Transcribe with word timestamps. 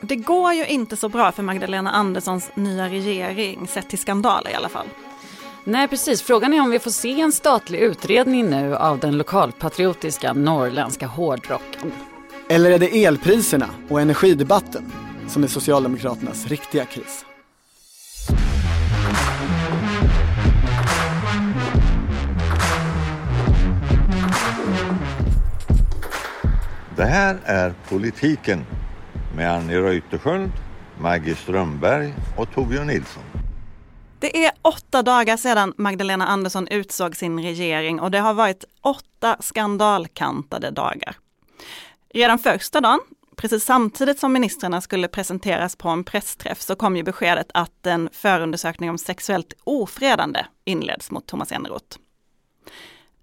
Det 0.00 0.16
går 0.16 0.52
ju 0.52 0.66
inte 0.66 0.96
så 0.96 1.08
bra 1.08 1.32
för 1.32 1.42
Magdalena 1.42 1.90
Anderssons 1.90 2.50
nya 2.54 2.88
regering, 2.88 3.68
sett 3.68 3.88
till 3.88 3.98
skandaler 3.98 4.50
i 4.50 4.54
alla 4.54 4.68
fall. 4.68 4.86
Nej 5.64 5.88
precis, 5.88 6.22
frågan 6.22 6.54
är 6.54 6.60
om 6.60 6.70
vi 6.70 6.78
får 6.78 6.90
se 6.90 7.20
en 7.20 7.32
statlig 7.32 7.78
utredning 7.78 8.50
nu 8.50 8.76
av 8.76 8.98
den 8.98 9.18
lokalpatriotiska 9.18 10.32
norrländska 10.32 11.06
hårdrocken. 11.06 11.92
Eller 12.48 12.70
är 12.70 12.78
det 12.78 13.04
elpriserna 13.04 13.68
och 13.88 14.00
energidebatten 14.00 14.92
som 15.28 15.44
är 15.44 15.48
Socialdemokraternas 15.48 16.46
riktiga 16.46 16.84
kris? 16.84 17.24
Det 26.96 27.04
här 27.04 27.38
är 27.44 27.74
Politiken 27.88 28.64
med 29.38 29.52
Annie 29.52 29.80
Reuterskiöld, 29.80 30.52
Maggie 31.00 31.34
Strömberg 31.34 32.14
och 32.36 32.54
Torbjörn 32.54 32.86
Nilsson. 32.86 33.22
Det 34.18 34.44
är 34.44 34.52
åtta 34.62 35.02
dagar 35.02 35.36
sedan 35.36 35.74
Magdalena 35.76 36.26
Andersson 36.26 36.68
utsåg 36.68 37.16
sin 37.16 37.42
regering 37.42 38.00
och 38.00 38.10
det 38.10 38.18
har 38.18 38.34
varit 38.34 38.64
åtta 38.82 39.36
skandalkantade 39.40 40.70
dagar. 40.70 41.16
Redan 42.14 42.38
första 42.38 42.80
dagen, 42.80 43.00
precis 43.36 43.64
samtidigt 43.64 44.18
som 44.18 44.32
ministrarna 44.32 44.80
skulle 44.80 45.08
presenteras 45.08 45.76
på 45.76 45.88
en 45.88 46.04
pressträff, 46.04 46.60
så 46.60 46.74
kom 46.74 46.96
ju 46.96 47.02
beskedet 47.02 47.50
att 47.54 47.86
en 47.86 48.08
förundersökning 48.12 48.90
om 48.90 48.98
sexuellt 48.98 49.52
ofredande 49.64 50.44
inleds 50.64 51.10
mot 51.10 51.26
Thomas 51.26 51.52
Eneroth. 51.52 51.98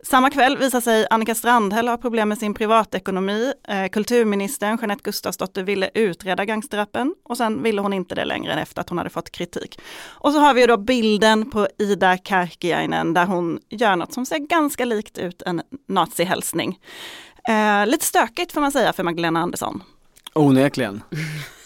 Samma 0.07 0.29
kväll 0.29 0.57
visar 0.57 0.81
sig 0.81 1.07
Annika 1.09 1.35
Strandhäll 1.35 1.87
ha 1.87 1.97
problem 1.97 2.29
med 2.29 2.37
sin 2.37 2.53
privatekonomi. 2.53 3.53
Eh, 3.67 3.87
kulturministern 3.87 4.77
Jeanette 4.81 5.01
Gustafsdotter 5.03 5.63
ville 5.63 5.89
utreda 5.93 6.45
gangsterrappen 6.45 7.15
och 7.23 7.37
sen 7.37 7.63
ville 7.63 7.81
hon 7.81 7.93
inte 7.93 8.15
det 8.15 8.25
längre 8.25 8.61
efter 8.61 8.81
att 8.81 8.89
hon 8.89 8.97
hade 8.97 9.09
fått 9.09 9.29
kritik. 9.29 9.79
Och 10.03 10.31
så 10.31 10.39
har 10.39 10.53
vi 10.53 10.65
då 10.65 10.77
bilden 10.77 11.49
på 11.49 11.67
Ida 11.79 12.17
Karkiainen 12.17 13.13
där 13.13 13.25
hon 13.25 13.59
gör 13.69 13.95
något 13.95 14.13
som 14.13 14.25
ser 14.25 14.37
ganska 14.37 14.85
likt 14.85 15.17
ut 15.17 15.41
en 15.41 15.61
nazihälsning. 15.87 16.79
Eh, 17.49 17.87
lite 17.87 18.05
stökigt 18.05 18.51
får 18.51 18.61
man 18.61 18.71
säga 18.71 18.93
för 18.93 19.03
Magdalena 19.03 19.39
Andersson. 19.39 19.83
Onekligen. 20.33 21.01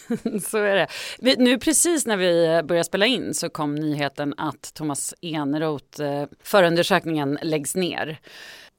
så 0.49 0.57
är 0.57 0.75
det. 0.75 0.87
Vi, 1.19 1.35
nu 1.35 1.57
precis 1.57 2.05
när 2.05 2.17
vi 2.17 2.61
började 2.63 2.83
spela 2.83 3.05
in 3.05 3.33
så 3.33 3.49
kom 3.49 3.75
nyheten 3.75 4.33
att 4.37 4.73
Thomas 4.73 5.13
Eneroth, 5.21 6.01
eh, 6.01 6.27
förundersökningen 6.43 7.39
läggs 7.41 7.75
ner. 7.75 8.19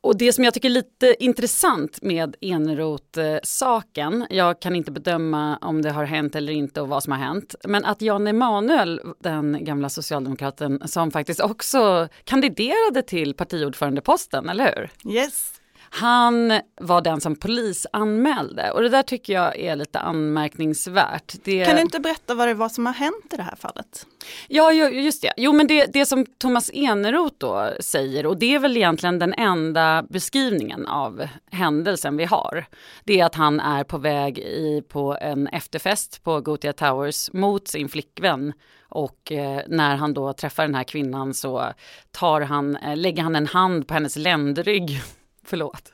Och 0.02 0.18
det 0.18 0.32
som 0.32 0.44
jag 0.44 0.54
tycker 0.54 0.68
är 0.68 0.72
lite 0.72 1.16
intressant 1.24 2.02
med 2.02 2.36
Eneroth-saken, 2.40 4.22
eh, 4.22 4.36
jag 4.36 4.60
kan 4.60 4.76
inte 4.76 4.90
bedöma 4.90 5.56
om 5.56 5.82
det 5.82 5.90
har 5.90 6.04
hänt 6.04 6.36
eller 6.36 6.52
inte 6.52 6.80
och 6.80 6.88
vad 6.88 7.02
som 7.02 7.12
har 7.12 7.18
hänt, 7.18 7.54
men 7.64 7.84
att 7.84 8.02
Jan 8.02 8.26
Emanuel, 8.26 9.00
den 9.20 9.64
gamla 9.64 9.88
socialdemokraten 9.88 10.82
som 10.86 11.10
faktiskt 11.10 11.40
också 11.40 12.08
kandiderade 12.24 13.02
till 13.02 13.34
partiordförandeposten, 13.34 14.48
eller 14.48 14.64
hur? 14.64 15.12
Yes. 15.12 15.59
Han 15.92 16.60
var 16.80 17.00
den 17.00 17.20
som 17.20 17.36
polisanmälde 17.36 18.70
och 18.70 18.82
det 18.82 18.88
där 18.88 19.02
tycker 19.02 19.32
jag 19.32 19.58
är 19.58 19.76
lite 19.76 19.98
anmärkningsvärt. 19.98 21.34
Det... 21.44 21.64
Kan 21.64 21.76
du 21.76 21.82
inte 21.82 22.00
berätta 22.00 22.34
vad 22.34 22.48
det 22.48 22.54
var 22.54 22.68
som 22.68 22.86
har 22.86 22.92
hänt 22.92 23.32
i 23.32 23.36
det 23.36 23.42
här 23.42 23.56
fallet? 23.56 24.06
Ja, 24.48 24.72
just 24.72 25.22
det. 25.22 25.32
Jo, 25.36 25.52
men 25.52 25.66
det, 25.66 25.86
det 25.92 26.06
som 26.06 26.26
Thomas 26.38 26.70
Eneroth 26.74 27.34
då 27.38 27.70
säger 27.80 28.26
och 28.26 28.38
det 28.38 28.54
är 28.54 28.58
väl 28.58 28.76
egentligen 28.76 29.18
den 29.18 29.34
enda 29.34 30.04
beskrivningen 30.08 30.86
av 30.86 31.28
händelsen 31.50 32.16
vi 32.16 32.24
har. 32.24 32.64
Det 33.04 33.20
är 33.20 33.24
att 33.24 33.34
han 33.34 33.60
är 33.60 33.84
på 33.84 33.98
väg 33.98 34.38
i, 34.38 34.82
på 34.88 35.18
en 35.20 35.46
efterfest 35.46 36.24
på 36.24 36.40
Gothia 36.40 36.72
Towers 36.72 37.32
mot 37.32 37.68
sin 37.68 37.88
flickvän 37.88 38.52
och 38.88 39.32
eh, 39.32 39.60
när 39.68 39.96
han 39.96 40.14
då 40.14 40.32
träffar 40.32 40.62
den 40.62 40.74
här 40.74 40.84
kvinnan 40.84 41.34
så 41.34 41.72
tar 42.10 42.40
han, 42.40 42.76
eh, 42.76 42.96
lägger 42.96 43.22
han 43.22 43.36
en 43.36 43.46
hand 43.46 43.88
på 43.88 43.94
hennes 43.94 44.16
ländrygg 44.16 45.00
förlåt, 45.50 45.92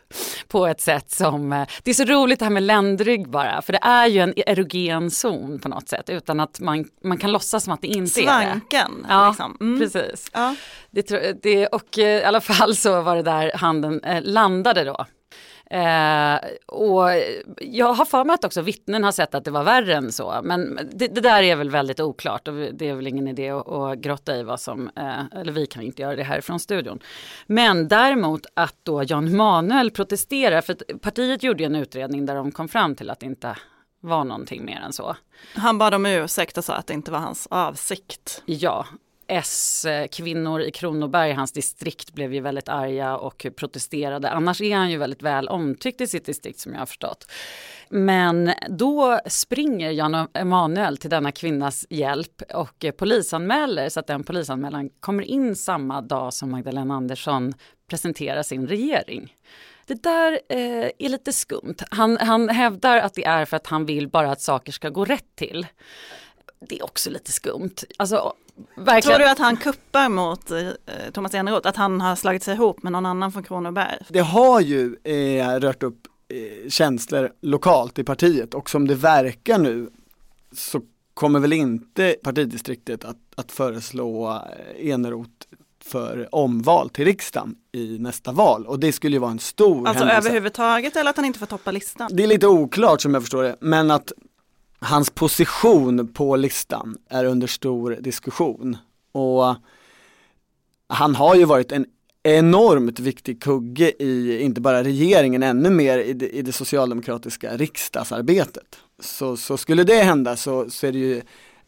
på 0.48 0.66
ett 0.66 0.80
sätt 0.80 1.10
som, 1.10 1.52
eh, 1.52 1.68
det 1.82 1.90
är 1.90 1.94
så 1.94 2.04
roligt 2.04 2.38
det 2.38 2.44
här 2.44 2.52
med 2.52 2.62
ländrygg 2.62 3.28
bara, 3.28 3.62
för 3.62 3.72
det 3.72 3.78
är 3.82 4.06
ju 4.06 4.20
en 4.20 4.34
erogen 4.36 5.10
zon 5.10 5.58
på 5.58 5.68
något 5.68 5.88
sätt 5.88 6.10
utan 6.10 6.40
att 6.40 6.60
man, 6.60 6.84
man 7.04 7.18
kan 7.18 7.32
låtsas 7.32 7.64
som 7.64 7.72
att 7.72 7.80
det 7.80 7.88
inte 7.88 8.10
Svanken, 8.10 8.34
är 8.34 8.40
det. 8.40 8.50
Svanken. 8.50 9.06
Ja, 9.08 9.28
liksom. 9.28 9.56
mm. 9.60 9.80
precis. 9.80 10.30
Ja. 10.32 10.54
Det, 10.90 11.42
det, 11.42 11.66
och 11.66 11.98
eh, 11.98 12.20
i 12.20 12.24
alla 12.24 12.40
fall 12.40 12.76
så 12.76 13.02
var 13.02 13.16
det 13.16 13.22
där 13.22 13.52
handen 13.54 14.04
eh, 14.04 14.22
landade 14.22 14.84
då. 14.84 15.06
Eh, 15.70 16.38
och 16.66 17.08
jag 17.60 17.92
har 17.92 18.04
för 18.04 18.24
mig 18.24 18.34
att 18.34 18.44
också 18.44 18.62
vittnen 18.62 19.04
har 19.04 19.12
sett 19.12 19.34
att 19.34 19.44
det 19.44 19.50
var 19.50 19.64
värre 19.64 19.94
än 19.94 20.12
så. 20.12 20.40
Men 20.42 20.78
det, 20.92 21.08
det 21.08 21.20
där 21.20 21.42
är 21.42 21.56
väl 21.56 21.70
väldigt 21.70 22.00
oklart 22.00 22.48
och 22.48 22.54
det 22.54 22.88
är 22.88 22.94
väl 22.94 23.06
ingen 23.06 23.28
idé 23.28 23.50
att, 23.50 23.68
att 23.68 23.98
grotta 23.98 24.36
i 24.36 24.42
vad 24.42 24.60
som, 24.60 24.90
eh, 24.96 25.40
eller 25.40 25.52
vi 25.52 25.66
kan 25.66 25.82
inte 25.82 26.02
göra 26.02 26.16
det 26.16 26.22
här 26.22 26.40
från 26.40 26.60
studion. 26.60 26.98
Men 27.46 27.88
däremot 27.88 28.46
att 28.54 28.76
då 28.82 29.02
Jan 29.02 29.36
Manuel 29.36 29.90
protesterar, 29.90 30.60
för 30.60 30.74
partiet 30.98 31.42
gjorde 31.42 31.64
en 31.64 31.76
utredning 31.76 32.26
där 32.26 32.34
de 32.34 32.52
kom 32.52 32.68
fram 32.68 32.94
till 32.94 33.10
att 33.10 33.20
det 33.20 33.26
inte 33.26 33.56
var 34.00 34.24
någonting 34.24 34.64
mer 34.64 34.80
än 34.80 34.92
så. 34.92 35.16
Han 35.54 35.78
bad 35.78 35.94
om 35.94 36.06
ursäkt 36.06 36.58
och 36.58 36.64
sa 36.64 36.74
att 36.74 36.86
det 36.86 36.94
inte 36.94 37.10
var 37.10 37.18
hans 37.18 37.46
avsikt. 37.50 38.42
Ja, 38.46 38.86
S-kvinnor 39.28 40.60
i 40.60 40.70
Kronoberg, 40.70 41.32
hans 41.32 41.52
distrikt, 41.52 42.12
blev 42.12 42.34
ju 42.34 42.40
väldigt 42.40 42.68
arga 42.68 43.16
och 43.16 43.46
protesterade. 43.56 44.30
Annars 44.30 44.60
är 44.60 44.76
han 44.76 44.90
ju 44.90 44.98
väldigt 44.98 45.22
väl 45.22 45.48
omtyckt 45.48 46.00
i 46.00 46.06
sitt 46.06 46.26
distrikt 46.26 46.60
som 46.60 46.72
jag 46.72 46.78
har 46.78 46.86
förstått. 46.86 47.30
Men 47.88 48.52
då 48.68 49.20
springer 49.26 49.90
Jan 49.90 50.28
Emanuel 50.32 50.96
till 50.96 51.10
denna 51.10 51.32
kvinnas 51.32 51.86
hjälp 51.90 52.42
och 52.54 52.84
polisanmäler 52.98 53.88
så 53.88 54.00
att 54.00 54.06
den 54.06 54.24
polisanmälan 54.24 54.90
kommer 55.00 55.22
in 55.22 55.56
samma 55.56 56.00
dag 56.00 56.34
som 56.34 56.50
Magdalena 56.50 56.94
Andersson 56.94 57.54
presenterar 57.90 58.42
sin 58.42 58.66
regering. 58.66 59.34
Det 59.86 60.02
där 60.02 60.32
eh, 60.48 60.90
är 60.98 61.08
lite 61.08 61.32
skumt. 61.32 61.76
Han, 61.90 62.16
han 62.16 62.48
hävdar 62.48 62.96
att 62.96 63.14
det 63.14 63.24
är 63.24 63.44
för 63.44 63.56
att 63.56 63.66
han 63.66 63.86
vill 63.86 64.08
bara 64.08 64.30
att 64.30 64.40
saker 64.40 64.72
ska 64.72 64.88
gå 64.88 65.04
rätt 65.04 65.36
till. 65.36 65.66
Det 66.60 66.78
är 66.78 66.84
också 66.84 67.10
lite 67.10 67.32
skumt. 67.32 67.74
Alltså, 67.96 68.32
Verkligen. 68.74 69.16
Tror 69.16 69.26
du 69.26 69.30
att 69.30 69.38
han 69.38 69.56
kuppar 69.56 70.08
mot 70.08 70.50
eh, 70.50 70.68
Thomas 71.12 71.34
Eneroth? 71.34 71.68
Att 71.68 71.76
han 71.76 72.00
har 72.00 72.16
slagit 72.16 72.42
sig 72.42 72.54
ihop 72.54 72.82
med 72.82 72.92
någon 72.92 73.06
annan 73.06 73.32
från 73.32 73.42
Kronoberg? 73.42 73.98
Det 74.08 74.20
har 74.20 74.60
ju 74.60 74.96
eh, 75.04 75.60
rört 75.60 75.82
upp 75.82 76.06
eh, 76.28 76.68
känslor 76.68 77.32
lokalt 77.42 77.98
i 77.98 78.04
partiet 78.04 78.54
och 78.54 78.70
som 78.70 78.86
det 78.86 78.94
verkar 78.94 79.58
nu 79.58 79.90
så 80.52 80.80
kommer 81.14 81.40
väl 81.40 81.52
inte 81.52 82.16
partidistriktet 82.22 83.04
att, 83.04 83.16
att 83.36 83.52
föreslå 83.52 84.30
eh, 84.30 84.90
Eneroth 84.90 85.30
för 85.84 86.28
omval 86.34 86.90
till 86.90 87.04
riksdagen 87.04 87.54
i 87.72 87.98
nästa 87.98 88.32
val 88.32 88.66
och 88.66 88.80
det 88.80 88.92
skulle 88.92 89.16
ju 89.16 89.20
vara 89.20 89.30
en 89.30 89.38
stor 89.38 89.88
Alltså 89.88 90.04
händelse. 90.04 90.28
överhuvudtaget 90.28 90.96
eller 90.96 91.10
att 91.10 91.16
han 91.16 91.24
inte 91.24 91.38
får 91.38 91.46
toppa 91.46 91.70
listan? 91.70 92.10
Det 92.12 92.22
är 92.22 92.26
lite 92.26 92.46
oklart 92.46 93.00
som 93.00 93.14
jag 93.14 93.22
förstår 93.22 93.42
det 93.42 93.56
men 93.60 93.90
att 93.90 94.12
hans 94.78 95.10
position 95.10 96.08
på 96.12 96.36
listan 96.36 96.96
är 97.08 97.24
under 97.24 97.46
stor 97.46 97.96
diskussion. 98.00 98.76
Och 99.12 99.56
han 100.88 101.14
har 101.14 101.34
ju 101.34 101.44
varit 101.44 101.72
en 101.72 101.86
enormt 102.22 103.00
viktig 103.00 103.42
kugge 103.42 104.02
i, 104.02 104.40
inte 104.40 104.60
bara 104.60 104.84
regeringen, 104.84 105.42
ännu 105.42 105.70
mer 105.70 105.98
i 105.98 106.12
det, 106.12 106.28
i 106.28 106.42
det 106.42 106.52
socialdemokratiska 106.52 107.56
riksdagsarbetet. 107.56 108.78
Så, 109.00 109.36
så 109.36 109.56
skulle 109.56 109.84
det 109.84 110.02
hända 110.02 110.36
så, 110.36 110.70
så 110.70 110.86
är 110.86 110.92
det 110.92 110.98
ju 110.98 111.22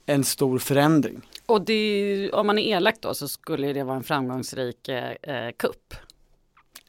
en 0.07 0.25
stor 0.25 0.59
förändring. 0.59 1.21
Och 1.47 1.65
det, 1.65 2.31
om 2.33 2.47
man 2.47 2.59
är 2.59 2.77
elak 2.77 2.95
då 3.01 3.15
så 3.15 3.29
skulle 3.29 3.73
det 3.73 3.85
vara 3.85 3.97
en 3.97 4.03
framgångsrik 4.03 4.89
eh, 4.89 5.11
eh 5.11 5.53
kupp. 5.57 5.95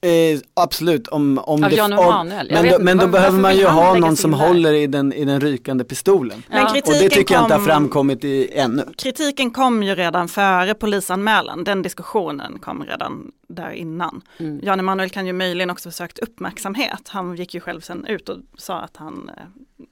Eh, 0.02 0.40
absolut, 0.54 1.08
om, 1.08 1.38
om 1.38 1.64
Av 1.64 1.70
det, 1.70 1.76
Jan 1.76 1.94
Emanuel. 1.94 2.50
Men, 2.52 2.70
då, 2.70 2.78
men 2.80 2.98
då 2.98 3.08
behöver 3.08 3.40
man 3.40 3.58
ju 3.58 3.66
ha 3.66 3.94
någon 3.94 4.16
som 4.16 4.34
håller 4.34 4.74
i 4.74 4.88
den, 4.88 5.14
i 5.14 5.26
den 5.26 5.42
rykande 5.42 5.84
pistolen. 5.84 6.44
Men 6.50 6.66
och 6.66 6.74
det 6.74 7.10
tycker 7.10 7.36
jag 7.36 7.44
inte 7.44 7.54
har 7.54 7.66
framkommit 7.66 8.24
i, 8.24 8.54
ännu. 8.54 8.86
Kritiken 8.98 9.52
kom 9.52 9.84
ju 9.84 9.96
redan 9.96 10.28
före 10.28 10.74
polisanmälan, 10.74 11.64
den 11.64 11.82
diskussionen 11.82 12.60
kom 12.60 12.84
redan 12.84 13.32
där 13.48 13.72
innan. 13.72 14.22
Mm. 14.38 14.60
Jan 14.64 14.80
Emanuel 14.80 15.10
kan 15.10 15.28
ju 15.28 15.34
möjligen 15.34 15.70
också 15.70 15.92
försökt 15.92 16.20
uppmärksamhet. 16.20 17.02
Han 17.08 17.36
gick 17.36 17.54
ju 17.54 17.60
själv 17.60 17.82
sen 17.82 18.06
ut 18.06 18.30
och 18.30 18.38
sa 18.58 18.80
att 18.80 18.98
han 18.98 19.32
eh, 19.38 19.44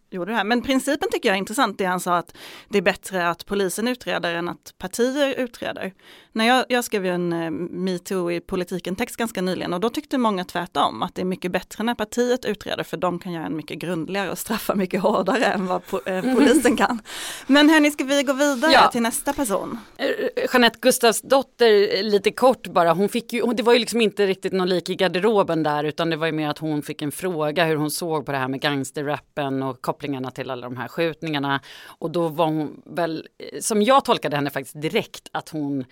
gjorde 0.09 0.31
det 0.31 0.35
här. 0.35 0.43
Men 0.43 0.61
principen 0.61 1.09
tycker 1.11 1.29
jag 1.29 1.33
är 1.33 1.39
intressant, 1.39 1.77
det 1.77 1.85
han 1.85 1.99
sa 1.99 2.17
att 2.17 2.37
det 2.69 2.77
är 2.77 2.81
bättre 2.81 3.29
att 3.29 3.45
polisen 3.45 3.87
utreder 3.87 4.33
än 4.33 4.49
att 4.49 4.73
partier 4.77 5.33
utreder. 5.37 5.93
När 6.31 6.45
jag, 6.45 6.65
jag 6.69 6.83
skrev 6.83 7.05
ju 7.05 7.11
en 7.11 7.33
uh, 7.33 7.51
metoo 7.51 8.31
i 8.31 8.39
politiken-text 8.39 9.15
ganska 9.15 9.41
nyligen 9.41 9.73
och 9.73 9.79
då 9.79 9.89
tyckte 9.89 10.17
många 10.17 10.43
tvärtom 10.43 11.03
att 11.03 11.15
det 11.15 11.21
är 11.21 11.25
mycket 11.25 11.51
bättre 11.51 11.83
när 11.83 11.95
partiet 11.95 12.45
utreder 12.45 12.83
för 12.83 12.97
de 12.97 13.19
kan 13.19 13.33
göra 13.33 13.45
en 13.45 13.55
mycket 13.55 13.77
grundligare 13.77 14.31
och 14.31 14.37
straffa 14.37 14.75
mycket 14.75 15.01
hårdare 15.01 15.45
än 15.45 15.67
vad 15.67 15.87
po 15.87 15.97
uh, 16.09 16.35
polisen 16.35 16.77
kan. 16.77 17.01
Men 17.47 17.69
hörni, 17.69 17.91
ska 17.91 18.03
vi 18.03 18.23
gå 18.23 18.33
vidare 18.33 18.71
ja. 18.71 18.91
till 18.91 19.01
nästa 19.01 19.33
person? 19.33 19.79
Uh, 20.01 20.45
Jeanette 20.53 20.79
Gustafsdotter, 20.81 22.03
lite 22.03 22.31
kort 22.31 22.67
bara, 22.67 22.93
hon 22.93 23.09
fick 23.09 23.33
ju, 23.33 23.53
det 23.53 23.63
var 23.63 23.73
ju 23.73 23.79
liksom 23.79 24.01
inte 24.01 24.27
riktigt 24.27 24.53
någon 24.53 24.69
lik 24.69 24.89
i 24.89 24.95
garderoben 24.95 25.63
där 25.63 25.83
utan 25.83 26.09
det 26.09 26.15
var 26.15 26.25
ju 26.25 26.31
mer 26.31 26.49
att 26.49 26.57
hon 26.57 26.81
fick 26.81 27.01
en 27.01 27.11
fråga 27.11 27.65
hur 27.65 27.75
hon 27.75 27.91
såg 27.91 28.25
på 28.25 28.31
det 28.31 28.37
här 28.37 28.47
med 28.47 28.61
gangsterrappen 28.61 29.63
och 29.63 29.76
kopplingarna 29.81 30.31
till 30.31 30.51
alla 30.51 30.69
de 30.69 30.77
här 30.77 30.87
skjutningarna. 30.87 31.61
Och 31.85 32.11
då 32.11 32.27
var 32.27 32.45
hon 32.45 32.81
väl, 32.85 33.27
som 33.61 33.81
jag 33.81 34.05
tolkade 34.05 34.35
henne 34.35 34.49
faktiskt 34.49 34.81
direkt, 34.81 35.29
att 35.31 35.49
hon 35.49 35.85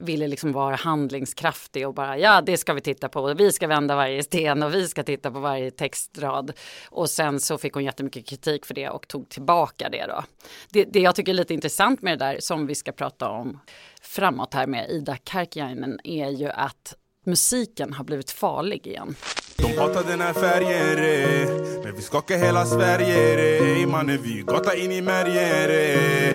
ville 0.00 0.28
liksom 0.28 0.52
vara 0.52 0.76
handlingskraftig 0.76 1.88
och 1.88 1.94
bara 1.94 2.18
ja 2.18 2.40
det 2.40 2.56
ska 2.56 2.72
vi 2.72 2.80
titta 2.80 3.08
på, 3.08 3.34
vi 3.34 3.52
ska 3.52 3.66
vända 3.66 3.96
varje 3.96 4.22
sten 4.22 4.62
och 4.62 4.74
vi 4.74 4.88
ska 4.88 5.02
titta 5.02 5.30
på 5.30 5.38
varje 5.38 5.70
textrad. 5.70 6.52
Och 6.90 7.10
sen 7.10 7.40
så 7.40 7.58
fick 7.58 7.74
hon 7.74 7.84
jättemycket 7.84 8.26
kritik 8.26 8.66
för 8.66 8.74
det 8.74 8.88
och 8.88 9.08
tog 9.08 9.28
tillbaka 9.28 9.88
det 9.88 10.06
då. 10.06 10.24
Det, 10.70 10.84
det 10.84 11.00
jag 11.00 11.14
tycker 11.14 11.32
är 11.32 11.36
lite 11.36 11.54
intressant 11.54 12.02
med 12.02 12.18
det 12.18 12.24
där 12.24 12.36
som 12.40 12.66
vi 12.66 12.74
ska 12.74 12.92
prata 12.92 13.28
om 13.28 13.60
framåt 14.00 14.54
här 14.54 14.66
med 14.66 14.90
Ida 14.90 15.16
Karkiainen 15.16 15.98
är 16.04 16.28
ju 16.28 16.48
att 16.48 16.94
musiken 17.24 17.92
har 17.92 18.04
blivit 18.04 18.30
farlig 18.30 18.86
igen. 18.86 19.14
De 19.62 19.78
hatar 19.78 20.04
den 20.04 20.20
här 20.20 20.32
färgen 20.32 20.96
re. 20.96 21.46
Men 21.84 21.96
vi 21.96 22.02
skakar 22.02 22.38
hela 22.38 22.66
Sverige 22.66 23.36
re. 23.36 23.86
Mannen 23.86 24.18
vi 24.22 24.42
gata 24.46 24.76
in 24.76 24.92
i 24.92 25.02
märgen 25.02 25.68
re. 25.68 26.34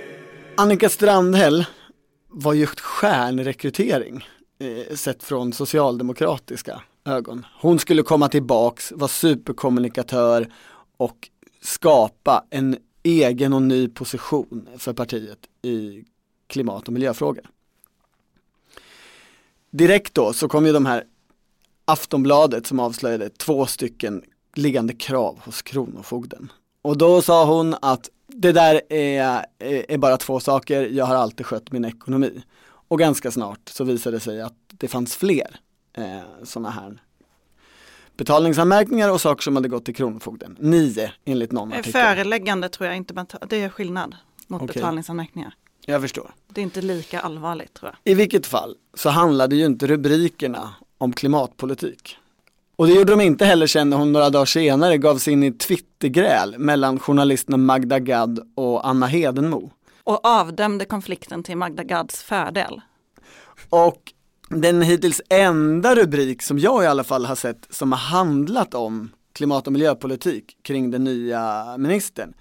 Annika 0.58 0.90
Strandhäll 0.90 1.66
var 2.28 2.54
ju 2.54 2.66
stjärnrekrytering 2.66 4.28
eh, 4.60 4.96
sett 4.96 5.24
från 5.24 5.54
socialdemokratiska 5.54 6.82
ögon. 7.06 7.46
Hon 7.62 7.80
skulle 7.80 8.04
komma 8.04 8.30
tillbaks, 8.30 8.92
vara 8.92 9.08
superkommunikatör 9.08 10.54
och 10.98 11.30
skapa 11.62 12.46
en 12.50 12.78
egen 13.04 13.54
och 13.54 13.62
ny 13.62 13.88
position 13.88 14.68
för 14.78 14.94
partiet 14.94 15.40
i 15.62 16.04
klimat 16.48 16.88
och 16.88 16.94
miljöfrågor. 16.94 17.46
Direkt 19.72 20.14
då 20.14 20.34
så 20.34 20.48
kom 20.48 20.66
ju 20.66 20.74
de 20.74 20.86
här 20.86 21.04
Aftonbladet 21.86 22.68
som 22.68 22.80
avslöjade 22.80 23.30
två 23.30 23.66
stycken 23.66 24.22
liggande 24.56 24.94
krav 24.94 25.40
hos 25.44 25.62
Kronofogden. 25.62 26.52
Och 26.82 26.98
då 26.98 27.22
sa 27.22 27.46
hon 27.46 27.76
att 27.82 28.10
det 28.28 28.52
där 28.52 28.82
är, 28.90 29.46
är 29.60 29.98
bara 29.98 30.18
två 30.18 30.40
saker, 30.40 30.82
jag 30.82 31.06
har 31.06 31.16
alltid 31.16 31.46
skött 31.46 31.72
min 31.72 31.86
ekonomi. 31.86 32.44
Och 32.88 33.00
ganska 33.00 33.32
snart 33.32 33.70
så 33.70 33.84
visade 33.84 34.16
det 34.16 34.20
sig 34.20 34.42
att 34.42 34.54
det 34.68 34.88
fanns 34.88 35.16
fler 35.16 35.60
eh, 35.98 36.20
sådana 36.44 36.70
här 36.70 37.02
betalningsanmärkningar 38.18 39.12
och 39.12 39.22
saker 39.22 39.44
som 39.44 39.56
hade 39.56 39.68
gått 39.68 39.86
till 39.86 39.96
Kronofogden. 39.96 40.58
Nio 40.60 41.12
enligt 41.26 41.52
någon 41.52 41.74
artikel. 41.74 41.92
Föreläggande 41.92 42.70
tror 42.70 42.88
jag 42.88 42.98
inte, 42.98 43.26
det 43.50 43.62
är 43.62 43.70
skillnad 43.70 44.16
mot 44.48 44.62
Okej. 44.62 44.74
betalningsanmärkningar. 44.74 45.56
Jag 45.86 46.02
förstår. 46.02 46.32
Det 46.48 46.62
är 46.62 46.64
inte 46.64 46.82
lika 46.82 47.20
allvarligt 47.20 47.74
tror 47.74 47.92
jag. 47.92 48.12
I 48.12 48.16
vilket 48.16 48.46
fall 48.46 48.76
så 48.94 49.10
handlade 49.10 49.56
ju 49.56 49.66
inte 49.66 49.88
rubrikerna 49.88 50.74
om 50.98 51.14
klimatpolitik. 51.14 52.18
Och 52.76 52.88
det 52.88 52.94
gjorde 52.94 53.14
de 53.14 53.22
inte 53.22 53.46
heller 53.46 53.68
sen 53.68 53.90
när 53.90 53.98
hon 53.98 54.12
några 54.12 54.30
dagar 54.30 54.46
senare 54.46 54.98
gav 54.98 55.18
sig 55.18 55.34
in 55.34 55.44
i 55.44 55.52
Twittergräl 55.52 56.56
mellan 56.58 57.00
journalisterna 57.00 57.58
Magda 57.58 58.00
Gad 58.00 58.40
och 58.56 58.88
Anna 58.88 59.08
Hedenmo. 59.08 59.72
Och 60.04 60.26
avdömde 60.26 60.86
konflikten 60.86 61.44
till 61.44 61.58
Magda 61.58 61.84
Gads 61.84 62.24
fördel. 62.24 62.82
Och 63.70 64.14
den 64.50 64.82
hittills 64.82 65.22
enda 65.30 65.96
rubrik 65.96 66.42
som 66.42 66.60
jag 66.60 66.84
i 66.84 66.88
alla 66.88 67.04
fall 67.04 67.26
har 67.26 67.36
sett 67.36 67.68
som 67.70 67.92
har 67.92 68.00
handlat 68.00 68.74
om 68.74 69.10
klimat 69.34 69.68
och 69.68 69.74
miljöpolitik 69.74 70.58
kring 70.62 70.92
den 70.92 71.04
nya 71.04 71.66
ministern 71.78 72.34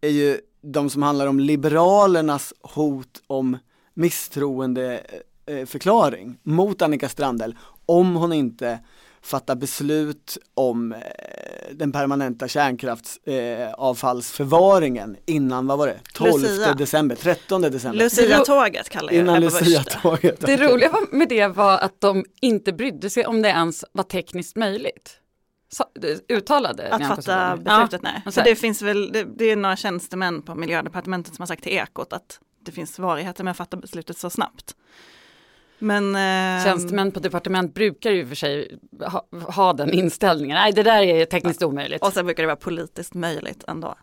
är 0.00 0.08
ju 0.08 0.38
de 0.62 0.90
som 0.90 1.02
handlar 1.02 1.26
om 1.26 1.40
Liberalernas 1.40 2.54
hot 2.60 3.22
om 3.26 3.58
misstroendeförklaring 3.94 6.38
mot 6.42 6.82
Annika 6.82 7.08
Strandhäll 7.08 7.56
om 7.98 8.16
hon 8.16 8.32
inte 8.32 8.78
fattar 9.22 9.54
beslut 9.54 10.38
om 10.54 10.92
eh, 10.92 10.98
den 11.72 11.92
permanenta 11.92 12.48
kärnkraftsavfallsförvaringen 12.48 15.16
innan, 15.26 15.66
vad 15.66 15.78
var 15.78 15.86
det, 15.86 16.00
12 16.14 16.42
Lucia. 16.42 16.74
december, 16.74 17.16
13 17.16 17.62
december. 17.62 17.98
Lucia-tåget 17.98 18.88
kallar 18.88 19.12
jag 19.12 19.20
Innan 19.22 19.34
det. 19.34 19.40
Lucia-tåget. 19.40 20.40
Det 20.40 20.56
roliga 20.56 20.92
med 21.12 21.28
det 21.28 21.46
var 21.46 21.78
att 21.78 22.00
de 22.00 22.24
inte 22.40 22.72
brydde 22.72 23.10
sig 23.10 23.26
om 23.26 23.42
det 23.42 23.48
ens 23.48 23.84
var 23.92 24.04
tekniskt 24.04 24.56
möjligt. 24.56 25.18
Så, 25.72 25.84
det 25.94 26.30
uttalade 26.32 26.94
Att 26.94 27.08
fatta 27.08 27.56
beslutet, 27.56 28.00
Ja, 28.04 28.10
nej. 28.24 28.32
så 28.32 28.40
det 28.40 28.56
finns 28.56 28.82
väl, 28.82 29.12
det, 29.12 29.24
det 29.38 29.50
är 29.50 29.56
några 29.56 29.76
tjänstemän 29.76 30.42
på 30.42 30.54
miljödepartementet 30.54 31.34
som 31.34 31.42
har 31.42 31.46
sagt 31.46 31.62
till 31.62 31.72
Ekot 31.72 32.12
att 32.12 32.40
det 32.64 32.72
finns 32.72 32.94
svårigheter 32.94 33.44
med 33.44 33.50
att 33.50 33.56
fatta 33.56 33.76
beslutet 33.76 34.18
så 34.18 34.30
snabbt. 34.30 34.74
Men 35.82 36.14
eh, 36.14 36.64
Tjänstemän 36.64 37.12
på 37.12 37.20
departement 37.20 37.74
brukar 37.74 38.10
ju 38.10 38.26
för 38.26 38.34
sig 38.34 38.78
ha, 39.00 39.26
ha 39.48 39.72
den 39.72 39.92
inställningen. 39.92 40.54
Nej, 40.54 40.72
det 40.72 40.82
där 40.82 41.02
är 41.02 41.24
tekniskt 41.24 41.62
omöjligt. 41.62 42.02
och 42.02 42.12
så 42.12 42.22
brukar 42.22 42.42
det 42.42 42.46
vara 42.46 42.56
politiskt 42.56 43.14
möjligt 43.14 43.64
ändå. 43.68 43.94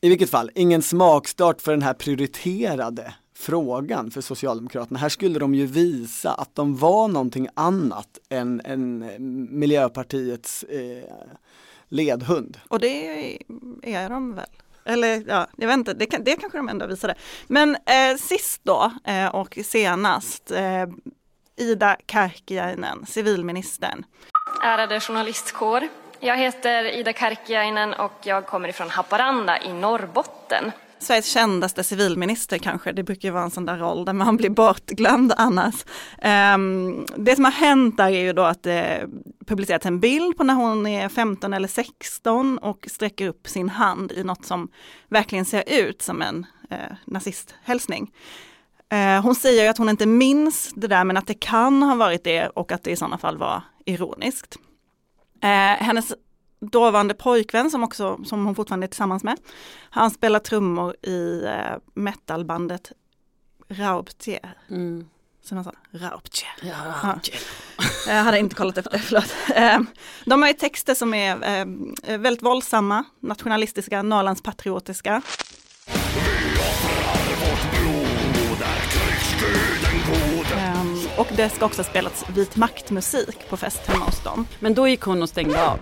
I 0.00 0.08
vilket 0.08 0.30
fall, 0.30 0.50
ingen 0.54 0.82
smakstart 0.82 1.60
för 1.60 1.72
den 1.72 1.82
här 1.82 1.94
prioriterade 1.94 3.14
frågan 3.36 4.10
för 4.10 4.20
Socialdemokraterna. 4.20 4.98
Här 4.98 5.08
skulle 5.08 5.38
de 5.38 5.54
ju 5.54 5.66
visa 5.66 6.34
att 6.34 6.54
de 6.54 6.76
var 6.76 7.08
någonting 7.08 7.48
annat 7.54 8.18
än, 8.28 8.60
än 8.64 9.02
eh, 9.02 9.18
Miljöpartiets 9.50 10.62
eh, 10.62 11.04
ledhund. 11.88 12.58
Och 12.68 12.78
det 12.80 13.38
är 13.82 14.08
de 14.08 14.34
väl. 14.34 14.46
Eller 14.84 15.22
ja, 15.26 15.46
jag 15.56 15.66
vet 15.66 15.74
inte, 15.74 15.94
det, 15.94 16.06
kan, 16.06 16.24
det 16.24 16.36
kanske 16.36 16.58
de 16.58 16.68
ändå 16.68 16.86
visade. 16.86 17.14
Men 17.46 17.76
eh, 17.76 18.16
sist 18.18 18.60
då 18.64 18.92
eh, 19.04 19.34
och 19.34 19.58
senast, 19.64 20.50
eh, 20.50 20.86
Ida 21.56 21.96
Karkiainen, 22.06 23.06
civilministern. 23.06 24.04
Ärade 24.62 25.00
journalistkår. 25.00 25.88
Jag 26.20 26.36
heter 26.36 26.84
Ida 26.84 27.12
Karkiainen 27.12 27.94
och 27.94 28.12
jag 28.22 28.46
kommer 28.46 28.68
ifrån 28.68 28.90
Haparanda 28.90 29.62
i 29.62 29.72
Norrbotten. 29.72 30.72
Sveriges 31.04 31.26
kändaste 31.26 31.84
civilminister 31.84 32.58
kanske, 32.58 32.92
det 32.92 33.02
brukar 33.02 33.28
ju 33.28 33.32
vara 33.32 33.44
en 33.44 33.50
sån 33.50 33.66
där 33.66 33.78
roll 33.78 34.04
där 34.04 34.12
man 34.12 34.36
blir 34.36 34.50
bortglömd 34.50 35.32
annars. 35.36 35.84
Ehm, 36.18 37.06
det 37.16 37.34
som 37.34 37.44
har 37.44 37.52
hänt 37.52 37.96
där 37.96 38.06
är 38.06 38.20
ju 38.20 38.32
då 38.32 38.42
att 38.42 38.66
eh, 38.66 38.72
det 38.72 39.08
publicerats 39.46 39.86
en 39.86 40.00
bild 40.00 40.36
på 40.36 40.44
när 40.44 40.54
hon 40.54 40.86
är 40.86 41.08
15 41.08 41.52
eller 41.54 41.68
16 41.68 42.58
och 42.58 42.86
sträcker 42.90 43.28
upp 43.28 43.48
sin 43.48 43.68
hand 43.68 44.12
i 44.12 44.24
något 44.24 44.44
som 44.44 44.68
verkligen 45.08 45.44
ser 45.44 45.64
ut 45.66 46.02
som 46.02 46.22
en 46.22 46.46
eh, 46.70 46.96
nazisthälsning. 47.04 48.10
Eh, 48.92 49.22
hon 49.22 49.34
säger 49.34 49.70
att 49.70 49.78
hon 49.78 49.88
inte 49.88 50.06
minns 50.06 50.72
det 50.74 50.88
där 50.88 51.04
men 51.04 51.16
att 51.16 51.26
det 51.26 51.34
kan 51.34 51.82
ha 51.82 51.94
varit 51.94 52.24
det 52.24 52.48
och 52.48 52.72
att 52.72 52.82
det 52.84 52.90
i 52.90 52.96
sådana 52.96 53.18
fall 53.18 53.38
var 53.38 53.62
ironiskt. 53.84 54.56
Eh, 55.42 55.84
hennes 55.84 56.14
dåvarande 56.60 57.14
pojkvän 57.14 57.70
som, 57.70 57.84
också, 57.84 58.18
som 58.24 58.46
hon 58.46 58.54
fortfarande 58.54 58.86
är 58.86 58.88
tillsammans 58.88 59.24
med, 59.24 59.38
han 59.90 60.10
spelar 60.10 60.38
trummor 60.40 60.96
i 61.06 61.44
eh, 61.44 61.76
metalbandet 61.94 62.92
Raubtier. 63.68 64.54
Mm. 64.70 65.08
Som 65.42 65.54
man 65.54 65.64
sa, 65.64 65.72
Raubtier. 65.90 66.50
Ja, 66.62 67.18
Jag 68.08 68.24
hade 68.24 68.38
inte 68.38 68.54
kollat 68.54 68.74
det, 68.74 68.98
förlåt. 68.98 69.34
Eh, 69.54 69.78
De 70.24 70.42
har 70.42 70.48
ju 70.48 70.54
texter 70.54 70.94
som 70.94 71.14
är 71.14 71.60
eh, 72.06 72.18
väldigt 72.18 72.42
våldsamma, 72.42 73.04
nationalistiska, 73.20 74.02
Norrlandspatriotiska. 74.02 75.22
Ehm, 80.56 80.98
Och 81.18 81.26
det 81.36 81.48
ska 81.48 81.66
också 81.66 81.82
ha 81.82 81.88
spelats 81.88 82.24
vit 82.28 82.56
maktmusik 82.56 83.48
på 83.48 83.56
fest 83.56 83.80
hemma 83.86 84.04
hos 84.04 84.22
dem. 84.24 84.46
Men 84.60 84.74
då 84.74 84.88
gick 84.88 85.00
hon 85.00 85.22
och 85.22 85.28
stängde 85.28 85.66
av. 85.68 85.78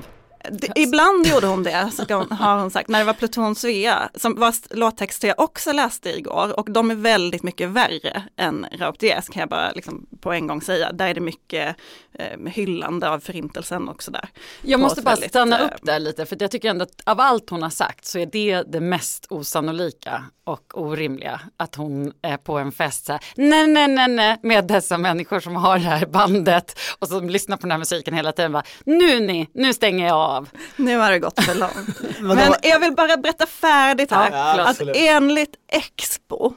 Det, 0.50 0.72
ibland 0.76 1.26
gjorde 1.26 1.46
hon 1.46 1.62
det, 1.62 1.90
ska 1.92 2.14
hon, 2.14 2.30
har 2.32 2.58
hon 2.58 2.70
sagt, 2.70 2.88
när 2.88 2.99
det 2.99 3.04
var 3.04 3.12
Pluton 3.12 3.54
Svea, 3.54 4.11
som 4.14 4.34
var 4.34 4.76
låttexter 4.76 5.28
jag 5.28 5.40
också 5.40 5.72
läste 5.72 6.11
igår, 6.11 6.58
och 6.58 6.70
de 6.70 6.90
är 6.90 6.94
väldigt 6.94 7.42
mycket 7.42 7.68
värre 7.68 8.22
än 8.37 8.66
Rauptiers, 8.72 9.28
kan 9.28 9.40
jag 9.40 9.49
bara 9.49 9.72
liksom 9.72 10.06
på 10.20 10.32
en 10.32 10.46
gång 10.46 10.62
säga. 10.62 10.92
Där 10.92 11.08
är 11.08 11.14
det 11.14 11.20
mycket 11.20 11.76
eh, 12.12 12.46
hyllande 12.46 13.11
av 13.11 13.20
förintelsen 13.20 13.88
och 13.88 14.02
sådär. 14.02 14.28
Jag 14.62 14.80
måste 14.80 15.02
bara 15.02 15.11
väldigt, 15.11 15.30
stanna 15.30 15.58
upp 15.58 15.82
där 15.82 15.99
lite 15.99 16.26
för 16.26 16.37
jag 16.40 16.50
tycker 16.50 16.70
ändå 16.70 16.82
att 16.82 17.02
av 17.04 17.20
allt 17.20 17.50
hon 17.50 17.62
har 17.62 17.70
sagt 17.70 18.04
så 18.04 18.18
är 18.18 18.26
det 18.26 18.62
det 18.62 18.80
mest 18.80 19.26
osannolika 19.30 20.25
och 20.44 20.78
orimliga 20.78 21.40
att 21.56 21.75
hon 21.75 22.12
är 22.22 22.37
på 22.37 22.58
en 22.58 22.72
fest 22.72 23.06
så 23.06 23.12
här, 23.12 23.20
nej 23.37 23.66
nej 23.66 23.88
nej 23.88 24.08
nej 24.08 24.38
med 24.42 24.66
dessa 24.66 24.99
människor 24.99 25.40
som 25.40 25.56
har 25.56 25.78
det 25.78 25.84
här 25.84 26.06
bandet 26.06 26.78
och 26.99 27.08
som 27.08 27.28
lyssnar 27.28 27.56
på 27.56 27.62
den 27.62 27.70
här 27.70 27.78
musiken 27.78 28.14
hela 28.14 28.32
tiden 28.32 28.52
bara, 28.52 28.62
nu 28.84 29.20
ni, 29.20 29.49
nu 29.54 29.75
stänger 29.75 30.06
jag 30.06 30.16
av. 30.16 30.49
Nu 30.76 30.96
har 30.96 31.11
det 31.11 31.18
gått 31.18 31.44
för 31.44 31.54
långt. 31.54 32.20
Men 32.20 32.54
jag 32.62 32.80
vill 32.80 32.94
bara 32.94 33.16
berätta 33.16 33.46
färdigt 33.46 34.11
här. 34.11 34.30
Ja, 34.30 34.64
att 34.68 34.80
enligt 34.94 35.54
Expo 35.68 36.54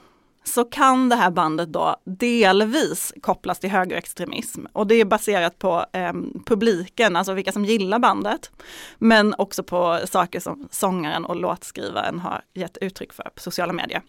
så 0.48 0.64
kan 0.64 1.10
det 1.10 1.16
här 1.16 1.32
bandet 1.32 1.74
då 1.74 1.96
delvis 2.04 3.14
kopplas 3.22 3.60
till 3.60 3.70
högerextremism. 3.70 4.66
Och 4.74 4.88
det 4.88 4.96
är 4.96 5.06
baserat 5.06 5.60
på 5.60 5.86
eh, 5.94 6.14
publiken, 6.46 7.16
alltså 7.16 7.34
vilka 7.34 7.52
som 7.52 7.66
gillar 7.66 8.00
bandet. 8.00 8.52
Men 8.98 9.36
också 9.38 9.64
på 9.64 10.00
saker 10.06 10.40
som 10.40 10.68
sångaren 10.72 11.26
och 11.26 11.36
låtskrivaren 11.36 12.20
har 12.20 12.42
gett 12.54 12.78
uttryck 12.78 13.14
för 13.14 13.24
på 13.24 13.42
sociala 13.42 13.74
medier. 13.74 14.02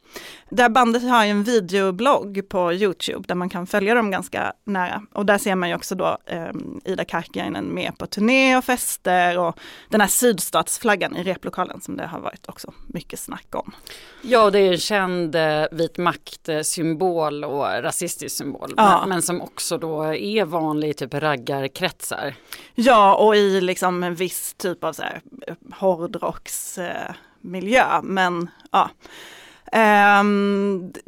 Det 0.50 0.62
här 0.62 0.68
bandet 0.68 1.02
har 1.02 1.24
ju 1.24 1.30
en 1.30 1.42
videoblogg 1.42 2.48
på 2.48 2.72
Youtube 2.72 3.24
där 3.28 3.34
man 3.34 3.48
kan 3.48 3.66
följa 3.66 3.94
dem 3.94 4.10
ganska 4.10 4.52
nära. 4.64 5.02
Och 5.12 5.26
där 5.26 5.38
ser 5.38 5.54
man 5.54 5.68
ju 5.68 5.74
också 5.74 5.94
då 5.94 6.18
eh, 6.26 6.50
Ida 6.84 7.04
Karkiainen 7.04 7.64
med 7.64 7.98
på 7.98 8.06
turné 8.06 8.56
och 8.56 8.64
fester 8.64 9.38
och 9.38 9.58
den 9.88 10.00
här 10.00 10.08
sydstatsflaggan 10.08 11.16
i 11.16 11.22
replokalen 11.22 11.80
som 11.80 11.96
det 11.96 12.06
har 12.06 12.20
varit 12.20 12.48
också 12.48 12.72
mycket 12.86 13.18
snack 13.18 13.46
om. 13.50 13.72
Ja, 14.22 14.50
det 14.50 14.58
är 14.58 14.72
en 14.72 14.78
känd 14.78 15.34
eh, 15.34 15.64
vit 15.72 15.98
maktsymbol 16.26 17.44
och 17.44 17.82
rasistisk 17.82 18.36
symbol. 18.36 18.74
Ja. 18.76 18.98
Men, 19.00 19.08
men 19.08 19.22
som 19.22 19.42
också 19.42 19.78
då 19.78 20.02
är 20.02 20.44
vanlig 20.44 20.88
i 20.88 20.94
typ 20.94 21.14
raggarkretsar. 21.14 22.34
Ja, 22.74 23.14
och 23.14 23.36
i 23.36 23.60
liksom 23.60 24.02
en 24.02 24.14
viss 24.14 24.54
typ 24.54 24.84
av 24.84 24.92
så 24.92 25.02
här 25.02 25.20
hårdrocksmiljö. 25.74 28.00
Men 28.02 28.50
ja. 28.70 28.90
D- 30.92 31.00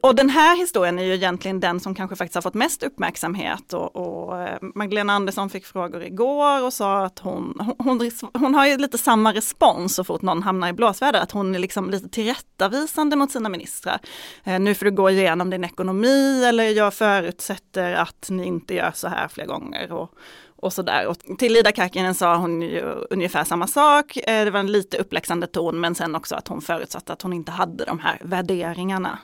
och 0.00 0.14
den 0.14 0.30
här 0.30 0.56
historien 0.56 0.98
är 0.98 1.02
ju 1.04 1.14
egentligen 1.14 1.60
den 1.60 1.80
som 1.80 1.94
kanske 1.94 2.16
faktiskt 2.16 2.34
har 2.34 2.42
fått 2.42 2.54
mest 2.54 2.82
uppmärksamhet 2.82 3.72
och, 3.72 3.96
och 3.96 4.40
eh, 4.42 4.58
Magdalena 4.74 5.12
Andersson 5.12 5.50
fick 5.50 5.66
frågor 5.66 6.02
igår 6.02 6.64
och 6.64 6.72
sa 6.72 7.04
att 7.04 7.18
hon, 7.18 7.54
hon, 7.78 8.00
hon, 8.00 8.10
hon 8.34 8.54
har 8.54 8.66
ju 8.66 8.76
lite 8.76 8.98
samma 8.98 9.32
respons 9.32 9.94
så 9.94 10.04
fort 10.04 10.22
någon 10.22 10.42
hamnar 10.42 10.68
i 10.68 10.72
blåsväder, 10.72 11.20
att 11.20 11.32
hon 11.32 11.54
är 11.54 11.58
liksom 11.58 11.90
lite 11.90 12.08
tillrättavisande 12.08 13.16
mot 13.16 13.30
sina 13.30 13.48
ministrar. 13.48 13.98
Eh, 14.44 14.60
nu 14.60 14.74
får 14.74 14.84
du 14.84 14.90
gå 14.90 15.10
igenom 15.10 15.50
din 15.50 15.64
ekonomi 15.64 16.44
eller 16.44 16.64
jag 16.64 16.94
förutsätter 16.94 17.94
att 17.94 18.26
ni 18.30 18.46
inte 18.46 18.74
gör 18.74 18.92
så 18.94 19.08
här 19.08 19.28
fler 19.28 19.46
gånger. 19.46 19.92
Och, 19.92 20.10
och 20.56 20.72
sådär. 20.72 21.06
Och 21.06 21.38
till 21.38 21.56
Ida 21.56 21.72
Karkiainen 21.72 22.14
sa 22.14 22.36
hon 22.36 22.62
ju 22.62 22.82
ungefär 23.10 23.44
samma 23.44 23.66
sak. 23.66 24.16
Eh, 24.16 24.44
Det 24.44 24.50
var 24.50 24.60
en 24.60 24.72
lite 24.72 24.98
uppläxande 24.98 25.46
ton 25.46 25.80
men 25.80 25.94
sen 25.94 26.14
också 26.14 26.34
att 26.34 26.48
hon 26.48 26.60
förutsatte 26.60 27.12
att 27.12 27.22
hon 27.22 27.32
inte 27.32 27.52
hade 27.52 27.84
de 27.84 27.98
här 27.98 28.18
värderingarna. 28.24 29.18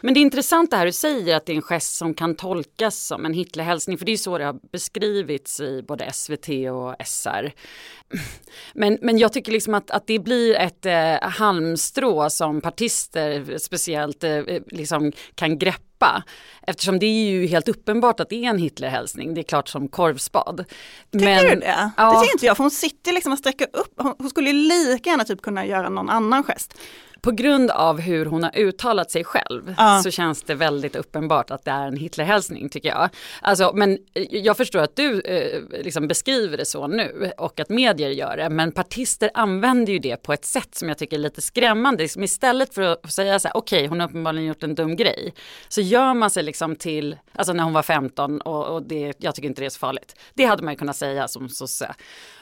Men 0.00 0.14
det 0.14 0.20
är 0.20 0.22
intressant 0.22 0.70
det 0.70 0.76
här 0.76 0.86
du 0.86 0.92
säger 0.92 1.36
att 1.36 1.46
det 1.46 1.52
är 1.52 1.56
en 1.56 1.62
gest 1.62 1.96
som 1.96 2.14
kan 2.14 2.34
tolkas 2.34 2.98
som 2.98 3.26
en 3.26 3.34
Hitlerhälsning. 3.34 3.98
För 3.98 4.06
det 4.06 4.12
är 4.12 4.16
så 4.16 4.38
det 4.38 4.44
har 4.44 4.58
beskrivits 4.72 5.60
i 5.60 5.82
både 5.88 6.12
SVT 6.12 6.48
och 6.48 7.06
SR. 7.06 7.52
Men, 8.72 8.98
men 9.02 9.18
jag 9.18 9.32
tycker 9.32 9.52
liksom 9.52 9.74
att, 9.74 9.90
att 9.90 10.06
det 10.06 10.18
blir 10.18 10.54
ett 10.54 10.86
eh, 10.86 11.28
halmstrå 11.28 12.30
som 12.30 12.60
partister 12.60 13.58
speciellt 13.58 14.24
eh, 14.24 14.42
liksom 14.66 15.12
kan 15.34 15.58
greppa. 15.58 16.22
Eftersom 16.66 16.98
det 16.98 17.06
är 17.06 17.30
ju 17.30 17.46
helt 17.46 17.68
uppenbart 17.68 18.20
att 18.20 18.28
det 18.28 18.44
är 18.44 18.50
en 18.50 18.58
Hitlerhälsning. 18.58 19.34
Det 19.34 19.40
är 19.40 19.42
klart 19.42 19.68
som 19.68 19.88
korvspad. 19.88 20.64
Tycker 21.12 21.50
du 21.50 21.60
det? 21.60 21.90
Ja. 21.96 22.12
Det 22.12 22.20
tycker 22.20 22.34
inte 22.34 22.46
jag, 22.46 22.56
för 22.56 22.64
hon 22.64 22.70
sitter 22.70 23.12
liksom 23.12 23.32
och 23.32 23.38
sträcker 23.38 23.66
upp. 23.72 23.94
Hon, 23.96 24.14
hon 24.18 24.30
skulle 24.30 24.50
ju 24.50 24.56
lika 24.56 25.10
gärna 25.10 25.24
typ 25.24 25.42
kunna 25.42 25.66
göra 25.66 25.88
någon 25.88 26.10
annan 26.10 26.42
gest. 26.42 26.74
På 27.24 27.30
grund 27.30 27.70
av 27.70 28.00
hur 28.00 28.26
hon 28.26 28.42
har 28.42 28.58
uttalat 28.58 29.10
sig 29.10 29.24
själv 29.24 29.74
Ja. 29.78 30.00
så 30.02 30.10
känns 30.10 30.42
det 30.42 30.54
väldigt 30.54 30.96
uppenbart 30.96 31.50
att 31.50 31.64
det 31.64 31.70
är 31.70 31.86
en 31.86 31.96
Hitlerhälsning 31.96 32.68
tycker 32.68 32.88
jag. 32.88 33.08
Alltså, 33.42 33.72
men 33.74 33.98
jag 34.30 34.56
förstår 34.56 34.78
att 34.80 34.96
du 34.96 35.20
eh, 35.20 35.60
liksom 35.84 36.08
beskriver 36.08 36.56
det 36.56 36.64
så 36.64 36.86
nu 36.86 37.32
och 37.38 37.60
att 37.60 37.68
medier 37.68 38.10
gör 38.10 38.36
det. 38.36 38.50
Men 38.50 38.72
partister 38.72 39.30
använder 39.34 39.92
ju 39.92 39.98
det 39.98 40.16
på 40.16 40.32
ett 40.32 40.44
sätt 40.44 40.74
som 40.74 40.88
jag 40.88 40.98
tycker 40.98 41.16
är 41.16 41.20
lite 41.20 41.40
skrämmande. 41.40 42.02
Liksom 42.02 42.22
istället 42.24 42.74
för 42.74 42.82
att 42.82 43.12
säga 43.12 43.38
så 43.38 43.48
här, 43.48 43.56
okej 43.56 43.86
hon 43.86 44.00
har 44.00 44.08
uppenbarligen 44.08 44.46
gjort 44.48 44.62
en 44.62 44.74
dum 44.74 44.96
grej. 44.96 45.34
Så 45.68 45.80
gör 45.80 46.14
man 46.14 46.30
sig 46.30 46.42
liksom 46.42 46.76
till, 46.76 47.16
alltså 47.32 47.52
när 47.52 47.64
hon 47.64 47.72
var 47.72 47.82
15 47.82 48.40
och, 48.40 48.66
och 48.74 48.82
det, 48.82 49.12
jag 49.18 49.34
tycker 49.34 49.48
inte 49.48 49.62
det 49.62 49.66
är 49.66 49.70
så 49.70 49.78
farligt. 49.78 50.16
Det 50.34 50.44
hade 50.44 50.62
man 50.62 50.72
ju 50.74 50.78
kunnat 50.78 50.96
säga 50.96 51.28
som 51.28 51.48
sosse. 51.48 51.94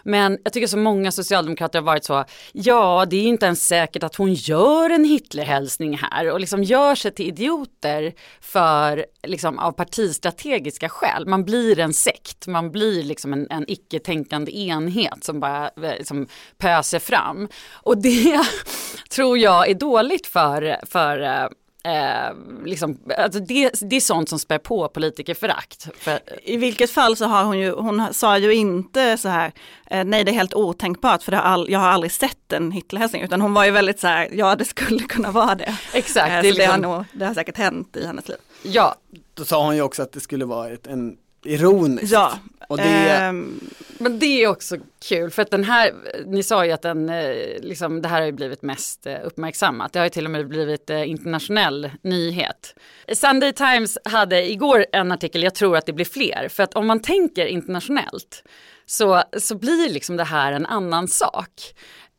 Men 0.04 0.38
jag 0.44 0.52
tycker 0.52 0.66
så 0.66 0.78
många 0.78 1.12
socialdemokrater 1.12 1.78
har 1.78 1.86
varit 1.86 2.04
så, 2.04 2.24
ja 2.52 3.06
det 3.10 3.16
är 3.16 3.24
inte 3.24 3.46
ens 3.46 3.66
säkert 3.66 4.02
att 4.02 4.16
hon 4.16 4.34
gör 4.34 4.71
en 4.90 5.04
Hitlerhälsning 5.04 5.96
här 5.96 6.30
och 6.30 6.40
liksom 6.40 6.62
gör 6.62 6.94
sig 6.94 7.14
till 7.14 7.26
idioter 7.28 8.14
för, 8.40 9.06
liksom 9.22 9.58
av 9.58 9.72
partistrategiska 9.72 10.88
skäl. 10.88 11.26
Man 11.26 11.44
blir 11.44 11.78
en 11.78 11.92
sekt, 11.92 12.46
man 12.46 12.70
blir 12.70 13.02
liksom 13.02 13.32
en, 13.32 13.46
en 13.50 13.70
icke-tänkande 13.70 14.52
enhet 14.52 15.24
som 15.24 15.40
bara 15.40 15.70
liksom, 15.76 16.26
pöser 16.58 16.98
fram. 16.98 17.48
Och 17.72 18.02
det 18.02 18.40
tror 19.10 19.38
jag 19.38 19.70
är 19.70 19.74
dåligt 19.74 20.26
för, 20.26 20.76
för 20.86 21.20
eh, 21.20 21.48
eh, 21.84 22.64
liksom, 22.64 22.98
alltså 23.18 23.40
det, 23.40 23.70
det 23.80 23.96
är 23.96 24.00
sånt 24.00 24.28
som 24.28 24.38
spär 24.38 24.58
på 24.58 24.88
politikerförakt. 24.88 25.88
För, 25.98 26.18
I 26.42 26.56
vilket 26.56 26.90
fall 26.90 27.16
så 27.16 27.24
har 27.24 27.44
hon 27.44 27.58
ju, 27.58 27.72
hon 27.72 28.14
sa 28.14 28.38
ju 28.38 28.54
inte 28.54 29.16
så 29.16 29.28
här, 29.28 29.52
eh, 29.86 30.04
nej 30.04 30.24
det 30.24 30.30
är 30.30 30.34
helt 30.34 30.54
otänkbart 30.54 31.22
för 31.22 31.30
det 31.30 31.36
har 31.36 31.44
all, 31.44 31.70
jag 31.70 31.78
har 31.78 31.88
aldrig 31.88 32.12
sett 32.12 32.52
en 32.52 32.72
Hitlerhälsning, 32.72 33.22
utan 33.22 33.40
hon 33.40 33.54
var 33.54 33.64
ju 33.64 33.70
väldigt 33.70 34.00
så 34.00 34.06
här, 34.06 34.28
ja 34.32 34.56
det 34.56 34.64
skulle 34.64 35.02
kunna 35.02 35.30
vara 35.30 35.54
det. 35.54 35.76
exakt, 35.92 36.32
Eh, 36.32 36.42
det, 36.42 36.52
så 36.52 36.58
det, 36.58 36.64
har 36.64 36.76
liksom, 36.78 36.92
nog, 36.92 37.04
det 37.12 37.24
har 37.26 37.34
säkert 37.34 37.56
hänt 37.58 37.96
i 37.96 38.06
hennes 38.06 38.28
liv. 38.28 38.38
ja, 38.62 38.94
Då 39.34 39.44
sa 39.44 39.64
hon 39.64 39.76
ju 39.76 39.82
också 39.82 40.02
att 40.02 40.12
det 40.12 40.20
skulle 40.20 40.44
vara 40.44 40.70
ett, 40.70 40.86
en 40.86 41.16
ironiskt. 41.44 42.12
Ja, 42.12 42.38
Och 42.68 42.76
det, 42.76 43.10
ehm, 43.10 43.60
Men 43.98 44.18
det 44.18 44.42
är 44.42 44.48
också 44.48 44.76
kul 45.08 45.30
för 45.30 45.42
att 45.42 45.50
den 45.50 45.64
här, 45.64 45.92
ni 46.26 46.42
sa 46.42 46.66
ju 46.66 46.72
att 46.72 46.82
den, 46.82 47.08
eh, 47.08 47.34
liksom, 47.60 48.02
det 48.02 48.08
här 48.08 48.18
har 48.18 48.26
ju 48.26 48.32
blivit 48.32 48.62
mest 48.62 49.06
eh, 49.06 49.16
uppmärksammat. 49.24 49.92
Det 49.92 49.98
har 49.98 50.06
ju 50.06 50.10
till 50.10 50.24
och 50.24 50.30
med 50.30 50.48
blivit 50.48 50.90
eh, 50.90 51.10
internationell 51.10 51.90
nyhet. 52.02 52.74
Sunday 53.12 53.52
Times 53.52 53.98
hade 54.04 54.50
igår 54.50 54.86
en 54.92 55.12
artikel, 55.12 55.42
jag 55.42 55.54
tror 55.54 55.76
att 55.76 55.86
det 55.86 55.92
blir 55.92 56.04
fler, 56.04 56.48
för 56.48 56.62
att 56.62 56.74
om 56.74 56.86
man 56.86 57.02
tänker 57.02 57.46
internationellt 57.46 58.42
så, 58.86 59.22
så 59.38 59.54
blir 59.54 59.90
liksom 59.90 60.16
det 60.16 60.24
här 60.24 60.52
en 60.52 60.66
annan 60.66 61.08
sak. 61.08 61.50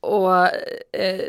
Och, 0.03 0.47
eh, 0.97 1.21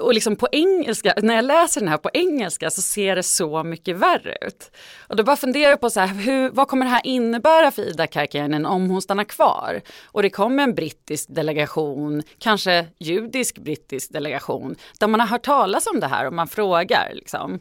och 0.00 0.14
liksom 0.14 0.36
på 0.36 0.48
engelska, 0.52 1.14
när 1.22 1.34
jag 1.34 1.44
läser 1.44 1.80
den 1.80 1.88
här 1.88 1.96
på 1.96 2.10
engelska 2.14 2.70
så 2.70 2.82
ser 2.82 3.16
det 3.16 3.22
så 3.22 3.62
mycket 3.62 3.96
värre 3.96 4.36
ut. 4.40 4.70
Och 5.08 5.16
då 5.16 5.22
bara 5.22 5.36
funderar 5.36 5.70
jag 5.70 5.80
på 5.80 5.90
så 5.90 6.00
här, 6.00 6.06
hur, 6.06 6.50
vad 6.50 6.68
kommer 6.68 6.84
det 6.84 6.90
här 6.90 7.00
innebära 7.04 7.70
för 7.70 7.82
Ida 7.82 8.06
Karkiainen 8.06 8.66
om 8.66 8.90
hon 8.90 9.02
stannar 9.02 9.24
kvar? 9.24 9.80
Och 10.04 10.22
det 10.22 10.30
kommer 10.30 10.62
en 10.62 10.74
brittisk 10.74 11.26
delegation, 11.28 12.22
kanske 12.38 12.86
judisk 12.98 13.58
brittisk 13.58 14.12
delegation, 14.12 14.76
där 15.00 15.06
man 15.06 15.20
har 15.20 15.26
hört 15.26 15.44
talas 15.44 15.86
om 15.86 16.00
det 16.00 16.06
här 16.06 16.26
och 16.26 16.32
man 16.32 16.48
frågar 16.48 17.10
liksom. 17.14 17.60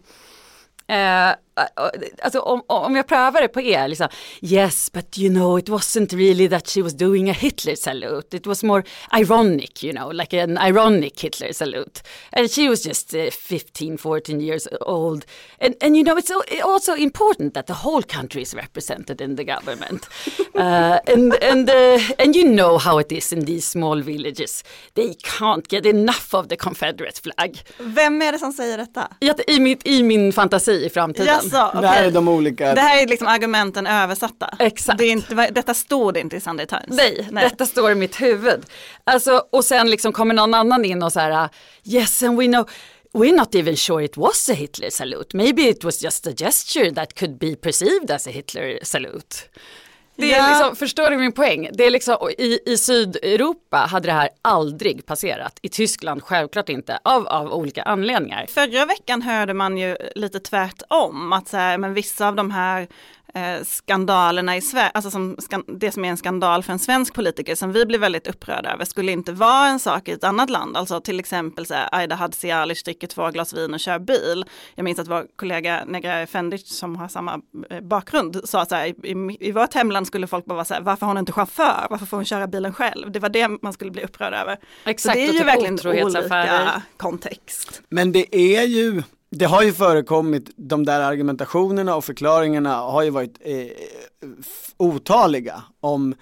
Eh, 0.87 1.31
alltså 2.21 2.39
om, 2.39 2.63
om 2.67 2.95
jag 2.95 3.07
prövar 3.07 3.41
det 3.41 3.47
på 3.47 3.61
er, 3.61 3.87
liksom, 3.87 4.07
yes 4.41 4.91
but 4.91 5.17
you 5.17 5.33
know 5.33 5.59
it 5.59 5.69
wasn't 5.69 6.15
really 6.15 6.49
that 6.49 6.69
she 6.69 6.81
was 6.81 6.93
doing 6.93 7.29
a 7.29 7.33
Hitler 7.33 7.75
salute, 7.75 8.37
it 8.37 8.47
was 8.47 8.63
more 8.63 8.83
ironic 9.13 9.75
you 9.83 9.93
know, 9.93 10.11
like 10.11 10.33
an 10.33 10.57
ironic 10.57 11.21
Hitler 11.21 11.53
salute. 11.53 12.01
And 12.31 12.51
she 12.51 12.69
was 12.69 12.83
just 12.83 13.13
uh, 13.15 13.29
15, 13.31 13.97
14 13.97 14.39
years 14.39 14.67
old. 14.81 15.25
And, 15.59 15.75
and 15.81 15.95
you 15.95 16.03
know 16.03 16.17
it's 16.17 16.31
al- 16.31 16.43
also 16.63 16.93
important 16.93 17.53
that 17.53 17.67
the 17.67 17.73
whole 17.73 18.03
country 18.03 18.41
is 18.41 18.53
represented 18.53 19.21
in 19.21 19.35
the 19.35 19.43
government. 19.43 20.07
Uh, 20.55 20.99
and, 21.07 21.33
and, 21.43 21.69
uh, 21.69 21.99
and 22.17 22.33
you 22.33 22.45
know 22.45 22.77
how 22.77 22.97
it 22.97 23.11
is 23.11 23.33
in 23.33 23.45
these 23.45 23.67
small 23.67 24.01
villages, 24.01 24.63
they 24.93 25.13
can't 25.13 25.67
get 25.67 25.85
enough 25.85 26.33
of 26.33 26.47
the 26.47 26.55
Confederate 26.55 27.19
flag. 27.19 27.61
vem 27.77 28.21
är 28.21 28.31
det 28.31 28.39
som 28.39 28.53
säger 28.53 28.77
detta? 28.77 29.11
I, 29.47 29.59
mitt, 29.59 29.87
I 29.87 30.03
min 30.03 30.33
fantasi 30.33 30.85
i 30.85 30.89
framtiden. 30.89 31.44
Jaså, 31.51 31.81
det 31.81 31.87
här 31.87 32.03
är 32.03 32.11
de 32.11 32.27
olika, 32.27 32.73
Det 32.73 32.81
här 32.81 33.03
är 33.03 33.07
liksom 33.07 33.27
argumenten 33.27 33.87
översatta. 33.87 34.55
Exakt. 34.59 34.97
Det 34.97 35.05
är 35.05 35.11
inte, 35.11 35.49
detta 35.51 35.73
stod 35.73 36.17
inte 36.17 36.35
i 36.35 36.39
Sunday 36.39 36.65
Times. 36.65 36.85
Nej, 36.89 37.27
detta 37.31 37.65
står 37.65 37.91
i 37.91 37.95
mitt 37.95 38.21
huvud. 38.21 38.65
Alltså, 39.03 39.43
och 39.51 39.65
sen 39.65 39.89
liksom 39.89 40.13
kommer 40.13 40.33
någon 40.33 40.53
annan 40.53 40.85
in 40.85 41.03
och 41.03 41.13
så 41.13 41.19
här, 41.19 41.49
yes 41.83 42.23
and 42.23 42.37
we 42.37 42.45
know, 42.45 42.69
we're 43.13 43.35
not 43.35 43.55
even 43.55 43.75
sure 43.75 44.05
it 44.05 44.17
was 44.17 44.49
a 44.49 44.53
Hitler 44.53 44.89
salute. 44.89 45.37
Maybe 45.37 45.61
it 45.61 45.83
was 45.83 46.03
just 46.03 46.27
a 46.27 46.31
gesture 46.37 46.91
that 46.91 47.19
could 47.19 47.39
be 47.39 47.55
perceived 47.55 48.11
as 48.11 48.27
a 48.27 48.31
Hitler 48.31 48.79
salute. 48.83 49.35
Det 50.17 50.33
är 50.33 50.37
Ja. 50.37 50.49
liksom, 50.49 50.75
förstår 50.75 51.09
du 51.09 51.17
min 51.17 51.31
poäng? 51.31 51.69
Det 51.73 51.85
är 51.85 51.89
liksom, 51.89 52.29
i, 52.37 52.59
I 52.65 52.77
Sydeuropa 52.77 53.77
hade 53.77 54.07
det 54.07 54.11
här 54.13 54.29
aldrig 54.41 55.05
passerat. 55.05 55.59
I 55.61 55.69
Tyskland 55.69 56.23
självklart 56.23 56.69
inte, 56.69 56.99
av, 57.03 57.27
av 57.27 57.53
olika 57.53 57.83
anledningar. 57.83 58.45
Förra 58.49 58.85
veckan 58.85 59.21
hörde 59.21 59.53
man 59.53 59.77
ju 59.77 59.97
lite 60.15 60.39
tvärtom, 60.39 61.33
att 61.33 61.47
så 61.47 61.57
här, 61.57 61.77
men 61.77 61.93
vissa 61.93 62.27
av 62.27 62.35
de 62.35 62.51
här 62.51 62.87
eh, 63.35 63.63
skandalerna 63.63 64.57
i 64.57 64.61
Sverige, 64.61 64.91
alltså 64.93 65.11
som, 65.11 65.37
det 65.67 65.91
som 65.91 66.05
är 66.05 66.09
en 66.09 66.17
skandal 66.17 66.63
för 66.63 66.73
en 66.73 66.79
svensk 66.79 67.13
politiker 67.13 67.55
som 67.55 67.71
vi 67.71 67.85
blir 67.85 67.99
väldigt 67.99 68.27
upprörda 68.27 68.73
över, 68.73 68.85
skulle 68.85 69.11
inte 69.11 69.31
vara 69.31 69.67
en 69.67 69.79
sak 69.79 70.07
i 70.07 70.11
ett 70.11 70.23
annat 70.23 70.49
land. 70.49 70.77
Alltså 70.77 71.01
till 71.01 71.19
exempel 71.19 71.65
så 71.65 71.73
här, 71.73 71.89
Aida 71.91 72.15
Hadzialic 72.15 72.83
dricker 72.83 73.07
två 73.07 73.29
glas 73.29 73.53
vin 73.53 73.73
och 73.73 73.79
kör 73.79 73.99
bil. 73.99 74.45
Jag 74.75 74.83
minns 74.83 74.99
att 74.99 75.07
vår 75.07 75.25
kollega 75.35 75.83
Negra 75.87 76.19
Efendic 76.19 76.67
som 76.67 76.95
har 76.95 77.07
samma 77.07 77.41
eh, 77.69 77.81
bakgrund 77.81 78.41
sa 78.43 78.65
så 78.65 78.75
här, 78.75 78.85
i, 78.85 79.37
i, 79.39 79.51
vårt 79.51 79.73
hemland 79.73 80.07
skulle 80.07 80.27
folk 80.27 80.45
bara 80.45 80.55
vara 80.55 80.65
så 80.65 80.73
här, 80.73 80.81
varför 80.81 81.05
har 81.05 81.13
hon 81.13 81.19
inte 81.19 81.31
chaufför? 81.31 81.87
Varför 81.89 82.05
får 82.05 82.17
hon 82.17 82.25
köra 82.25 82.47
bilen 82.47 82.73
själv? 82.73 83.11
Det 83.11 83.19
var 83.19 83.29
det 83.29 83.47
man 83.61 83.73
skulle 83.73 83.91
bli 83.91 84.03
upprörd 84.03 84.33
över. 84.33 84.57
Exakt, 84.85 85.01
så 85.01 85.19
det 85.19 85.27
är 85.27 85.33
ju 85.33 85.39
typ 85.39 85.47
verkligen 85.47 86.05
olika 86.05 86.81
kontext. 86.97 87.81
men 87.89 88.11
det 88.11 88.35
är 88.35 88.63
ju 88.63 89.03
det 89.37 89.45
har 89.45 89.63
ju 89.63 89.73
förekommit, 89.73 90.49
de 90.55 90.85
där 90.85 90.99
argumentationerna 90.99 91.95
och 91.95 92.05
förklaringarna 92.05 92.75
har 92.75 93.03
ju 93.03 93.09
varit 93.09 93.37
eh, 93.41 93.67
otaliga 94.77 95.63
om 95.79 96.15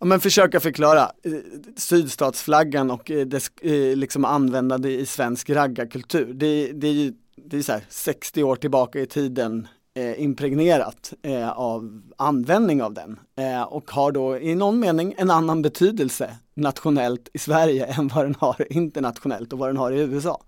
om 0.00 0.08
man 0.08 0.20
försöka 0.20 0.60
förklara 0.60 1.02
eh, 1.02 1.32
sydstatsflaggan 1.76 2.90
och 2.90 3.10
eh, 3.10 3.26
dess 3.26 3.50
eh, 3.62 3.96
liksom 3.96 4.24
användande 4.24 4.90
i 4.90 5.06
svensk 5.06 5.50
raggarkultur. 5.50 6.32
Det, 6.34 6.72
det 6.72 6.88
är 6.88 6.92
ju 6.92 7.12
det 7.36 7.56
är 7.56 7.62
så 7.62 7.72
här 7.72 7.84
60 7.88 8.42
år 8.42 8.56
tillbaka 8.56 9.00
i 9.00 9.06
tiden 9.06 9.68
eh, 9.94 10.22
impregnerat 10.22 11.12
eh, 11.22 11.50
av 11.50 12.02
användning 12.16 12.82
av 12.82 12.94
den 12.94 13.18
eh, 13.36 13.62
och 13.62 13.90
har 13.90 14.12
då 14.12 14.38
i 14.38 14.54
någon 14.54 14.80
mening 14.80 15.14
en 15.18 15.30
annan 15.30 15.62
betydelse 15.62 16.36
nationellt 16.54 17.28
i 17.32 17.38
Sverige 17.38 17.86
än 17.98 18.08
vad 18.08 18.24
den 18.24 18.34
har 18.38 18.72
internationellt 18.72 19.52
och 19.52 19.58
vad 19.58 19.68
den 19.68 19.76
har 19.76 19.92
i 19.92 20.00
USA. 20.00 20.42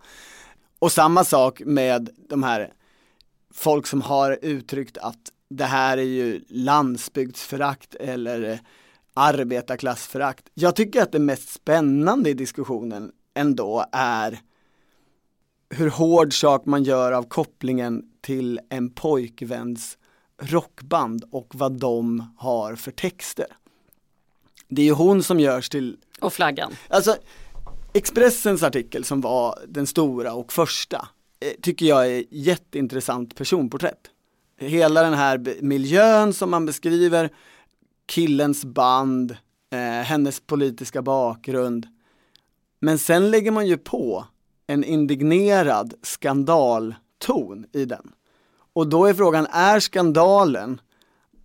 Och 0.80 0.92
samma 0.92 1.24
sak 1.24 1.62
med 1.64 2.10
de 2.28 2.42
här 2.42 2.72
folk 3.54 3.86
som 3.86 4.02
har 4.02 4.38
uttryckt 4.42 4.98
att 4.98 5.32
det 5.48 5.64
här 5.64 5.98
är 5.98 6.02
ju 6.02 6.44
landsbygdsförakt 6.48 7.94
eller 7.94 8.60
arbetarklassförakt. 9.14 10.48
Jag 10.54 10.76
tycker 10.76 11.02
att 11.02 11.12
det 11.12 11.18
mest 11.18 11.48
spännande 11.48 12.30
i 12.30 12.34
diskussionen 12.34 13.12
ändå 13.34 13.84
är 13.92 14.40
hur 15.70 15.90
hård 15.90 16.40
sak 16.40 16.66
man 16.66 16.84
gör 16.84 17.12
av 17.12 17.22
kopplingen 17.22 18.02
till 18.20 18.60
en 18.70 18.90
pojkväns 18.90 19.98
rockband 20.42 21.24
och 21.30 21.54
vad 21.54 21.72
de 21.72 22.32
har 22.36 22.76
för 22.76 22.90
texter. 22.90 23.46
Det 24.68 24.82
är 24.82 24.86
ju 24.86 24.92
hon 24.92 25.22
som 25.22 25.40
görs 25.40 25.68
till 25.68 25.96
Och 26.20 26.32
flaggan. 26.32 26.72
Alltså 26.88 27.16
Expressens 27.92 28.62
artikel 28.62 29.04
som 29.04 29.20
var 29.20 29.58
den 29.68 29.86
stora 29.86 30.32
och 30.32 30.52
första 30.52 31.08
eh, 31.40 31.60
tycker 31.62 31.86
jag 31.86 32.06
är 32.06 32.24
jätteintressant 32.30 33.34
personporträtt. 33.34 34.10
Hela 34.58 35.02
den 35.02 35.14
här 35.14 35.56
miljön 35.62 36.32
som 36.32 36.50
man 36.50 36.66
beskriver, 36.66 37.30
killens 38.06 38.64
band, 38.64 39.36
eh, 39.72 39.78
hennes 39.80 40.40
politiska 40.40 41.02
bakgrund. 41.02 41.86
Men 42.80 42.98
sen 42.98 43.30
lägger 43.30 43.50
man 43.50 43.66
ju 43.66 43.76
på 43.76 44.24
en 44.66 44.84
indignerad 44.84 45.94
skandalton 46.02 47.66
i 47.72 47.84
den. 47.84 48.12
Och 48.72 48.88
då 48.88 49.06
är 49.06 49.14
frågan, 49.14 49.46
är 49.46 49.80
skandalen 49.80 50.80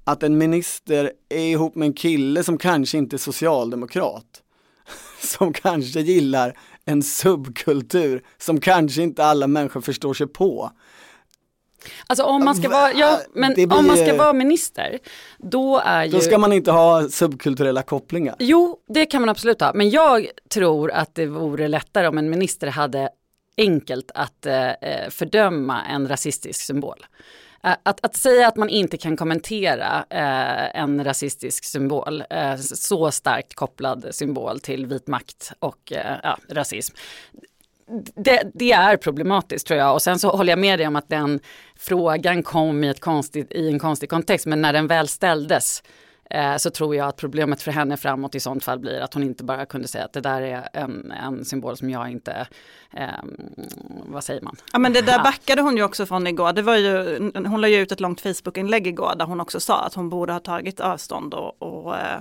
att 0.04 0.24
en 0.24 0.38
minister 0.38 1.12
är 1.30 1.46
ihop 1.46 1.76
med 1.76 1.86
en 1.86 1.94
kille 1.94 2.44
som 2.44 2.58
kanske 2.58 2.98
inte 2.98 3.16
är 3.16 3.18
socialdemokrat? 3.18 4.42
Som 5.20 5.54
kanske 5.54 6.00
gillar 6.00 6.58
en 6.86 7.04
subkultur 7.04 8.24
som 8.38 8.60
kanske 8.60 9.02
inte 9.02 9.26
alla 9.26 9.48
människor 9.48 9.82
förstår 9.82 10.14
sig 10.14 10.28
på. 10.28 10.72
Alltså 12.08 12.24
om 12.24 12.46
man 12.46 12.56
ska 12.56 12.70
vara, 12.70 12.94
ja, 12.94 13.20
men 13.34 13.54
blir- 13.54 13.74
om 13.74 13.88
man 13.88 13.98
ska 13.98 14.16
vara 14.18 14.34
minister, 14.34 15.00
då 15.38 15.80
är 15.86 16.04
ju... 16.04 16.12
Då 16.12 16.20
ska 16.20 16.38
man 16.38 16.54
inte 16.54 16.72
ha 16.72 17.10
subkulturella 17.10 17.82
kopplingar. 17.84 18.36
Jo, 18.40 18.78
det 18.88 19.06
kan 19.06 19.22
man 19.22 19.30
absolut 19.30 19.62
ha. 19.62 19.72
Men 19.74 19.90
jag 19.90 20.28
tror 20.50 20.92
att 20.92 21.16
det 21.16 21.26
vore 21.26 21.68
lättare 21.68 22.08
om 22.08 22.18
en 22.18 22.30
minister 22.30 22.68
hade 22.68 23.10
enkelt 23.58 24.12
att 24.16 24.46
eh, 24.46 24.70
eh, 24.70 25.10
fördöma 25.10 25.86
en 25.86 26.08
rasistisk 26.08 26.62
symbol. 26.62 27.06
Att, 27.68 28.06
att 28.06 28.16
säga 28.16 28.48
att 28.48 28.56
man 28.56 28.70
inte 28.70 28.98
kan 28.98 29.18
kommentera 29.18 30.06
eh, 30.10 30.82
en 30.82 31.04
rasistisk 31.04 31.64
symbol, 31.64 32.24
eh, 32.30 32.56
så 32.58 33.12
starkt 33.12 33.54
kopplad 33.54 34.08
symbol 34.12 34.60
till 34.60 34.86
vit 34.86 35.08
makt 35.08 35.52
och 35.60 35.92
eh, 35.92 36.18
ja, 36.24 36.38
rasism. 36.50 36.96
Det, 38.16 38.52
det 38.54 38.72
är 38.72 38.98
problematiskt 38.98 39.68
tror 39.68 39.80
jag 39.80 39.94
och 39.94 40.02
sen 40.02 40.20
så 40.20 40.30
håller 40.30 40.52
jag 40.52 40.60
med 40.60 40.80
dig 40.80 40.88
om 40.88 40.96
att 40.96 41.10
den 41.10 41.40
frågan 41.76 42.44
kom 42.44 42.84
i, 42.84 42.90
ett 42.90 43.00
konstigt, 43.00 43.52
i 43.52 43.68
en 43.68 43.80
konstig 43.80 44.10
kontext 44.10 44.46
men 44.46 44.62
när 44.62 44.74
den 44.74 44.88
väl 44.88 45.08
ställdes 45.08 45.84
eh, 46.30 46.58
så 46.58 46.70
tror 46.70 46.96
jag 46.96 47.08
att 47.08 47.18
problemet 47.18 47.62
för 47.62 47.72
henne 47.72 47.98
framåt 47.98 48.36
i 48.36 48.40
sånt 48.40 48.64
fall 48.64 48.80
blir 48.80 49.00
att 49.00 49.14
hon 49.14 49.24
inte 49.24 49.44
bara 49.44 49.66
kunde 49.66 49.88
säga 49.88 50.06
att 50.06 50.14
det 50.14 50.22
där 50.22 50.42
är 50.42 50.70
en, 50.74 51.12
en 51.12 51.46
symbol 51.46 51.78
som 51.78 51.90
jag 51.90 52.10
inte, 52.10 52.48
ehm, 52.92 53.38
vad 54.08 54.24
säger 54.24 54.42
man? 54.42 54.56
Ja 54.74 54.80
men 54.80 54.94
det 54.94 55.02
där 55.02 55.24
backade 55.24 55.62
hon 55.62 55.78
ju 55.78 55.84
också 55.84 56.06
från 56.06 56.28
igår. 56.28 56.54
Det 56.54 56.62
var 56.62 56.76
ju, 56.76 57.20
hon 57.48 57.62
la 57.62 57.68
ju 57.68 57.78
ut 57.78 57.92
ett 57.92 58.00
långt 58.00 58.22
Facebook-inlägg 58.22 58.88
igår 58.88 59.14
där 59.18 59.26
hon 59.26 59.42
också 59.42 59.60
sa 59.60 59.82
att 59.82 59.94
hon 59.94 60.10
borde 60.10 60.34
ha 60.34 60.40
tagit 60.40 60.80
avstånd 60.80 61.34
och, 61.34 61.62
och 61.62 61.98
eh, 61.98 62.20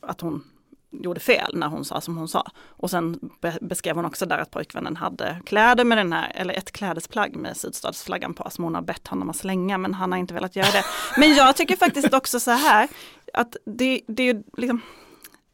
att 0.00 0.20
hon 0.20 0.44
gjorde 0.92 1.20
fel 1.20 1.56
när 1.56 1.66
hon 1.66 1.84
sa 1.84 2.00
som 2.00 2.16
hon 2.16 2.28
sa. 2.28 2.46
Och 2.66 2.90
sen 2.90 3.30
be 3.40 3.58
beskrev 3.60 3.96
hon 3.96 4.04
också 4.04 4.26
där 4.26 4.38
att 4.38 4.50
pojkvännen 4.50 4.96
hade 4.96 5.36
kläder 5.46 5.84
med 5.84 5.98
den 5.98 6.12
här, 6.12 6.32
eller 6.34 6.54
ett 6.54 6.72
klädesplagg 6.72 7.36
med 7.36 7.56
sydstatsflaggan 7.56 8.34
på 8.34 8.50
som 8.50 8.64
hon 8.64 8.74
har 8.74 8.82
bett 8.82 9.08
honom 9.08 9.30
att 9.30 9.36
slänga 9.36 9.78
men 9.78 9.94
han 9.94 10.12
har 10.12 10.18
inte 10.18 10.34
velat 10.34 10.56
göra 10.56 10.70
det. 10.72 10.84
Men 11.16 11.34
jag 11.34 11.56
tycker 11.56 11.76
faktiskt 11.76 12.14
också 12.14 12.40
så 12.40 12.50
här 12.50 12.88
att 13.34 13.56
det, 13.66 14.00
det 14.08 14.28
är 14.28 14.42
liksom 14.56 14.80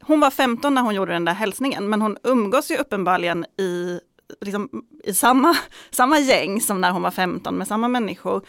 hon 0.03 0.21
var 0.21 0.31
15 0.31 0.75
när 0.75 0.83
hon 0.83 0.95
gjorde 0.95 1.13
den 1.13 1.25
där 1.25 1.35
hälsningen 1.35 1.89
men 1.89 2.03
hon 2.03 2.17
umgås 2.23 2.71
ju 2.71 2.77
uppenbarligen 2.77 3.45
i, 3.45 4.01
liksom, 4.41 4.69
i 5.05 5.15
samma, 5.15 5.57
samma 5.91 6.19
gäng 6.19 6.61
som 6.61 6.81
när 6.81 6.91
hon 6.91 7.03
var 7.03 7.11
15 7.11 7.55
med 7.55 7.69
samma 7.69 7.89
människor. 7.89 8.47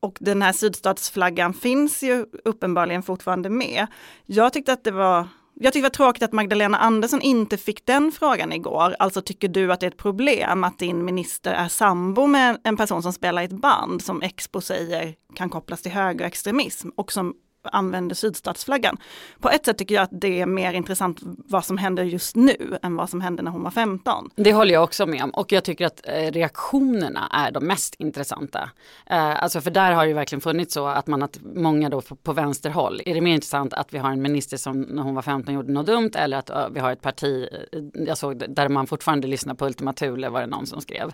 Och 0.00 0.18
den 0.20 0.42
här 0.42 0.52
sydstatsflaggan 0.52 1.54
finns 1.54 2.02
ju 2.02 2.26
uppenbarligen 2.44 3.02
fortfarande 3.02 3.50
med. 3.50 3.86
Jag 4.26 4.52
tyckte 4.52 4.72
att 4.72 4.84
det 4.84 4.90
var 4.90 5.28
jag 5.60 5.72
tycker 5.72 5.82
det 5.82 5.88
var 5.88 6.06
tråkigt 6.06 6.22
att 6.22 6.32
Magdalena 6.32 6.78
Andersson 6.78 7.20
inte 7.20 7.56
fick 7.56 7.86
den 7.86 8.12
frågan 8.12 8.52
igår. 8.52 8.96
Alltså 8.98 9.22
tycker 9.22 9.48
du 9.48 9.72
att 9.72 9.80
det 9.80 9.86
är 9.86 9.90
ett 9.90 9.96
problem 9.96 10.64
att 10.64 10.78
din 10.78 11.04
minister 11.04 11.54
är 11.54 11.68
sambo 11.68 12.26
med 12.26 12.60
en 12.64 12.76
person 12.76 13.02
som 13.02 13.12
spelar 13.12 13.42
i 13.42 13.44
ett 13.44 13.60
band 13.60 14.02
som 14.02 14.22
Expo 14.22 14.60
säger 14.60 15.14
kan 15.34 15.50
kopplas 15.50 15.82
till 15.82 15.92
högerextremism 15.92 16.88
och 16.96 17.12
som 17.12 17.34
använder 17.72 18.14
sydstatsflaggan. 18.14 18.96
På 19.40 19.50
ett 19.50 19.64
sätt 19.64 19.78
tycker 19.78 19.94
jag 19.94 20.02
att 20.02 20.10
det 20.12 20.40
är 20.40 20.46
mer 20.46 20.72
intressant 20.72 21.18
vad 21.22 21.64
som 21.64 21.78
händer 21.78 22.04
just 22.04 22.36
nu 22.36 22.78
än 22.82 22.96
vad 22.96 23.10
som 23.10 23.20
hände 23.20 23.42
när 23.42 23.50
hon 23.50 23.62
var 23.62 23.70
15. 23.70 24.30
Det 24.36 24.52
håller 24.52 24.74
jag 24.74 24.84
också 24.84 25.06
med 25.06 25.22
om 25.22 25.30
och 25.30 25.52
jag 25.52 25.64
tycker 25.64 25.86
att 25.86 26.00
eh, 26.04 26.12
reaktionerna 26.12 27.28
är 27.32 27.50
de 27.50 27.66
mest 27.66 27.94
intressanta. 27.94 28.70
Eh, 29.06 29.42
alltså 29.42 29.60
för 29.60 29.70
där 29.70 29.92
har 29.92 30.02
det 30.02 30.08
ju 30.08 30.14
verkligen 30.14 30.40
funnits 30.40 30.74
så 30.74 30.86
att 30.86 31.06
man 31.06 31.22
att 31.22 31.38
många 31.54 31.88
då 31.88 32.00
på, 32.00 32.16
på 32.16 32.32
vänsterhåll, 32.32 33.00
är 33.06 33.14
det 33.14 33.20
mer 33.20 33.34
intressant 33.34 33.72
att 33.72 33.94
vi 33.94 33.98
har 33.98 34.10
en 34.10 34.22
minister 34.22 34.56
som 34.56 34.80
när 34.80 35.02
hon 35.02 35.14
var 35.14 35.22
15 35.22 35.54
gjorde 35.54 35.72
något 35.72 35.86
dumt 35.86 36.10
eller 36.14 36.36
att 36.36 36.50
vi 36.72 36.80
har 36.80 36.92
ett 36.92 37.02
parti, 37.02 37.48
eh, 37.72 37.80
jag 38.06 38.18
såg 38.18 38.44
där 38.48 38.68
man 38.68 38.86
fortfarande 38.86 39.28
lyssnar 39.28 39.54
på 39.54 39.66
Ultima 39.66 39.92
Thule 39.92 40.28
var 40.28 40.40
det 40.40 40.46
någon 40.46 40.66
som 40.66 40.80
skrev. 40.80 41.12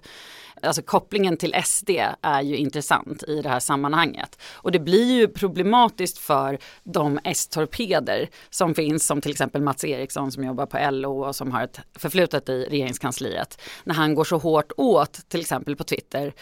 Alltså 0.62 0.82
kopplingen 0.82 1.36
till 1.36 1.54
SD 1.64 1.90
är 2.22 2.42
ju 2.42 2.56
intressant 2.56 3.22
i 3.22 3.42
det 3.42 3.48
här 3.48 3.60
sammanhanget. 3.60 4.38
Och 4.54 4.72
det 4.72 4.78
blir 4.78 5.12
ju 5.12 5.28
problematiskt 5.28 6.18
för 6.18 6.58
de 6.84 7.20
S-torpeder 7.24 8.28
som 8.50 8.74
finns, 8.74 9.06
som 9.06 9.20
till 9.20 9.30
exempel 9.30 9.62
Mats 9.62 9.84
Eriksson 9.84 10.32
som 10.32 10.44
jobbar 10.44 10.66
på 10.66 10.90
LO 10.90 11.24
och 11.24 11.36
som 11.36 11.52
har 11.52 11.64
ett 11.64 11.80
förflutet 11.98 12.48
i 12.48 12.64
regeringskansliet. 12.64 13.60
När 13.84 13.94
han 13.94 14.14
går 14.14 14.24
så 14.24 14.38
hårt 14.38 14.72
åt, 14.76 15.28
till 15.28 15.40
exempel 15.40 15.76
på 15.76 15.84
Twitter. 15.84 16.34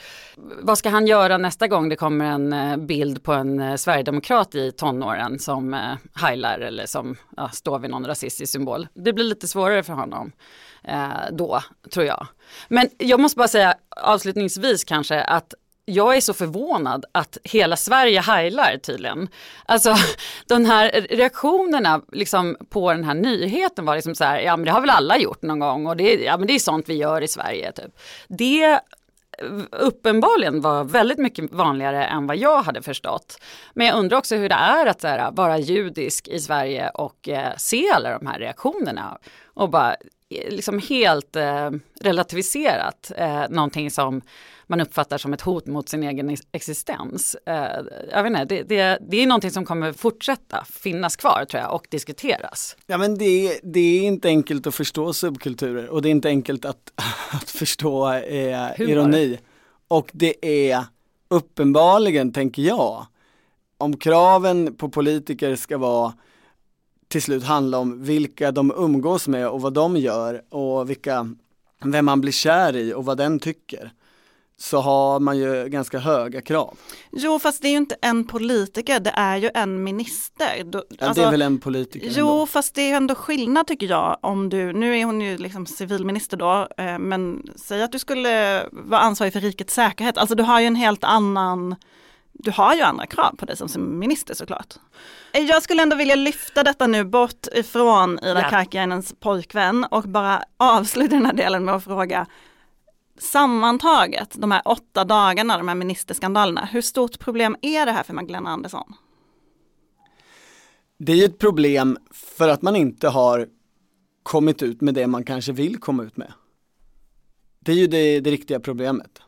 Vad 0.62 0.78
ska 0.78 0.88
han 0.88 1.06
göra 1.06 1.38
nästa 1.38 1.68
gång 1.68 1.88
det 1.88 1.96
kommer 1.96 2.24
en 2.24 2.52
eh, 2.52 2.76
bild 2.76 3.22
på 3.22 3.32
en 3.32 3.60
eh, 3.60 3.76
sverigedemokrat 3.76 4.54
i 4.54 4.72
tonåren 4.72 5.38
som 5.38 5.74
eh, 5.74 5.80
heilar 6.14 6.58
eller 6.58 6.86
som 6.86 7.16
ja, 7.36 7.48
står 7.48 7.78
vid 7.78 7.90
någon 7.90 8.06
rasistisk 8.06 8.52
symbol? 8.52 8.88
Det 8.94 9.12
blir 9.12 9.24
lite 9.24 9.48
svårare 9.48 9.82
för 9.82 9.92
honom 9.92 10.32
eh, 10.84 11.32
då, 11.32 11.62
tror 11.92 12.06
jag. 12.06 12.26
Men 12.68 12.88
jag 12.98 13.20
måste 13.20 13.36
bara 13.38 13.48
säga 13.48 13.74
avslutningsvis 13.96 14.84
kanske 14.84 15.22
att 15.22 15.54
jag 15.90 16.16
är 16.16 16.20
så 16.20 16.34
förvånad 16.34 17.04
att 17.12 17.38
hela 17.44 17.76
Sverige 17.76 18.20
heilar 18.20 18.76
tydligen. 18.76 19.28
Alltså 19.66 19.94
de 20.48 20.64
här 20.64 21.06
reaktionerna 21.10 22.00
liksom, 22.12 22.56
på 22.70 22.92
den 22.92 23.04
här 23.04 23.14
nyheten 23.14 23.84
var 23.84 23.94
liksom 23.94 24.14
så 24.14 24.24
här, 24.24 24.40
ja 24.40 24.56
men 24.56 24.64
det 24.64 24.70
har 24.70 24.80
väl 24.80 24.90
alla 24.90 25.18
gjort 25.18 25.42
någon 25.42 25.58
gång 25.58 25.86
och 25.86 25.96
det, 25.96 26.14
ja, 26.14 26.36
men 26.36 26.46
det 26.46 26.54
är 26.54 26.58
sånt 26.58 26.88
vi 26.88 26.94
gör 26.94 27.22
i 27.22 27.28
Sverige. 27.28 27.72
Typ. 27.72 27.98
Det 28.28 28.64
eh, 28.64 28.78
uppenbarligen 29.70 30.60
var 30.60 30.84
väldigt 30.84 31.18
mycket 31.18 31.52
vanligare 31.52 32.04
än 32.04 32.26
vad 32.26 32.36
jag 32.36 32.62
hade 32.62 32.82
förstått. 32.82 33.42
Men 33.74 33.86
jag 33.86 33.98
undrar 33.98 34.18
också 34.18 34.36
hur 34.36 34.48
det 34.48 34.54
är 34.54 34.86
att 34.86 35.02
här, 35.02 35.30
vara 35.30 35.58
judisk 35.58 36.28
i 36.28 36.40
Sverige 36.40 36.88
och 36.88 37.28
eh, 37.28 37.52
se 37.56 37.90
alla 37.90 38.18
de 38.18 38.26
här 38.26 38.38
reaktionerna 38.38 39.18
och 39.54 39.70
bara 39.70 39.96
liksom 40.30 40.78
helt 40.78 41.36
eh, 41.36 41.70
relativiserat 42.00 43.12
eh, 43.16 43.42
någonting 43.50 43.90
som 43.90 44.20
man 44.66 44.80
uppfattar 44.80 45.18
som 45.18 45.32
ett 45.32 45.40
hot 45.40 45.66
mot 45.66 45.88
sin 45.88 46.02
egen 46.02 46.30
ex- 46.30 46.42
existens. 46.52 47.36
Eh, 47.46 47.54
jag 48.10 48.22
vet 48.22 48.30
inte, 48.30 48.44
det, 48.44 48.62
det, 48.62 48.98
det 49.10 49.16
är 49.22 49.26
någonting 49.26 49.50
som 49.50 49.64
kommer 49.64 49.92
fortsätta 49.92 50.64
finnas 50.70 51.16
kvar 51.16 51.44
tror 51.50 51.62
jag 51.62 51.74
och 51.74 51.86
diskuteras. 51.90 52.76
Ja 52.86 52.98
men 52.98 53.18
det, 53.18 53.24
är- 53.48 53.60
det 53.62 53.80
är 53.80 54.02
inte 54.02 54.28
enkelt 54.28 54.66
att 54.66 54.74
förstå 54.74 55.12
subkulturer 55.12 55.88
och 55.88 56.02
det 56.02 56.08
är 56.08 56.10
inte 56.10 56.28
enkelt 56.28 56.64
att, 56.64 56.92
att 57.32 57.50
förstå 57.50 58.12
eh, 58.12 58.80
ironi. 58.80 59.38
Och 59.88 60.10
det 60.12 60.46
är 60.70 60.84
uppenbarligen, 61.28 62.32
tänker 62.32 62.62
jag, 62.62 63.06
om 63.78 63.96
kraven 63.96 64.74
på 64.76 64.88
politiker 64.88 65.56
ska 65.56 65.78
vara 65.78 66.12
till 67.10 67.22
slut 67.22 67.44
handla 67.44 67.78
om 67.78 68.02
vilka 68.02 68.52
de 68.52 68.72
umgås 68.76 69.28
med 69.28 69.48
och 69.48 69.60
vad 69.60 69.72
de 69.72 69.96
gör 69.96 70.42
och 70.54 70.90
vilka, 70.90 71.34
vem 71.84 72.04
man 72.04 72.20
blir 72.20 72.32
kär 72.32 72.76
i 72.76 72.94
och 72.94 73.04
vad 73.04 73.16
den 73.18 73.38
tycker. 73.38 73.92
så 74.58 74.80
har 74.80 75.20
man 75.20 75.38
ju 75.38 75.68
ganska 75.68 75.98
höga 75.98 76.40
krav. 76.40 76.78
Jo, 77.12 77.38
fast 77.38 77.62
det 77.62 77.68
är 77.68 77.70
ju 77.70 77.76
inte 77.76 77.96
en 78.02 78.24
politiker, 78.24 79.00
det 79.00 79.10
är 79.16 79.36
ju 79.36 79.50
en 79.54 79.84
minister. 79.84 80.64
Då, 80.64 80.84
Ja, 80.88 81.06
alltså, 81.06 81.22
det 81.22 81.26
är 81.26 81.30
väl 81.30 81.42
en 81.42 81.58
politiker 81.58 82.08
Jo, 82.16 82.28
ändå. 82.30 82.46
fast 82.46 82.74
det 82.74 82.90
är 82.90 82.96
ändå 82.96 83.14
skillnad 83.14 83.66
tycker 83.66 83.86
jag 83.88 84.18
om 84.22 84.48
du, 84.48 84.72
nu 84.72 84.98
är 84.98 85.04
hon 85.04 85.20
ju 85.20 85.36
liksom 85.38 85.66
civilminister 85.66 86.36
då, 86.36 86.68
eh, 86.76 86.98
men 86.98 87.42
säg 87.56 87.82
att 87.82 87.92
du 87.92 87.98
skulle 87.98 88.64
vara 88.72 89.00
ansvarig 89.00 89.32
för 89.32 89.40
rikets 89.40 89.74
säkerhet, 89.74 90.18
alltså 90.18 90.34
du 90.34 90.42
har 90.42 90.60
ju 90.60 90.66
en 90.66 90.76
helt 90.76 91.04
annan, 91.04 91.76
du 92.44 92.50
har 92.50 92.74
ju 92.74 92.80
andra 92.82 93.06
krav 93.06 93.36
på 93.36 93.46
dig 93.46 93.56
som, 93.56 93.98
minister 93.98 94.34
såklart. 94.34 94.74
Eh, 95.32 95.40
Jag 95.42 95.62
skulle 95.62 95.82
ändå 95.82 95.96
vilja 95.96 96.14
lyfta 96.14 96.62
detta 96.62 96.86
nu 96.86 97.04
bort 97.04 97.46
ifrån 97.52 98.18
Ida 98.18 98.40
Ja. 98.42 98.50
Karkiainens 98.50 99.14
pojkvän 99.20 99.84
och 99.90 100.02
bara 100.02 100.42
avsluta 100.56 101.14
den 101.14 101.26
här 101.26 101.32
delen 101.32 101.64
med 101.64 101.74
att 101.74 101.84
fråga 101.84 102.26
Sammantaget, 103.18 104.34
de 104.38 104.50
här 104.50 104.62
åtta 104.64 105.04
dagarna, 105.04 105.58
de 105.58 105.68
här 105.68 105.74
ministerskandalerna, 105.74 106.64
hur 106.64 106.82
stort 106.82 107.18
problem 107.18 107.56
är 107.62 107.86
det 107.86 107.92
här 107.92 108.02
för 108.02 108.14
Magdalena 108.14 108.50
Andersson? 108.50 108.94
Det 110.98 111.12
är 111.12 111.16
ju 111.16 111.24
ett 111.24 111.38
problem 111.38 111.98
för 112.10 112.48
att 112.48 112.62
man 112.62 112.76
inte 112.76 113.08
har 113.08 113.48
kommit 114.22 114.62
ut 114.62 114.80
med 114.80 114.94
det 114.94 115.06
man 115.06 115.24
kanske 115.24 115.52
vill 115.52 115.78
komma 115.80 116.02
ut 116.02 116.16
med. 116.16 116.32
Det 117.60 117.72
är 117.72 117.76
ju 117.76 117.86
det, 117.86 118.20
det 118.20 118.30
riktiga 118.30 118.60
problemet. 118.60 119.22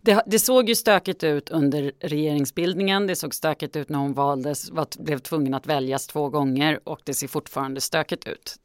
Det, 0.00 0.22
det 0.26 0.38
såg 0.38 0.68
ju 0.68 0.74
stökigt 0.74 1.24
ut 1.24 1.50
under 1.50 1.92
regeringsbildningen, 2.00 3.06
det 3.06 3.16
såg 3.16 3.34
stökigt 3.34 3.76
ut 3.76 3.88
när 3.88 3.98
hon 3.98 4.14
valdes, 4.14 4.70
var, 4.70 4.86
blev 4.98 5.18
tvungen 5.18 5.54
att 5.54 5.66
väljas 5.66 6.06
två 6.06 6.28
gånger 6.28 6.80
och 6.84 7.00
det 7.04 7.14
ser 7.14 7.28
fortfarande 7.28 7.80
stökigt 7.80 8.28
ut. 8.28 8.56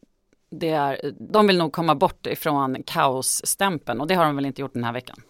Det 0.60 0.70
är, 0.70 1.14
de 1.32 1.48
vill 1.48 1.58
nog 1.58 1.74
komma 1.74 1.96
bort 1.96 2.28
ifrån 2.28 2.84
kaosstämpeln 2.86 4.02
och 4.02 4.08
det 4.08 4.16
har 4.16 4.26
de 4.26 4.36
väl 4.36 4.46
inte 4.46 4.62
gjort 4.62 4.74
den 4.74 4.84
här 4.84 4.94
veckan. 4.94 5.22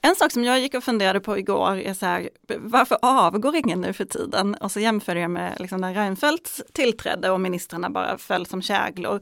En 0.00 0.14
sak 0.14 0.32
som 0.32 0.44
jag 0.44 0.60
gick 0.60 0.74
och 0.74 0.84
funderade 0.84 1.20
på 1.20 1.38
igår 1.38 1.76
är 1.76 1.94
så 1.94 2.06
här, 2.06 2.30
varför 2.58 2.98
avgår 3.02 3.56
ingen 3.56 3.80
nu 3.80 3.92
för 3.92 4.04
tiden? 4.04 4.54
Och 4.54 4.72
så 4.72 4.80
jämförde 4.80 5.20
jag 5.20 5.30
med 5.30 5.56
liksom 5.60 5.80
när 5.80 5.94
Reinfeldt 5.94 6.60
tillträdde 6.72 7.30
och 7.30 7.40
ministrarna 7.40 7.90
bara 7.90 8.18
föll 8.18 8.46
som 8.46 8.62
käglor. 8.62 9.20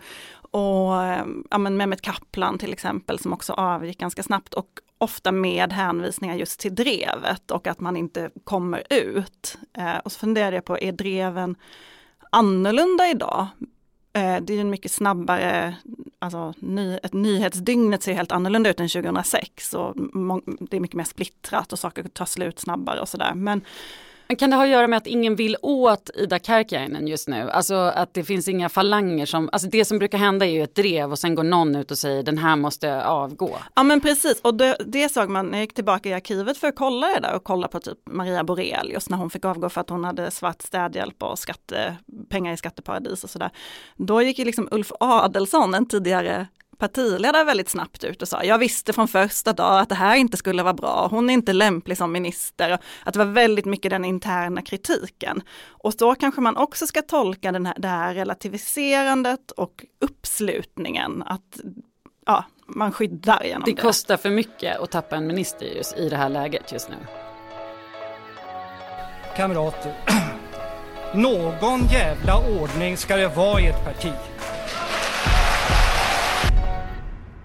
Och 0.50 1.02
eh, 1.02 1.24
ja, 1.50 1.58
men 1.58 1.76
Mehmet 1.76 2.02
Kaplan 2.02 2.58
till 2.58 2.72
exempel 2.72 3.18
som 3.18 3.32
också 3.32 3.52
avgick 3.52 3.98
ganska 3.98 4.22
snabbt 4.22 4.54
och 4.54 4.68
ofta 5.00 5.32
med 5.32 5.72
hänvisningar 5.72 6.36
just 6.36 6.60
till 6.60 6.74
drevet 6.74 7.50
och 7.50 7.66
att 7.66 7.80
man 7.80 7.96
inte 7.96 8.30
kommer 8.44 8.82
ut. 8.90 9.58
Eh, 9.78 9.96
och 9.96 10.12
så 10.12 10.18
funderade 10.18 10.56
jag 10.56 10.64
på, 10.64 10.78
är 10.78 10.92
dreven 10.92 11.56
annorlunda 12.30 13.10
idag? 13.10 13.46
Eh, 14.12 14.36
det 14.40 14.52
är 14.52 14.54
ju 14.54 14.60
en 14.60 14.70
mycket 14.70 14.92
snabbare, 14.92 15.76
alltså 16.18 16.54
ny, 16.58 16.98
ett 17.02 17.12
nyhetsdygnet 17.12 18.02
ser 18.02 18.14
helt 18.14 18.32
annorlunda 18.32 18.70
ut 18.70 18.80
än 18.80 18.88
2006 18.88 19.74
och 19.74 19.94
det 20.60 20.76
är 20.76 20.80
mycket 20.80 20.96
mer 20.96 21.04
splittrat 21.04 21.72
och 21.72 21.78
saker 21.78 22.02
tar 22.02 22.24
slut 22.24 22.58
snabbare 22.58 23.00
och 23.00 23.08
sådär. 23.08 23.34
Men 23.34 23.60
men 24.30 24.36
kan 24.36 24.50
det 24.50 24.56
ha 24.56 24.64
att 24.64 24.70
göra 24.70 24.86
med 24.86 24.96
att 24.96 25.06
ingen 25.06 25.36
vill 25.36 25.56
åt 25.62 26.10
Ida 26.14 26.38
Karkiainen 26.38 27.08
just 27.08 27.28
nu? 27.28 27.50
Alltså 27.50 27.74
att 27.74 28.14
det 28.14 28.24
finns 28.24 28.48
inga 28.48 28.68
falanger 28.68 29.26
som, 29.26 29.48
alltså 29.52 29.68
det 29.68 29.84
som 29.84 29.98
brukar 29.98 30.18
hända 30.18 30.46
är 30.46 30.50
ju 30.50 30.62
ett 30.62 30.74
drev 30.74 31.10
och 31.10 31.18
sen 31.18 31.34
går 31.34 31.42
någon 31.42 31.76
ut 31.76 31.90
och 31.90 31.98
säger 31.98 32.22
den 32.22 32.38
här 32.38 32.56
måste 32.56 33.04
avgå. 33.04 33.58
Ja 33.74 33.82
men 33.82 34.00
precis, 34.00 34.40
och 34.40 34.54
det, 34.54 34.76
det 34.86 35.08
såg 35.08 35.28
man 35.28 35.46
när 35.46 35.52
jag 35.52 35.60
gick 35.60 35.74
tillbaka 35.74 36.08
i 36.08 36.12
arkivet 36.12 36.58
för 36.58 36.68
att 36.68 36.76
kolla 36.76 37.06
det 37.06 37.20
där 37.20 37.34
och 37.34 37.44
kolla 37.44 37.68
på 37.68 37.80
typ 37.80 37.98
Maria 38.10 38.44
Borelius 38.44 39.08
när 39.08 39.16
hon 39.16 39.30
fick 39.30 39.44
avgå 39.44 39.68
för 39.68 39.80
att 39.80 39.90
hon 39.90 40.04
hade 40.04 40.30
svart 40.30 40.62
städhjälp 40.62 41.22
och 41.22 41.38
skatte, 41.38 41.96
pengar 42.28 42.52
i 42.52 42.56
skatteparadis 42.56 43.24
och 43.24 43.30
sådär. 43.30 43.50
Då 43.96 44.22
gick 44.22 44.38
ju 44.38 44.44
liksom 44.44 44.68
Ulf 44.70 44.92
Adelsson, 45.00 45.74
en 45.74 45.88
tidigare 45.88 46.46
partiledare 46.80 47.44
väldigt 47.44 47.68
snabbt 47.68 48.04
ut 48.04 48.22
och 48.22 48.28
sa, 48.28 48.44
jag 48.44 48.58
visste 48.58 48.92
från 48.92 49.08
första 49.08 49.52
dag 49.52 49.80
att 49.80 49.88
det 49.88 49.94
här 49.94 50.16
inte 50.16 50.36
skulle 50.36 50.62
vara 50.62 50.74
bra, 50.74 51.08
hon 51.10 51.30
är 51.30 51.34
inte 51.34 51.52
lämplig 51.52 51.96
som 51.96 52.12
minister, 52.12 52.78
att 53.04 53.12
det 53.12 53.18
var 53.18 53.26
väldigt 53.26 53.64
mycket 53.64 53.90
den 53.90 54.04
interna 54.04 54.62
kritiken. 54.62 55.42
Och 55.68 55.92
då 55.98 56.14
kanske 56.14 56.40
man 56.40 56.56
också 56.56 56.86
ska 56.86 57.02
tolka 57.02 57.52
den 57.52 57.66
här, 57.66 57.74
det 57.78 57.88
här 57.88 58.14
relativiserandet 58.14 59.50
och 59.50 59.84
uppslutningen, 60.00 61.22
att 61.26 61.60
ja, 62.26 62.44
man 62.66 62.92
skyddar 62.92 63.44
genom 63.44 63.62
Det 63.64 63.70
det. 63.74 63.82
kostar 63.82 64.16
för 64.16 64.30
mycket 64.30 64.80
att 64.80 64.90
tappa 64.90 65.16
en 65.16 65.26
minister 65.26 65.66
just 65.66 65.96
i 65.96 66.08
det 66.08 66.16
här 66.16 66.28
läget 66.28 66.72
just 66.72 66.88
nu. 66.88 66.96
Kamrater, 69.36 69.94
någon 71.14 71.80
jävla 71.92 72.60
ordning 72.60 72.96
ska 72.96 73.16
det 73.16 73.28
vara 73.28 73.60
i 73.60 73.66
ett 73.66 73.84
parti. 73.84 74.12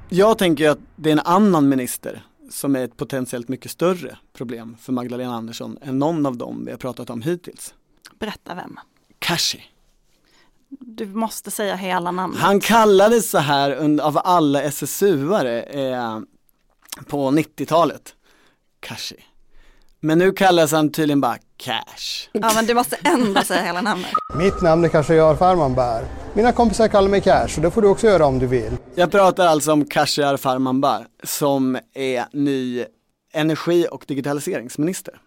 Jag 0.10 0.38
tänker 0.38 0.70
att 0.70 0.80
det 0.96 1.10
är 1.10 1.14
en 1.14 1.20
annan 1.20 1.70
minister 1.70 2.24
som 2.50 2.76
är 2.76 2.84
ett 2.84 2.98
potentiellt 2.98 3.48
mycket 3.48 3.72
större 3.72 4.18
problem 4.34 4.78
för 4.82 4.94
Magdalena 4.94 5.36
Andersson 5.36 5.78
än 5.82 6.00
någon 6.00 6.26
av 6.26 6.38
dem 6.38 6.66
vi 6.66 6.72
har 6.72 6.78
pratat 6.78 7.10
om 7.10 7.22
hittills. 7.22 7.74
Berätta 8.20 8.56
vem. 8.56 8.80
Kashi. 9.20 9.64
Du 10.70 11.06
måste 11.06 11.52
säga 11.52 11.76
hela 11.76 12.12
namnet. 12.12 12.40
Han 12.40 12.60
kallades 12.60 13.30
så 13.30 13.38
här 13.38 14.00
av 14.02 14.22
alla 14.24 14.62
SSU-are 14.64 15.64
eh, 15.70 16.20
på 17.08 17.32
90-talet. 17.32 18.16
Kashi. 18.80 19.26
Men 20.00 20.18
nu 20.18 20.32
kallas 20.32 20.72
han 20.72 20.92
tydligen 20.92 21.22
bara 21.22 21.38
Cash. 21.58 22.30
Ja 22.32 22.52
men 22.56 22.66
du 22.66 22.74
måste 22.74 22.96
ändå 22.96 23.42
säga 23.42 23.62
hela 23.62 23.82
namnet. 23.82 24.12
Mitt 24.36 24.62
namn 24.62 24.84
är 24.86 24.90
Khashayar 24.90 25.36
Farmanbar. 25.36 26.25
Mina 26.36 26.52
kompisar 26.52 26.88
kallar 26.88 27.10
mig 27.10 27.22
Cash 27.22 27.58
och 27.58 27.62
det 27.62 27.72
får 27.72 27.82
du 27.82 27.88
också 27.88 28.08
göra 28.08 28.26
om 28.26 28.40
du 28.40 28.48
vill. 28.48 28.78
Jag 28.96 29.12
pratar 29.12 29.48
alltså 29.48 29.72
om 29.72 29.86
Khashayar 29.86 30.38
Farmanbar 30.38 31.08
som 31.24 31.78
är 31.94 32.26
ny 32.32 32.86
energi 33.34 33.88
och 33.92 34.06
digitaliseringsminister. 34.08 35.22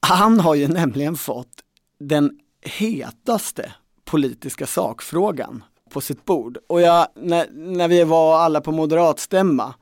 Han 0.00 0.40
har 0.40 0.54
ju 0.54 0.68
nämligen 0.68 1.16
fått 1.16 1.62
den 2.00 2.38
hetaste 2.60 3.72
politiska 4.04 4.66
sakfrågan 4.66 5.64
på 5.90 6.00
sitt 6.00 6.24
bord. 6.24 6.58
Och 6.66 6.80
jag, 6.80 7.06
när, 7.14 7.46
när 7.50 7.88
vi 7.88 8.04
var 8.04 8.38
alla 8.38 8.60
på 8.60 8.72
moderatstämma 8.72 9.74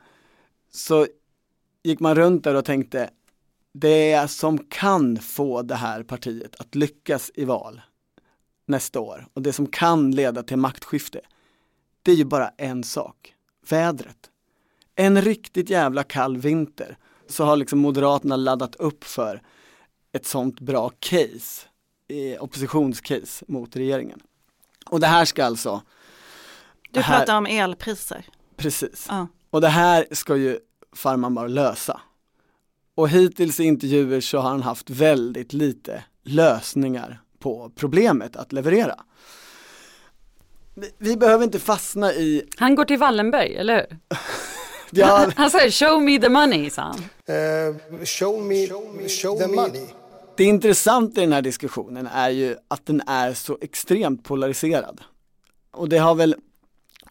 så 0.72 1.06
gick 1.82 2.00
man 2.00 2.14
runt 2.14 2.44
där 2.44 2.54
och 2.54 2.64
tänkte 2.64 3.10
det 3.72 4.30
som 4.30 4.58
kan 4.58 5.16
få 5.16 5.62
det 5.62 5.74
här 5.74 6.02
partiet 6.02 6.60
att 6.60 6.74
lyckas 6.74 7.30
i 7.34 7.44
val 7.44 7.80
nästa 8.66 9.00
år 9.00 9.26
och 9.34 9.42
det 9.42 9.52
som 9.52 9.66
kan 9.66 10.10
leda 10.10 10.42
till 10.42 10.56
maktskifte 10.56 11.20
det 12.02 12.12
är 12.12 12.16
ju 12.16 12.24
bara 12.24 12.48
en 12.48 12.84
sak, 12.84 13.34
vädret. 13.68 14.30
En 14.94 15.22
riktigt 15.22 15.70
jävla 15.70 16.02
kall 16.02 16.36
vinter 16.36 16.96
så 17.28 17.44
har 17.44 17.56
liksom 17.56 17.78
Moderaterna 17.78 18.36
laddat 18.36 18.74
upp 18.76 19.04
för 19.04 19.42
ett 20.12 20.26
sånt 20.26 20.60
bra 20.60 20.90
case, 21.00 21.66
eh, 22.08 22.42
oppositionscase 22.42 23.44
mot 23.48 23.76
regeringen. 23.76 24.20
Och 24.90 25.00
det 25.00 25.06
här 25.06 25.24
ska 25.24 25.44
alltså, 25.44 25.82
Du 26.90 27.00
här- 27.00 27.18
pratar 27.18 27.36
om 27.38 27.46
elpriser. 27.46 28.26
precis, 28.56 29.06
Ja. 29.08 29.26
och 29.50 29.60
det 29.60 29.68
här 29.68 30.06
ska 30.12 30.36
ju 30.36 30.58
Farman 30.92 31.34
bara 31.34 31.48
lösa. 31.48 32.00
Och 32.94 33.08
hittills 33.08 33.60
i 33.60 33.64
intervjuer 33.64 34.20
så 34.20 34.38
har 34.38 34.50
han 34.50 34.62
haft 34.62 34.90
väldigt 34.90 35.52
lite 35.52 36.04
lösningar 36.22 37.20
på 37.38 37.70
problemet 37.74 38.36
att 38.36 38.52
leverera. 38.52 38.94
Vi, 40.98 41.16
behöver 41.16 41.44
inte 41.44 41.58
fastna 41.58 42.12
i, 42.12 42.48
Han 42.56 42.74
går 42.74 42.84
till 42.84 42.98
Wallenberg, 42.98 43.56
eller 43.56 43.74
hur? 43.74 43.98
ja, 44.90 45.30
Han 45.36 45.50
säger 45.50 45.70
show 45.70 46.02
me 46.02 46.18
the 46.18 46.28
money, 46.28 46.70
sa 46.70 46.82
han. 46.82 46.98
Uh, 46.98 48.04
show 48.04 48.42
me, 48.42 48.66
show 49.08 49.38
the 49.38 49.46
money. 49.46 49.86
Det 50.36 50.44
intressanta 50.44 51.20
i 51.20 51.24
den 51.24 51.32
här 51.32 51.42
diskussionen 51.42 52.06
är 52.06 52.30
ju 52.30 52.56
att 52.68 52.86
den 52.86 53.02
är 53.06 53.34
så 53.34 53.58
extremt 53.60 54.24
polariserad. 54.24 55.00
Och 55.70 55.88
det 55.88 55.98
har 55.98 56.14
väl 56.14 56.34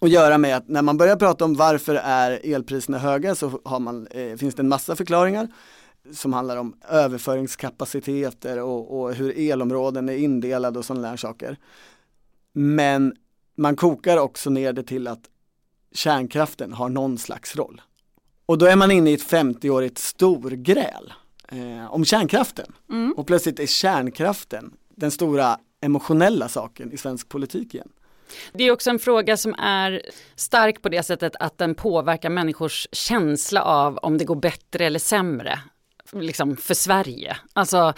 att 0.02 0.10
göra 0.10 0.38
med 0.38 0.58
att 0.58 0.68
när 0.68 0.82
man 0.82 0.98
börjar 0.98 1.16
prata 1.16 1.46
om 1.46 1.56
varför 1.56 1.96
är 1.96 2.54
elpriserna 2.54 2.98
höga 2.98 3.36
så 3.36 3.60
har 3.66 3.80
man, 3.80 4.08
eh, 4.08 4.36
finns 4.36 4.56
det 4.56 4.62
en 4.62 4.68
massa 4.68 4.96
förklaringar 4.96 5.48
som 6.12 6.34
handlar 6.34 6.58
om 6.58 6.76
överföringskapaciteter 6.90 8.62
och, 8.62 9.00
och 9.00 9.14
hur 9.14 9.40
elområden 9.40 10.10
är 10.10 10.18
indelade 10.18 10.80
och 10.80 10.86
sådana 10.86 11.10
där 11.10 11.18
saker. 11.18 11.58
Men 12.54 13.16
man 13.56 13.76
kokar 13.76 14.18
också 14.18 14.50
ner 14.50 14.74
det 14.74 14.84
till 14.84 15.08
att 15.08 15.30
kärnkraften 15.92 16.74
har 16.74 16.90
någon 16.90 17.18
slags 17.18 17.56
roll. 17.56 17.82
Och 18.46 18.58
då 18.58 18.66
är 18.66 18.76
man 18.76 18.92
inne 18.92 19.10
i 19.10 19.14
ett 19.14 19.32
50-årigt 19.32 19.98
storgräl 19.98 21.14
eh, 21.48 21.94
om 21.94 22.06
kärnkraften. 22.06 22.74
Och 23.18 23.28
plötsligt 23.28 23.60
är 23.60 23.66
kärnkraften 23.66 24.74
den 24.96 25.12
stora 25.12 25.60
emotionella 25.82 26.50
saken 26.50 26.92
i 26.92 26.98
svensk 26.98 27.30
politik 27.30 27.74
igen. 27.74 27.90
Det 28.54 28.64
är 28.64 28.72
också 28.72 28.90
en 28.90 29.00
fråga 29.00 29.38
som 29.38 29.54
är 29.54 30.02
stark 30.36 30.82
på 30.82 30.90
det 30.90 31.04
sättet 31.04 31.36
att 31.40 31.58
den 31.58 31.76
påverkar 31.76 32.30
människors 32.30 32.88
känsla 32.92 33.64
av 33.64 33.98
om 33.98 34.18
det 34.18 34.26
går 34.26 34.36
bättre 34.36 34.86
eller 34.86 35.00
sämre 35.00 35.60
liksom 36.22 36.58
för 36.58 36.74
Sverige. 36.74 37.38
Alltså 37.54 37.94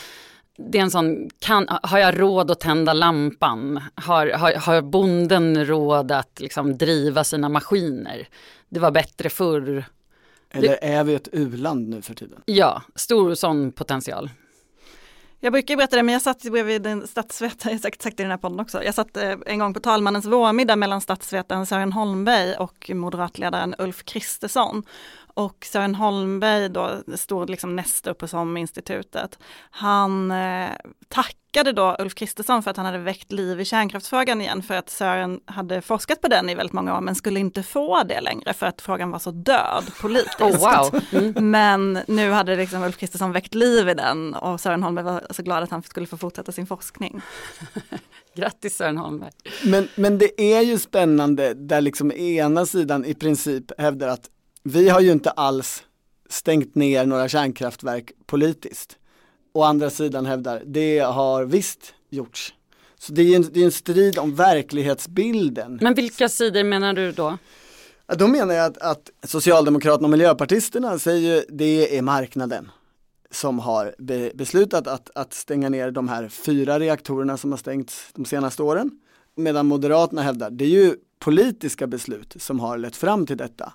det 0.58 0.78
är 0.78 0.82
en 0.82 0.92
sån, 0.92 1.30
kan, 1.40 1.68
har 1.84 2.00
jag 2.00 2.20
råd 2.20 2.52
att 2.52 2.60
tända 2.60 2.94
lampan? 2.94 3.82
Har, 3.96 4.28
har, 4.28 4.54
har 4.54 4.82
bonden 4.82 5.66
råd 5.66 6.12
att 6.12 6.40
liksom 6.40 6.78
driva 6.78 7.24
sina 7.24 7.50
maskiner? 7.50 8.28
Det 8.70 8.80
var 8.80 8.92
bättre 8.92 9.30
förr. 9.30 9.86
Eller 10.52 10.84
är 10.84 11.04
vi 11.04 11.16
ett 11.16 11.30
u-land 11.32 11.90
nu 11.90 12.02
för 12.02 12.14
tiden? 12.14 12.42
Ja, 12.46 12.82
stor 12.96 13.36
sån 13.36 13.72
potential. 13.72 14.30
Jag 15.40 15.54
brukar 15.54 15.76
berätta 15.76 15.96
det, 15.96 16.04
men 16.04 16.14
jag 16.14 16.22
satt 16.22 16.44
bredvid 16.44 16.88
en 16.88 17.08
statsvetare, 17.08 17.72
jag 17.72 17.72
har 17.72 17.82
säkert 17.82 18.02
sagt 18.02 18.18
det 18.18 18.22
i 18.22 18.24
den 18.24 18.32
här 18.32 18.38
podden 18.38 18.60
också. 18.60 18.84
Jag 18.84 18.96
satt 18.96 19.18
eh, 19.18 19.34
en 19.46 19.60
gång 19.60 19.74
på 19.74 19.80
talmannens 19.80 20.26
vårmiddag 20.26 20.76
mellan 20.76 21.02
statsvetaren 21.02 21.66
Sören 21.66 21.94
Holmberg 21.94 22.56
och 22.56 22.92
moderatledaren 22.94 23.76
Ulf 23.78 24.04
Kristersson. 24.06 24.84
Och 25.38 25.66
Sören 25.66 25.96
Holmberg 25.96 26.70
då, 26.70 27.04
stod 27.16 27.50
liksom 27.50 27.76
näst 27.76 28.08
upp 28.08 28.18
på 28.18 28.28
SOM-institutet. 28.28 29.40
Han 29.70 30.32
eh, 30.32 30.70
tackade 31.08 31.72
då 31.72 31.96
Ulf 32.00 32.16
Kristersson 32.16 32.64
för 32.64 32.72
att 32.72 32.78
han 32.78 32.86
hade 32.86 32.98
väckt 32.98 33.32
liv 33.32 33.62
i 33.62 33.66
kärnkraftsfrågan 33.66 34.42
igen 34.42 34.64
för 34.64 34.74
att 34.74 34.90
Sören 34.90 35.40
hade 35.46 35.82
forskat 35.82 36.22
på 36.22 36.28
den 36.28 36.50
i 36.50 36.56
väldigt 36.56 36.74
många 36.74 36.98
år 36.98 37.02
men 37.02 37.16
skulle 37.16 37.40
inte 37.40 37.64
få 37.64 38.04
det 38.04 38.22
längre 38.22 38.54
för 38.54 38.66
att 38.66 38.82
frågan 38.82 39.12
var 39.12 39.20
så 39.20 39.32
död 39.32 39.84
politiskt. 40.02 40.42
Oh, 40.42 40.58
wow. 40.58 41.02
Mm. 41.12 41.52
Men 41.52 42.00
nu 42.08 42.32
hade 42.32 42.56
liksom 42.56 42.84
Ulf 42.84 42.98
Kristersson 42.98 43.32
väckt 43.32 43.56
liv 43.56 43.90
i 43.90 43.94
den 43.94 44.34
och 44.34 44.62
Sören 44.62 44.84
Holmberg 44.84 45.06
var 45.06 45.28
så 45.30 45.44
glad 45.44 45.64
att 45.64 45.72
han 45.72 45.84
skulle 45.84 46.08
få 46.08 46.18
fortsätta 46.18 46.52
sin 46.52 46.68
forskning. 46.68 47.22
Grattis 48.36 48.78
Sören 48.78 48.98
Holmberg. 48.98 49.32
Men, 49.66 49.88
men 49.96 50.18
det 50.18 50.42
är 50.42 50.62
ju 50.62 50.78
spännande 50.78 51.54
där 51.54 51.82
liksom 51.82 52.12
ena 52.12 52.66
sidan 52.66 53.06
i 53.06 53.14
princip 53.14 53.72
hävdar 53.78 54.08
att 54.08 54.30
vi 54.68 54.90
har 54.90 55.02
ju 55.02 55.12
inte 55.12 55.30
alls 55.30 55.84
stängt 56.30 56.76
ner 56.76 57.06
några 57.06 57.28
kärnkraftverk 57.30 58.12
politiskt. 58.26 58.98
Å 59.54 59.64
andra 59.64 59.90
sidan 59.90 60.26
hävdar, 60.26 60.64
det 60.66 61.00
har 61.00 61.46
visst 61.46 61.94
gjorts. 62.10 62.54
Så 63.00 63.14
det 63.14 63.22
är 63.22 63.36
en, 63.36 63.46
det 63.54 63.62
är 63.62 63.66
en 63.66 63.72
strid 63.72 64.18
om 64.18 64.36
verklighetsbilden. 64.36 65.80
Men 65.82 65.94
vilka 65.94 66.30
sidor 66.30 66.64
menar 66.64 66.94
du 66.94 67.12
då? 67.12 67.38
Då 68.08 68.28
menar 68.28 68.54
jag 68.54 68.66
att, 68.66 68.78
att 68.78 69.10
Socialdemokraterna 69.24 70.06
och 70.06 70.12
Miljöpartisterna 70.12 71.00
säger 71.00 71.36
ju 71.36 71.44
det 71.50 71.98
är 71.98 72.02
marknaden 72.02 72.72
som 73.32 73.60
har 73.60 73.96
be, 73.98 74.32
beslutat 74.36 74.88
att, 74.88 75.10
att 75.16 75.34
stänga 75.34 75.70
ner 75.70 75.92
de 75.92 76.08
här 76.08 76.30
fyra 76.30 76.80
reaktorerna 76.80 77.38
som 77.38 77.52
har 77.52 77.58
stängts 77.58 78.10
de 78.14 78.26
senaste 78.26 78.64
åren. 78.64 78.92
Medan 79.36 79.66
Moderaterna 79.66 80.22
hävdar 80.22 80.50
det 80.50 80.66
är 80.66 80.70
ju 80.70 80.96
politiska 81.20 81.88
beslut 81.88 82.36
som 82.40 82.60
har 82.60 82.78
lett 82.78 82.96
fram 82.96 83.26
till 83.26 83.38
detta. 83.38 83.74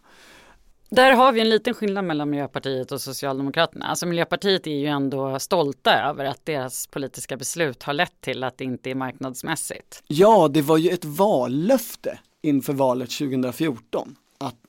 Där 0.95 1.13
har 1.13 1.33
vi 1.33 1.41
en 1.41 1.49
liten 1.49 1.75
skillnad 1.75 2.05
mellan 2.05 2.31
Miljöpartiet 2.31 2.93
och 2.93 3.01
Socialdemokraterna. 3.01 3.87
Alltså 3.87 4.07
Miljöpartiet 4.07 4.67
är 4.67 4.71
ju 4.71 4.87
ändå 4.87 5.39
stolta 5.39 6.03
över 6.03 6.25
att 6.25 6.47
deras 6.47 6.87
politiska 6.87 7.37
beslut 7.37 7.83
har 7.83 7.93
lett 7.93 8.21
till 8.21 8.45
att 8.45 8.59
det 8.59 8.65
inte 8.65 8.91
är 8.91 8.95
marknadsmässigt. 8.95 10.03
Ja, 10.07 10.49
det 10.49 10.63
var 10.63 10.77
ju 10.77 10.91
ett 10.91 11.05
vallöfte 11.05 12.19
inför 12.43 12.73
valet 12.73 13.11
2014 13.11 14.17
att 14.39 14.61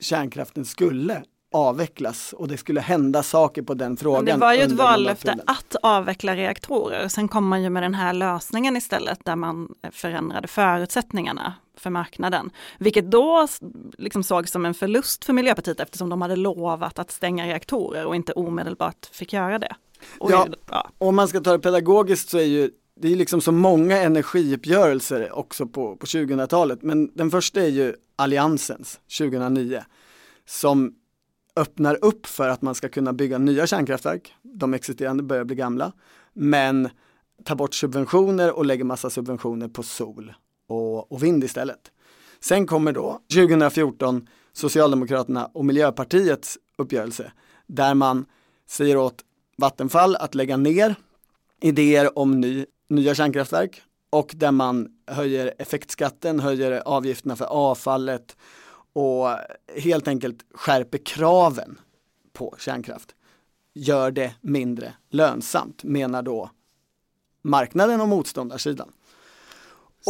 kärnkraften 0.00 0.64
skulle 0.64 1.22
avvecklas 1.52 2.32
och 2.32 2.48
det 2.48 2.56
skulle 2.56 2.80
hända 2.80 3.22
saker 3.22 3.62
på 3.62 3.74
den 3.74 3.96
frågan. 3.96 4.24
Men 4.24 4.34
det 4.34 4.46
var 4.46 4.54
ju 4.54 4.62
ett 4.62 4.72
vallöfte 4.72 5.38
att 5.46 5.76
avveckla 5.82 6.36
reaktorer. 6.36 7.08
Sen 7.08 7.28
kom 7.28 7.48
man 7.48 7.62
ju 7.62 7.70
med 7.70 7.82
den 7.82 7.94
här 7.94 8.12
lösningen 8.12 8.76
istället 8.76 9.24
där 9.24 9.36
man 9.36 9.74
förändrade 9.92 10.48
förutsättningarna 10.48 11.54
för 11.76 11.90
marknaden. 11.90 12.50
Vilket 12.78 13.10
då 13.10 13.46
liksom 13.98 14.22
såg 14.22 14.48
som 14.48 14.66
en 14.66 14.74
förlust 14.74 15.24
för 15.24 15.32
Miljöpartiet 15.32 15.80
eftersom 15.80 16.08
de 16.08 16.22
hade 16.22 16.36
lovat 16.36 16.98
att 16.98 17.10
stänga 17.10 17.46
reaktorer 17.46 18.06
och 18.06 18.16
inte 18.16 18.32
omedelbart 18.32 19.06
fick 19.12 19.32
göra 19.32 19.58
det. 19.58 19.76
Och 20.18 20.30
ja, 20.30 20.46
ja. 20.70 20.90
om 20.98 21.16
man 21.16 21.28
ska 21.28 21.40
ta 21.40 21.52
det 21.52 21.58
pedagogiskt 21.58 22.28
så 22.28 22.38
är 22.38 22.44
ju 22.44 22.70
det 22.96 23.12
är 23.12 23.16
liksom 23.16 23.40
så 23.40 23.52
många 23.52 24.02
energiuppgörelser 24.02 25.32
också 25.32 25.66
på, 25.66 25.96
på 25.96 26.06
2000-talet 26.06 26.82
men 26.82 27.10
den 27.14 27.30
första 27.30 27.60
är 27.60 27.68
ju 27.68 27.94
Alliansens 28.16 29.00
2009 29.18 29.84
som 30.46 30.94
öppnar 31.56 32.04
upp 32.04 32.26
för 32.26 32.48
att 32.48 32.62
man 32.62 32.74
ska 32.74 32.88
kunna 32.88 33.12
bygga 33.12 33.38
nya 33.38 33.66
kärnkraftverk. 33.66 34.34
De 34.42 34.74
existerande 34.74 35.22
börjar 35.22 35.44
bli 35.44 35.56
gamla. 35.56 35.92
Men 36.32 36.88
tar 37.44 37.54
bort 37.54 37.74
subventioner 37.74 38.56
och 38.56 38.66
lägger 38.66 38.84
massa 38.84 39.10
subventioner 39.10 39.68
på 39.68 39.82
sol 39.82 40.34
och, 40.74 41.12
och 41.12 41.22
vind 41.22 41.44
istället. 41.44 41.90
Sen 42.40 42.66
kommer 42.66 42.92
då 42.92 43.20
2014 43.34 44.28
Socialdemokraterna 44.52 45.50
och 45.52 45.64
Miljöpartiets 45.64 46.58
uppgörelse 46.78 47.32
där 47.66 47.94
man 47.94 48.26
säger 48.66 48.96
åt 48.96 49.24
Vattenfall 49.56 50.16
att 50.16 50.34
lägga 50.34 50.56
ner 50.56 50.94
idéer 51.60 52.18
om 52.18 52.40
ny, 52.40 52.66
nya 52.88 53.14
kärnkraftverk 53.14 53.82
och 54.10 54.32
där 54.36 54.52
man 54.52 54.88
höjer 55.06 55.54
effektskatten, 55.58 56.40
höjer 56.40 56.82
avgifterna 56.84 57.36
för 57.36 57.44
avfallet 57.44 58.36
och 58.92 59.28
helt 59.76 60.08
enkelt 60.08 60.44
skärper 60.54 60.98
kraven 60.98 61.80
på 62.32 62.54
kärnkraft. 62.58 63.14
Gör 63.74 64.10
det 64.10 64.34
mindre 64.40 64.94
lönsamt, 65.10 65.84
menar 65.84 66.22
då 66.22 66.50
marknaden 67.42 68.00
och 68.00 68.08
motståndarsidan. 68.08 68.92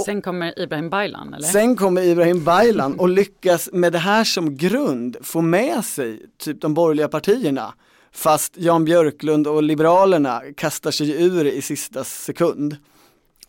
Sen 0.04 0.22
kommer 0.22 0.59
Ibrahim 0.59 0.90
Baylan 0.90 1.35
eller? 1.35 1.48
Sen 1.48 1.76
kommer 1.76 2.02
Ibrahim 2.02 2.44
Baylan 2.44 2.98
och 3.00 3.09
lyckas 3.09 3.68
med 3.72 3.92
det 3.92 3.98
här 3.98 4.24
som 4.24 4.57
grund 4.57 5.16
få 5.22 5.40
med 5.40 5.85
sig 5.85 6.22
typ 6.38 6.61
de 6.61 6.74
borgerliga 6.74 7.09
partierna. 7.09 7.74
Fast 8.12 8.52
Jan 8.57 8.85
Björklund 8.85 9.46
och 9.46 9.62
Liberalerna 9.62 10.42
kastar 10.57 10.90
sig 10.90 11.22
ur 11.22 11.46
i 11.46 11.62
sista 11.62 12.04
sekund. 12.04 12.76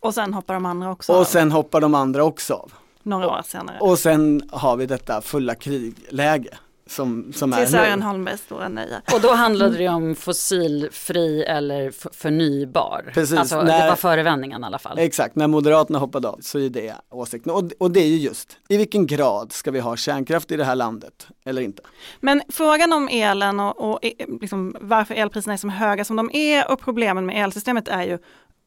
Och 0.00 0.14
sen 0.14 0.34
hoppar 0.34 0.54
de 0.54 0.66
andra 0.66 0.90
också 0.92 1.12
Och 1.12 1.18
av. 1.18 1.24
sen 1.24 1.52
hoppar 1.52 1.80
de 1.80 1.94
andra 1.94 2.24
också 2.24 2.54
av. 2.54 2.72
Några 3.02 3.28
år 3.28 3.42
senare. 3.44 3.78
Och 3.80 3.98
sen 3.98 4.42
har 4.52 4.76
vi 4.76 4.86
detta 4.86 5.20
fulla 5.20 5.54
krigläge. 5.54 6.58
Som, 6.88 7.32
som 7.32 7.52
Till 7.52 7.62
är 7.62 7.66
Sören 7.66 7.98
nu. 7.98 8.04
Holmbergs 8.04 8.40
stora 8.40 8.68
nöje. 8.68 9.02
Och 9.14 9.20
då 9.20 9.32
handlade 9.32 9.76
det 9.78 9.88
om 9.88 10.14
fossilfri 10.14 11.42
eller 11.44 11.90
förnybar. 12.14 13.10
Precis, 13.14 13.38
alltså 13.38 13.62
när- 13.62 13.82
det 13.82 13.88
var 13.88 13.96
förevändningen 13.96 14.62
i 14.62 14.66
alla 14.66 14.78
fall. 14.78 14.98
Exakt, 14.98 15.36
när 15.36 15.46
Moderaterna 15.46 15.98
hoppade 15.98 16.28
av 16.28 16.38
så 16.42 16.58
är 16.58 16.68
det 16.70 16.94
åsikten. 17.10 17.52
Och, 17.52 17.62
och 17.78 17.90
det 17.90 18.00
är 18.00 18.06
ju 18.06 18.16
just, 18.16 18.58
i 18.68 18.76
vilken 18.76 19.06
grad 19.06 19.52
ska 19.52 19.70
vi 19.70 19.80
ha 19.80 19.96
kärnkraft 19.96 20.50
i 20.52 20.56
det 20.56 20.64
här 20.64 20.74
landet 20.76 21.28
eller 21.44 21.62
inte? 21.62 21.82
Men 22.20 22.42
frågan 22.48 22.92
om 22.92 23.08
elen 23.08 23.60
och, 23.60 23.90
och 23.90 24.04
eh, 24.04 24.10
liksom 24.40 24.76
varför 24.80 25.14
elpriserna 25.14 25.52
är 25.52 25.56
så 25.56 25.68
höga 25.68 26.04
som 26.04 26.16
de 26.16 26.30
är 26.32 26.70
och 26.72 26.80
problemen 26.80 27.26
med 27.26 27.44
elsystemet 27.44 27.88
är 27.88 28.02
ju 28.02 28.18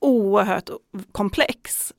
oerhört 0.01 0.69
komplex. 1.11 1.93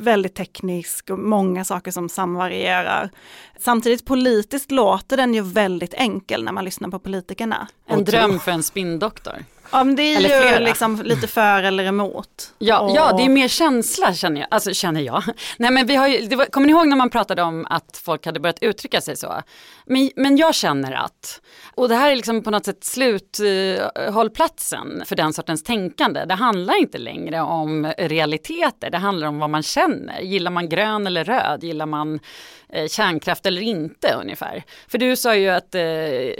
Väldigt 0.00 0.34
teknisk 0.34 1.10
och 1.10 1.18
många 1.18 1.64
saker 1.64 1.90
som 1.90 2.08
samvarierar. 2.08 3.10
Samtidigt 3.58 4.04
politiskt 4.04 4.70
låter 4.70 5.16
den 5.16 5.34
ju 5.34 5.42
väldigt 5.42 5.94
enkel 5.94 6.44
när 6.44 6.52
man 6.52 6.64
lyssnar 6.64 6.88
på 6.88 6.98
politikerna. 6.98 7.68
En 7.86 8.04
dröm 8.04 8.38
för 8.38 8.52
en 8.52 8.62
spinndoktor. 8.62 9.34
Ja, 9.72 9.84
men 9.84 9.96
det 9.96 10.02
är 10.02 10.16
Eller 10.16 10.58
ju 10.58 10.64
liksom 10.64 11.02
lite 11.04 11.26
för 11.26 11.62
eller 11.62 11.84
emot. 11.84 12.52
Ja, 12.58 12.80
Och- 12.80 12.96
ja, 12.96 13.12
det 13.16 13.24
är 13.24 13.28
mer 13.28 13.48
känsla 13.48 14.14
känner 14.14 14.40
jag. 14.40 14.48
Alltså 14.50 14.74
känner 14.74 15.00
jag. 15.00 15.22
Nej 15.58 15.70
men 15.70 15.86
vi 15.86 15.96
har 15.96 16.08
ju, 16.08 16.26
det 16.26 16.36
var, 16.36 16.44
kommer 16.46 16.66
ni 16.66 16.72
ihåg 16.72 16.88
när 16.88 16.96
man 16.96 17.10
pratade 17.10 17.42
om 17.42 17.66
att 17.70 18.00
folk 18.04 18.26
hade 18.26 18.40
börjat 18.40 18.58
uttrycka 18.62 19.00
sig 19.00 19.16
så? 19.16 19.42
Men, 19.86 20.10
men 20.16 20.36
jag 20.36 20.54
känner 20.54 20.92
att, 20.92 21.40
och 21.74 21.88
det 21.88 21.94
här 21.94 22.10
är 22.10 22.16
liksom 22.16 22.42
på 22.42 22.50
något 22.50 22.64
sätt 22.64 22.84
sluthållplatsen 22.84 25.02
för 25.06 25.16
den 25.16 25.32
sortens 25.32 25.62
tänkande. 25.62 26.24
Det 26.24 26.34
handlar 26.34 26.80
inte 26.80 26.98
längre 26.98 27.40
om 27.40 27.92
realiteter, 27.98 28.90
det 28.90 28.98
handlar 28.98 29.28
om 29.28 29.38
vad 29.38 29.50
man 29.50 29.62
känner. 29.62 30.20
Gillar 30.20 30.50
man 30.50 30.68
grön 30.68 31.06
eller 31.06 31.24
röd? 31.24 31.64
Gillar 31.64 31.86
man 31.86 32.20
eh, 32.68 32.86
kärnkraft 32.88 33.46
eller 33.46 33.62
inte 33.62 34.14
ungefär? 34.22 34.62
För 34.88 34.98
du 34.98 35.16
sa 35.16 35.34
ju 35.36 35.48
att 35.48 35.74
eh, 35.74 35.80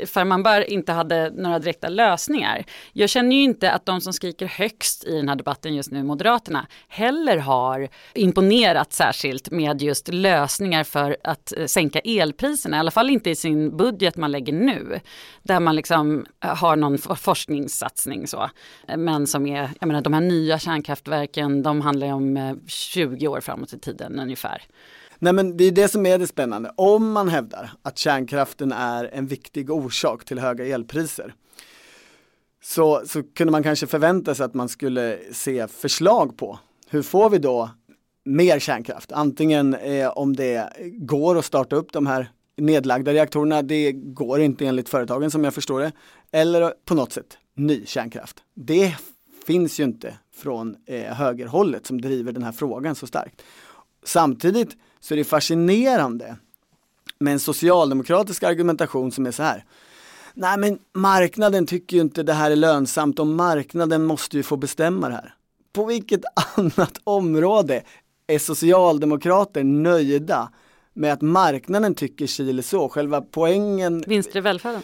Farmanbar 0.07 0.71
inte 0.71 0.93
hade 0.93 1.31
några 1.31 1.59
direkta 1.59 1.89
lösningar. 1.89 2.65
Jag 2.93 3.11
känner 3.11 3.20
känner 3.21 3.37
ju 3.37 3.43
inte 3.43 3.73
att 3.73 3.87
de 3.87 4.01
som 4.01 4.13
skriker 4.13 4.47
högst 4.47 5.05
i 5.05 5.17
den 5.17 5.29
här 5.29 5.37
debatten 5.37 5.75
just 5.75 5.91
nu, 5.91 6.03
Moderaterna, 6.03 6.67
heller 6.89 7.37
har 7.37 7.89
imponerat 8.15 8.93
särskilt 8.93 9.51
med 9.51 9.83
just 9.83 10.09
lösningar 10.09 10.85
för 10.85 11.17
att 11.25 11.53
eh, 11.57 11.67
sänka 11.67 11.99
elpriserna. 11.99 12.77
I 12.77 12.81
alla 12.81 12.91
fall 12.91 13.11
inte 13.11 13.31
i 13.31 13.37
sin 13.37 13.77
budget 13.77 14.17
man 14.17 14.33
lägger 14.33 14.53
nu. 14.53 15.01
Där 15.43 15.61
man 15.61 15.77
liksom 15.77 16.27
eh, 16.45 16.57
har 16.57 16.77
någon 16.77 16.99
forskningssatsning 16.99 18.27
så. 18.27 18.51
Eh, 18.89 18.97
men 18.97 19.27
som 19.27 19.47
är, 19.47 19.71
jag 19.81 19.87
menar 19.87 20.01
de 20.01 20.13
här 20.13 20.21
nya 20.21 20.59
kärnkraftverken, 20.59 21.63
de 21.63 21.81
handlar 21.81 22.07
ju 22.07 22.13
om 22.13 22.61
20 22.67 23.29
år 23.29 23.41
framåt 23.41 23.73
i 23.73 23.79
tiden 23.79 24.21
ungefär. 24.21 24.63
Nej 25.19 25.33
men 25.33 25.57
det 25.57 25.65
är 25.65 25.73
det 25.73 25.89
som 25.89 26.07
är 26.07 26.19
det 26.19 26.27
spännande. 26.27 26.73
Om 26.77 27.13
man 27.13 27.29
hävdar 27.29 27.71
att 27.83 27.99
kärnkraften 27.99 28.73
är 28.73 29.11
en 29.13 29.27
viktig 29.27 29.71
orsak 29.71 30.25
till 30.25 30.39
höga 30.39 30.65
elpriser 30.65 31.35
så, 32.63 33.03
så 33.07 33.23
kunde 33.23 33.51
man 33.51 33.63
kanske 33.63 33.87
förvänta 33.87 34.35
sig 34.35 34.45
att 34.45 34.55
man 34.55 34.69
skulle 34.69 35.19
se 35.33 35.69
förslag 35.69 36.37
på 36.37 36.59
hur 36.89 37.03
får 37.03 37.31
vi 37.31 37.39
då 37.39 37.71
mer 38.25 38.59
kärnkraft? 38.59 39.13
Antingen 39.13 39.75
eh, 39.75 40.09
om 40.09 40.37
det 40.37 40.73
går 40.93 41.39
att 41.39 41.45
starta 41.45 41.77
upp 41.77 41.93
de 41.93 42.07
här 42.07 42.31
nedlagda 42.57 43.13
reaktorerna, 43.13 43.63
det 43.63 43.93
går 43.93 44.41
inte 44.41 44.67
enligt 44.67 44.89
företagen 44.89 45.31
som 45.31 45.45
jag 45.45 45.55
förstår 45.55 45.81
det, 45.81 45.93
eller 46.31 46.75
på 46.85 46.95
något 46.95 47.13
sätt 47.13 47.39
ny 47.55 47.87
kärnkraft. 47.87 48.37
Det 48.55 48.97
finns 49.47 49.81
ju 49.81 49.85
inte 49.85 50.19
från 50.35 50.77
eh, 50.87 51.03
högerhållet 51.03 51.87
som 51.87 52.01
driver 52.01 52.33
den 52.33 52.43
här 52.43 52.53
frågan 52.53 52.95
så 52.95 53.07
starkt. 53.07 53.43
Samtidigt 54.05 54.77
så 55.01 55.15
är 55.15 55.19
det 55.19 55.25
fascinerande 55.25 56.37
med 57.19 57.33
en 57.33 57.41
socialdemokratisk 57.41 58.43
argumentation 58.43 59.13
som 59.13 59.27
är 59.27 59.31
så 59.31 59.43
här. 59.43 59.65
Nej 60.35 60.59
men 60.59 60.79
marknaden 60.95 61.67
tycker 61.67 61.97
ju 61.97 62.01
inte 62.03 62.23
det 62.23 62.33
här 62.33 62.51
är 62.51 62.57
lönsamt 62.57 63.19
och 63.19 63.27
marknaden 63.27 64.05
måste 64.05 64.37
ju 64.37 64.43
få 64.43 64.57
bestämma 64.57 65.09
det 65.09 65.15
här. 65.15 65.35
På 65.73 65.85
vilket 65.85 66.21
annat 66.57 66.99
område 67.05 67.83
är 68.27 68.39
socialdemokrater 68.39 69.65
nöjda 69.65 70.51
med 70.95 71.13
att 71.13 71.21
marknaden 71.23 71.95
tycker 71.95 72.27
si 72.27 72.51
eller 72.51 72.63
så? 72.63 72.89
Själva 72.89 73.21
poängen 73.21 74.05
Vinster 74.07 74.39
i 74.39 74.41
välfärden. 74.41 74.83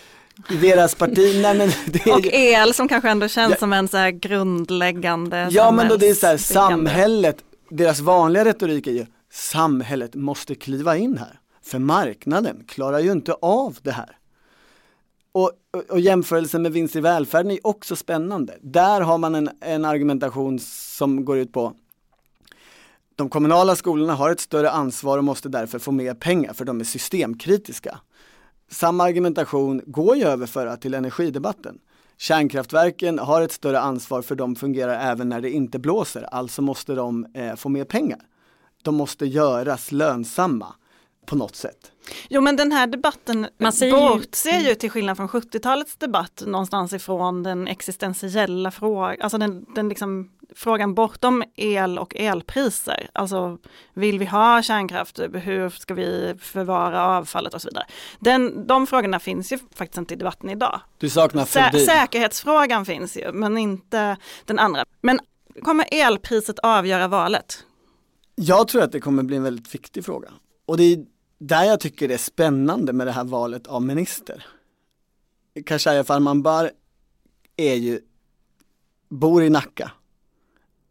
i 0.50 0.56
deras 0.56 0.94
parti, 0.94 1.38
nej 1.42 1.58
men 1.58 1.70
det 1.86 2.06
är 2.06 2.14
Och 2.14 2.26
el 2.26 2.74
som 2.74 2.88
kanske 2.88 3.10
ändå 3.10 3.28
känns 3.28 3.50
Ja. 3.50 3.56
som 3.58 3.72
en 3.72 3.88
så 3.88 3.96
här 3.96 4.10
grundläggande 4.10 5.48
Ja 5.50 5.70
men 5.70 5.88
då 5.88 5.96
det 5.96 6.08
är 6.08 6.14
så 6.14 6.26
här, 6.26 6.36
samhället, 6.36 7.36
deras 7.70 8.00
vanliga 8.00 8.44
retorik 8.44 8.86
är 8.86 8.92
ju 8.92 9.06
samhället 9.32 10.14
måste 10.14 10.54
kliva 10.54 10.96
in 10.96 11.18
här. 11.18 11.40
För 11.62 11.78
marknaden 11.78 12.64
klarar 12.68 12.98
ju 12.98 13.12
inte 13.12 13.32
av 13.32 13.78
det 13.82 13.90
här. 13.92 14.16
Och, 15.36 15.50
och, 15.70 15.90
och 15.90 16.00
jämförelsen 16.00 16.62
med 16.62 16.72
vinst 16.72 16.96
i 16.96 17.00
välfärden 17.00 17.50
är 17.52 17.66
också 17.66 17.96
spännande. 17.96 18.58
Där 18.60 19.00
har 19.00 19.18
man 19.18 19.34
en, 19.34 19.50
en 19.60 19.84
argumentation 19.84 20.58
som 20.58 21.24
går 21.24 21.38
ut 21.38 21.52
på 21.52 21.72
de 23.16 23.28
kommunala 23.28 23.76
skolorna 23.76 24.14
har 24.14 24.30
ett 24.30 24.40
större 24.40 24.70
ansvar 24.70 25.18
och 25.18 25.24
måste 25.24 25.48
därför 25.48 25.78
få 25.78 25.92
mer 25.92 26.14
pengar 26.14 26.52
för 26.52 26.64
de 26.64 26.80
är 26.80 26.84
systemkritiska. 26.84 28.00
Samma 28.70 29.04
argumentation 29.04 29.82
går 29.86 30.16
ju 30.16 30.24
överföra 30.24 30.76
till 30.76 30.94
energidebatten. 30.94 31.78
Kärnkraftverken 32.16 33.18
har 33.18 33.42
ett 33.42 33.52
större 33.52 33.80
ansvar 33.80 34.22
för 34.22 34.34
de 34.34 34.56
fungerar 34.56 35.10
även 35.10 35.28
när 35.28 35.40
det 35.40 35.50
inte 35.50 35.78
blåser, 35.78 36.22
alltså 36.22 36.62
måste 36.62 36.94
de 36.94 37.26
eh, 37.34 37.54
få 37.54 37.68
mer 37.68 37.84
pengar. 37.84 38.20
De 38.82 38.94
måste 38.94 39.26
göras 39.26 39.92
lönsamma 39.92 40.74
på 41.26 41.36
något 41.36 41.56
sätt. 41.56 41.92
Jo 42.28 42.40
men 42.40 42.56
den 42.56 42.72
här 42.72 42.86
debatten 42.86 43.48
Man 43.58 43.72
ju- 43.72 43.90
bortser 43.90 44.60
ju 44.60 44.74
till 44.74 44.90
skillnad 44.90 45.16
från 45.16 45.28
70-talets 45.28 45.96
debatt 45.96 46.42
någonstans 46.46 46.92
ifrån 46.92 47.42
den 47.42 47.68
existentiella 47.68 48.70
frågan, 48.70 49.16
alltså 49.20 49.38
den, 49.38 49.66
den 49.74 49.88
liksom, 49.88 50.30
frågan 50.54 50.94
bortom 50.94 51.44
el 51.56 51.98
och 51.98 52.16
elpriser. 52.16 53.10
Alltså 53.12 53.58
vill 53.94 54.18
vi 54.18 54.24
ha 54.24 54.62
kärnkraft, 54.62 55.18
hur 55.32 55.70
ska 55.70 55.94
vi 55.94 56.34
förvara 56.40 57.06
avfallet 57.06 57.54
och 57.54 57.62
så 57.62 57.68
vidare. 57.68 57.86
Den, 58.18 58.66
de 58.66 58.86
frågorna 58.86 59.18
finns 59.20 59.52
ju 59.52 59.58
faktiskt 59.74 59.98
inte 59.98 60.14
i 60.14 60.16
debatten 60.16 60.50
idag. 60.50 60.80
Du 60.98 61.08
saknar 61.10 61.44
Sä 61.44 61.70
säkerhetsfrågan 61.86 62.84
finns 62.86 63.16
ju 63.16 63.32
men 63.32 63.58
inte 63.58 64.16
den 64.44 64.58
andra. 64.58 64.84
Men 65.00 65.20
kommer 65.62 65.86
elpriset 65.90 66.58
avgöra 66.58 67.08
valet? 67.08 67.64
Jag 68.34 68.68
tror 68.68 68.82
att 68.82 68.92
det 68.92 69.00
kommer 69.00 69.22
bli 69.22 69.36
en 69.36 69.42
väldigt 69.42 69.74
viktig 69.74 70.04
fråga. 70.04 70.28
Och 70.66 70.76
det 70.76 70.82
är 70.84 71.04
där 71.38 71.64
jag 71.64 71.80
tycker 71.80 72.08
det 72.08 72.14
är 72.14 72.18
spännande 72.18 72.92
med 72.92 73.06
det 73.06 73.12
här 73.12 73.24
valet 73.24 73.66
av 73.66 73.82
minister. 73.82 74.46
Khashayar 75.66 76.02
Farmanbar 76.02 76.70
är 77.56 77.74
ju, 77.74 78.00
bor 79.08 79.42
i 79.44 79.50
Nacka. 79.50 79.92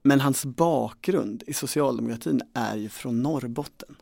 Men 0.02 0.20
hans 0.20 0.46
bakgrund 0.46 1.44
i 1.48 1.54
socialdemokratin 1.54 2.42
är 2.54 2.76
ju 2.76 2.90
från 2.90 3.24
Norrbotten. 3.24 3.96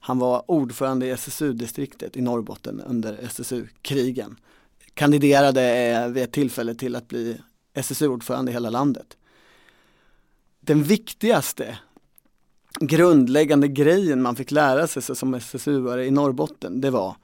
Han 0.00 0.18
var 0.18 0.50
ordförande 0.50 1.06
i 1.06 1.10
SSU-distriktet 1.10 2.16
i 2.16 2.20
Norrbotten 2.20 2.80
under 2.80 3.18
SSU-krigen. 3.22 4.36
Kandiderade 4.94 5.62
eh, 5.62 6.08
vid 6.08 6.22
ett 6.22 6.32
tillfälle 6.32 6.74
till 6.74 6.96
att 6.96 7.08
bli 7.08 7.40
SSU-ordförande 7.74 8.50
i 8.50 8.54
hela 8.54 8.70
landet. 8.70 9.16
Den 10.60 10.82
viktigaste 10.82 11.78
grundläggande 12.80 13.68
grejen 13.68 14.22
man 14.22 14.36
fick 14.36 14.50
lära 14.50 14.86
sig 14.86 15.02
som 15.02 15.34
SSU-are 15.34 16.04
i 16.04 16.10
Norrbotten, 16.10 16.80
det 16.80 16.90
var 16.90 17.16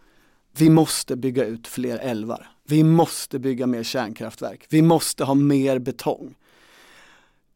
vi 0.56 0.70
måste 0.70 1.16
bygga 1.16 1.44
ut 1.44 1.66
fler 1.66 1.98
älvar. 1.98 2.50
Vi 2.64 2.84
måste 2.84 3.38
bygga 3.38 3.66
mer 3.66 3.82
kärnkraftverk. 3.82 4.66
Vi 4.68 4.82
måste 4.82 5.24
ha 5.24 5.34
mer 5.34 5.78
betong. 5.78 6.34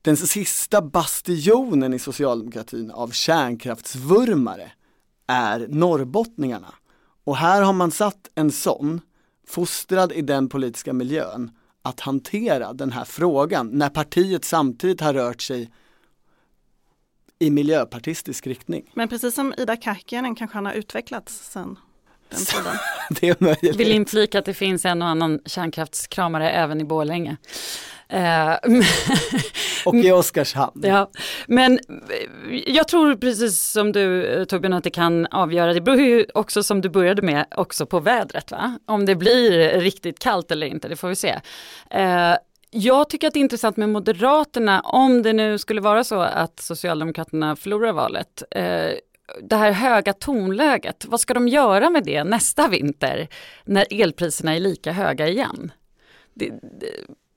Den 0.03 0.17
sista 0.17 0.83
bastionen 0.83 1.95
i 1.95 1.99
socialdemokratin 1.99 2.91
av 2.91 3.11
kärnkraftsvurmare 3.11 4.73
är 5.27 5.67
norrbottningarna. 5.69 6.75
Och 7.25 7.37
här 7.37 7.63
har 7.63 7.73
man 7.73 7.91
satt 7.91 8.31
en 8.35 8.53
sån, 8.53 9.01
fostrad 9.47 10.13
i 10.13 10.23
den 10.23 10.49
politiska 10.49 10.93
miljön, 10.93 11.51
att 11.83 12.01
hantera 12.01 12.73
den 12.73 12.93
här 12.93 13.05
frågan 13.05 13.69
när 13.73 13.89
partiet 13.89 14.45
samtidigt 14.45 15.01
har 15.01 15.15
rört 15.15 15.43
sig 15.43 15.71
i 17.38 17.51
miljöpartistisk 17.51 18.46
riktning. 18.46 18.90
Men 18.94 19.09
precis 19.09 19.35
som 19.35 19.55
Ida 19.59 19.77
Karkiainen 19.77 20.35
kanske 20.35 20.57
han 20.57 20.66
har 20.66 20.72
utvecklats 20.72 21.51
sen 21.53 21.79
den 22.29 22.38
tiden. 22.44 22.77
Det 23.11 23.29
är 23.29 23.37
möjligt. 23.38 23.77
Vill 23.77 23.92
inflika 23.92 24.38
att 24.38 24.44
det 24.44 24.55
finns 24.55 24.85
en 24.85 25.03
och 25.03 25.09
annan 25.09 25.40
kärnkraftskramare 25.46 26.51
även 26.51 26.81
i 26.81 26.85
Borlänge. 26.85 27.37
Eh, 28.09 28.55
Och 29.85 29.94
i 29.94 30.12
Oskarshamn. 30.12 30.81
Ja, 30.85 31.11
men 31.46 31.79
jag 32.66 32.88
tror 32.88 33.14
precis 33.14 33.62
som 33.62 33.92
du 33.92 34.25
eh, 34.25 34.44
Torbjörn 34.44 34.72
att 34.72 34.85
det 34.85 34.90
kan 34.90 35.27
avgöra, 35.27 35.72
det 35.72 35.81
beror 35.81 36.01
ju 36.01 36.27
också 36.35 36.62
som 36.62 36.81
du 36.81 36.88
började 36.88 37.22
med 37.22 37.46
också 37.57 37.87
på 37.87 38.01
vädret 38.01 38.51
va? 38.51 38.79
Om 38.87 39.07
det 39.07 39.14
blir 39.14 39.81
riktigt 39.81 40.18
kallt 40.18 40.51
eller 40.51 40.66
inte, 40.66 40.88
det 40.88 40.96
får 40.96 41.09
vi 41.09 41.16
se. 41.16 41.40
Eh, 41.90 42.35
jag 42.77 43.09
tycker 43.09 43.29
att 43.29 43.35
det 43.35 43.39
är 43.39 43.43
intressant 43.43 43.77
med 43.77 43.89
Moderaterna, 43.89 44.81
om 44.81 45.23
det 45.23 45.33
nu 45.33 45.59
skulle 45.59 45.81
vara 45.81 46.05
så 46.05 46.21
att 46.21 46.61
Socialdemokraterna 46.61 47.57
förlorar 47.57 47.93
valet. 47.93 48.43
Eh, 48.51 48.91
det 49.43 49.57
här 49.57 49.73
höga 49.73 50.12
tonläget, 50.12 51.05
vad 51.09 51.21
ska 51.21 51.35
de 51.35 51.49
göra 51.49 51.91
med 51.91 52.05
det 52.05 52.25
nästa 52.25 52.69
vinter 52.69 53.29
när 53.65 53.87
elpriserna 54.03 54.57
är 54.57 54.61
lika 54.61 54.93
höga 54.93 55.29
igen? 55.29 55.73
Det, 56.35 56.51
det, 56.51 56.91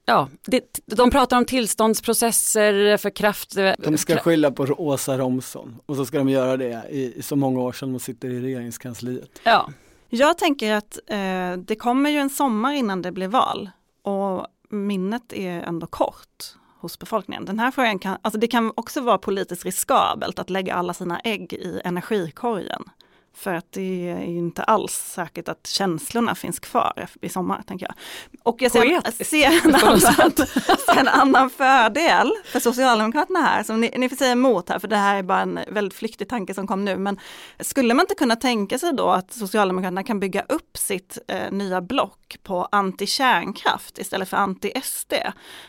ja, 0.05 0.29
det, 0.45 0.79
de 0.85 1.11
pratar 1.11 1.37
om 1.37 1.45
tillståndsprocesser 1.45 2.97
för 2.97 3.09
kraft. 3.09 3.55
De 3.77 3.97
ska 3.97 4.17
skylla 4.17 4.51
på 4.51 4.63
Åsa 4.63 5.17
Romson 5.17 5.79
och 5.85 5.95
så 5.95 6.05
ska 6.05 6.17
de 6.17 6.29
göra 6.29 6.57
det 6.57 6.83
i, 6.89 7.13
i 7.19 7.21
så 7.21 7.35
många 7.35 7.59
år 7.59 7.71
som 7.71 7.93
de 7.93 7.99
sitter 7.99 8.29
i 8.29 8.41
regeringskansliet. 8.41 9.39
Ja, 9.43 9.69
Jag 10.09 10.37
tänker 10.37 10.73
att 10.73 10.99
eh, 11.07 11.57
det 11.57 11.75
kommer 11.75 12.09
ju 12.09 12.17
en 12.17 12.29
sommar 12.29 12.73
innan 12.73 13.01
det 13.01 13.11
blir 13.11 13.27
val 13.27 13.69
och 14.03 14.47
minnet 14.71 15.33
är 15.33 15.61
ändå 15.61 15.87
kort 15.87 16.55
hos 16.79 16.99
befolkningen. 16.99 17.45
Den 17.45 17.59
här 17.59 17.71
frågan 17.71 17.99
kan, 17.99 18.17
alltså 18.21 18.39
det 18.39 18.47
kan 18.47 18.71
också 18.75 19.01
vara 19.01 19.17
politiskt 19.17 19.65
riskabelt 19.65 20.39
att 20.39 20.49
lägga 20.49 20.75
alla 20.75 20.93
sina 20.93 21.19
ägg 21.19 21.53
i 21.53 21.81
energikorgen. 21.85 22.83
För 23.33 23.53
att 23.53 23.71
det 23.71 24.09
är 24.09 24.19
ju 24.19 24.37
inte 24.37 24.63
alls 24.63 24.93
säkert 24.93 25.49
att 25.49 25.67
känslorna 25.67 26.35
finns 26.35 26.59
kvar 26.59 27.07
i 27.21 27.29
sommar, 27.29 27.61
tänker 27.67 27.85
jag. 27.85 27.95
Och 28.43 28.61
jag 28.61 28.71
ser, 28.71 29.23
ser, 29.23 29.65
en, 29.65 29.75
annan, 29.85 29.99
ser 30.85 30.99
en 30.99 31.07
annan 31.07 31.49
fördel 31.49 32.31
för 32.45 32.59
Socialdemokraterna 32.59 33.39
här, 33.39 33.63
som 33.63 33.81
ni, 33.81 33.93
ni 33.97 34.09
får 34.09 34.15
säga 34.15 34.31
emot 34.31 34.69
här, 34.69 34.79
för 34.79 34.87
det 34.87 34.95
här 34.95 35.15
är 35.15 35.23
bara 35.23 35.41
en 35.41 35.59
väldigt 35.67 35.93
flyktig 35.93 36.29
tanke 36.29 36.53
som 36.53 36.67
kom 36.67 36.85
nu. 36.85 36.97
Men 36.97 37.19
skulle 37.59 37.93
man 37.93 38.03
inte 38.03 38.15
kunna 38.15 38.35
tänka 38.35 38.79
sig 38.79 38.93
då 38.93 39.09
att 39.09 39.33
Socialdemokraterna 39.33 40.03
kan 40.03 40.19
bygga 40.19 40.41
upp 40.49 40.77
sitt 40.77 41.17
eh, 41.27 41.51
nya 41.51 41.81
block 41.81 42.37
på 42.43 42.67
anti-kärnkraft 42.71 43.99
istället 43.99 44.29
för 44.29 44.37
anti-SD? 44.37 45.13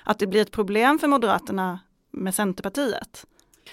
Att 0.04 0.18
det 0.18 0.26
blir 0.26 0.42
ett 0.42 0.50
problem 0.50 0.98
för 0.98 1.08
Moderaterna 1.08 1.80
med 2.12 2.34
Centerpartiet? 2.34 3.26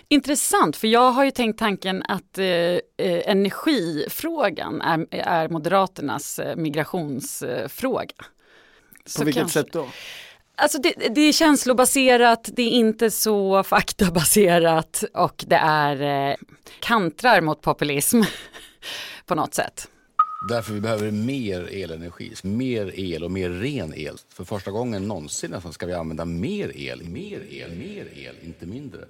Intressant, 0.08 0.78
för 0.78 0.88
jag 0.88 1.12
har 1.12 1.26
ju 1.26 1.32
tänkt 1.32 1.60
tanken 1.60 2.04
att 2.08 2.38
eh, 2.38 2.46
eh, 2.46 2.80
energifrågan 2.98 4.82
är, 4.82 5.08
är 5.12 5.50
Moderaternas 5.50 6.40
eh, 6.40 6.56
migrationsfråga. 6.56 8.26
På 9.18 9.24
vilket 9.24 9.50
sätt 9.50 9.72
då? 9.72 9.88
Alltså 10.56 10.78
det, 10.78 10.94
det 11.16 11.22
är 11.22 11.32
känslobaserat, 11.32 12.50
det 12.54 12.62
är 12.62 12.70
inte 12.70 13.12
så 13.12 13.64
faktabaserat 13.64 15.04
och 15.14 15.44
det 15.48 15.56
är 15.56 16.30
eh, 16.30 16.36
kantrar 16.80 17.42
mot 17.42 17.62
populism 17.62 18.22
på 19.26 19.36
något 19.36 19.54
sätt. 19.54 19.88
Därför 20.50 20.74
vi 20.74 20.82
behöver 20.82 21.12
mer 21.12 21.84
elenergi, 21.84 22.34
mer 22.42 23.00
el 23.00 23.24
och 23.24 23.32
mer 23.32 23.50
ren 23.50 23.94
el. 23.96 24.18
För 24.30 24.44
första 24.44 24.72
gången 24.72 25.08
någonsin 25.08 25.52
nästan 25.52 25.74
ska 25.74 25.86
vi 25.86 25.94
använda 25.94 26.26
mer 26.26 26.72
el, 26.76 27.04
mer 27.04 27.42
el, 27.50 27.76
mer 27.76 28.08
el, 28.16 28.36
inte 28.42 28.66
mindre. 28.66 29.06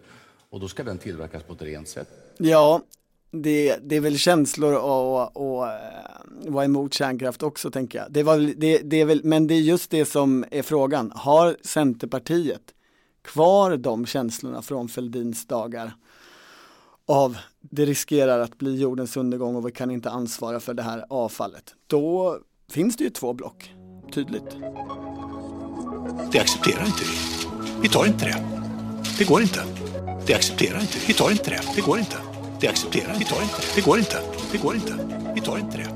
Och 0.57 0.61
då 0.61 0.67
ska 0.67 0.83
den 0.83 0.97
tillverkas 0.97 1.43
på 1.43 1.53
ett 1.53 1.61
rent 1.61 1.87
sätt. 1.87 2.07
Ja, 2.37 2.81
det, 3.31 3.77
det 3.83 3.95
är 3.95 4.01
väl 4.01 4.17
känslor 4.17 4.73
och, 4.73 5.21
och, 5.21 5.57
och 5.57 5.67
eh, 5.67 5.71
vara 6.47 6.65
emot 6.65 6.93
kärnkraft 6.93 7.43
också 7.43 7.71
tänker 7.71 7.99
jag. 7.99 8.11
Det 8.11 8.23
var, 8.23 8.37
det, 8.57 8.77
det 8.77 9.01
är 9.01 9.05
väl, 9.05 9.21
men 9.23 9.47
det 9.47 9.53
är 9.53 9.59
just 9.59 9.91
det 9.91 10.05
som 10.05 10.45
är 10.51 10.61
frågan. 10.61 11.11
Har 11.15 11.57
Centerpartiet 11.61 12.61
kvar 13.21 13.77
de 13.77 14.05
känslorna 14.05 14.61
från 14.61 14.89
Fälldins 14.89 15.47
dagar? 15.47 15.91
Av 17.05 17.37
det 17.61 17.85
riskerar 17.85 18.39
att 18.39 18.57
bli 18.57 18.75
jordens 18.75 19.17
undergång 19.17 19.55
och 19.55 19.67
vi 19.67 19.71
kan 19.71 19.91
inte 19.91 20.09
ansvara 20.09 20.59
för 20.59 20.73
det 20.73 20.83
här 20.83 21.05
avfallet. 21.09 21.75
Då 21.87 22.37
finns 22.69 22.97
det 22.97 23.03
ju 23.03 23.09
två 23.09 23.33
block, 23.33 23.73
tydligt. 24.13 24.57
Det 26.31 26.39
accepterar 26.39 26.85
inte 26.85 27.03
vi. 27.03 27.47
Vi 27.81 27.89
tar 27.89 28.05
inte 28.05 28.25
det. 28.25 28.66
Det 29.17 29.27
går 29.27 29.41
inte. 29.41 29.63
Det 30.27 30.33
accepterar 30.33 30.79
inte 30.79 30.97
vi. 31.07 31.13
Tar 31.13 31.31
inte 31.31 31.49
det. 31.49 31.61
Det 31.75 31.81
går 31.81 31.99
inte. 31.99 32.17
Det 32.59 32.67
accepterar 32.67 33.13
vi 33.19 33.25
tar 33.25 33.41
inte 33.41 33.55
det. 33.55 33.75
Det 33.75 33.81
går 33.81 33.97
inte. 33.97 34.21
Det 34.51 34.57
går 34.57 34.75
inte. 34.75 34.93
Vi 35.35 35.41
tar 35.41 35.57
inte 35.57 35.77
det. 35.77 35.89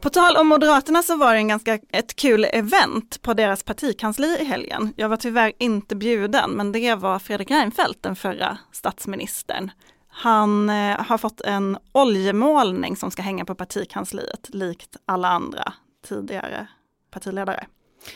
På 0.00 0.10
tal 0.10 0.36
om 0.36 0.48
Moderaterna 0.48 1.02
så 1.02 1.16
var 1.16 1.32
det 1.34 1.38
en 1.38 1.48
ganska, 1.48 1.78
ett 1.92 2.16
kul 2.16 2.46
event 2.52 3.22
på 3.22 3.34
deras 3.34 3.62
partikansli 3.62 4.36
i 4.40 4.44
helgen. 4.44 4.94
Jag 4.96 5.08
var 5.08 5.16
tyvärr 5.16 5.52
inte 5.58 5.96
bjuden, 5.96 6.50
men 6.50 6.72
det 6.72 6.94
var 6.94 7.18
Fredrik 7.18 7.50
Reinfeldt, 7.50 8.02
den 8.02 8.16
förra 8.16 8.58
statsministern. 8.72 9.70
Han 10.08 10.70
eh, 10.70 11.00
har 11.00 11.18
fått 11.18 11.40
en 11.40 11.78
oljemålning 11.92 12.96
som 12.96 13.10
ska 13.10 13.22
hänga 13.22 13.44
på 13.44 13.54
partikansliet, 13.54 14.48
likt 14.48 14.96
alla 15.06 15.28
andra 15.28 15.72
tidigare 16.08 16.66
partiledare. 17.10 17.66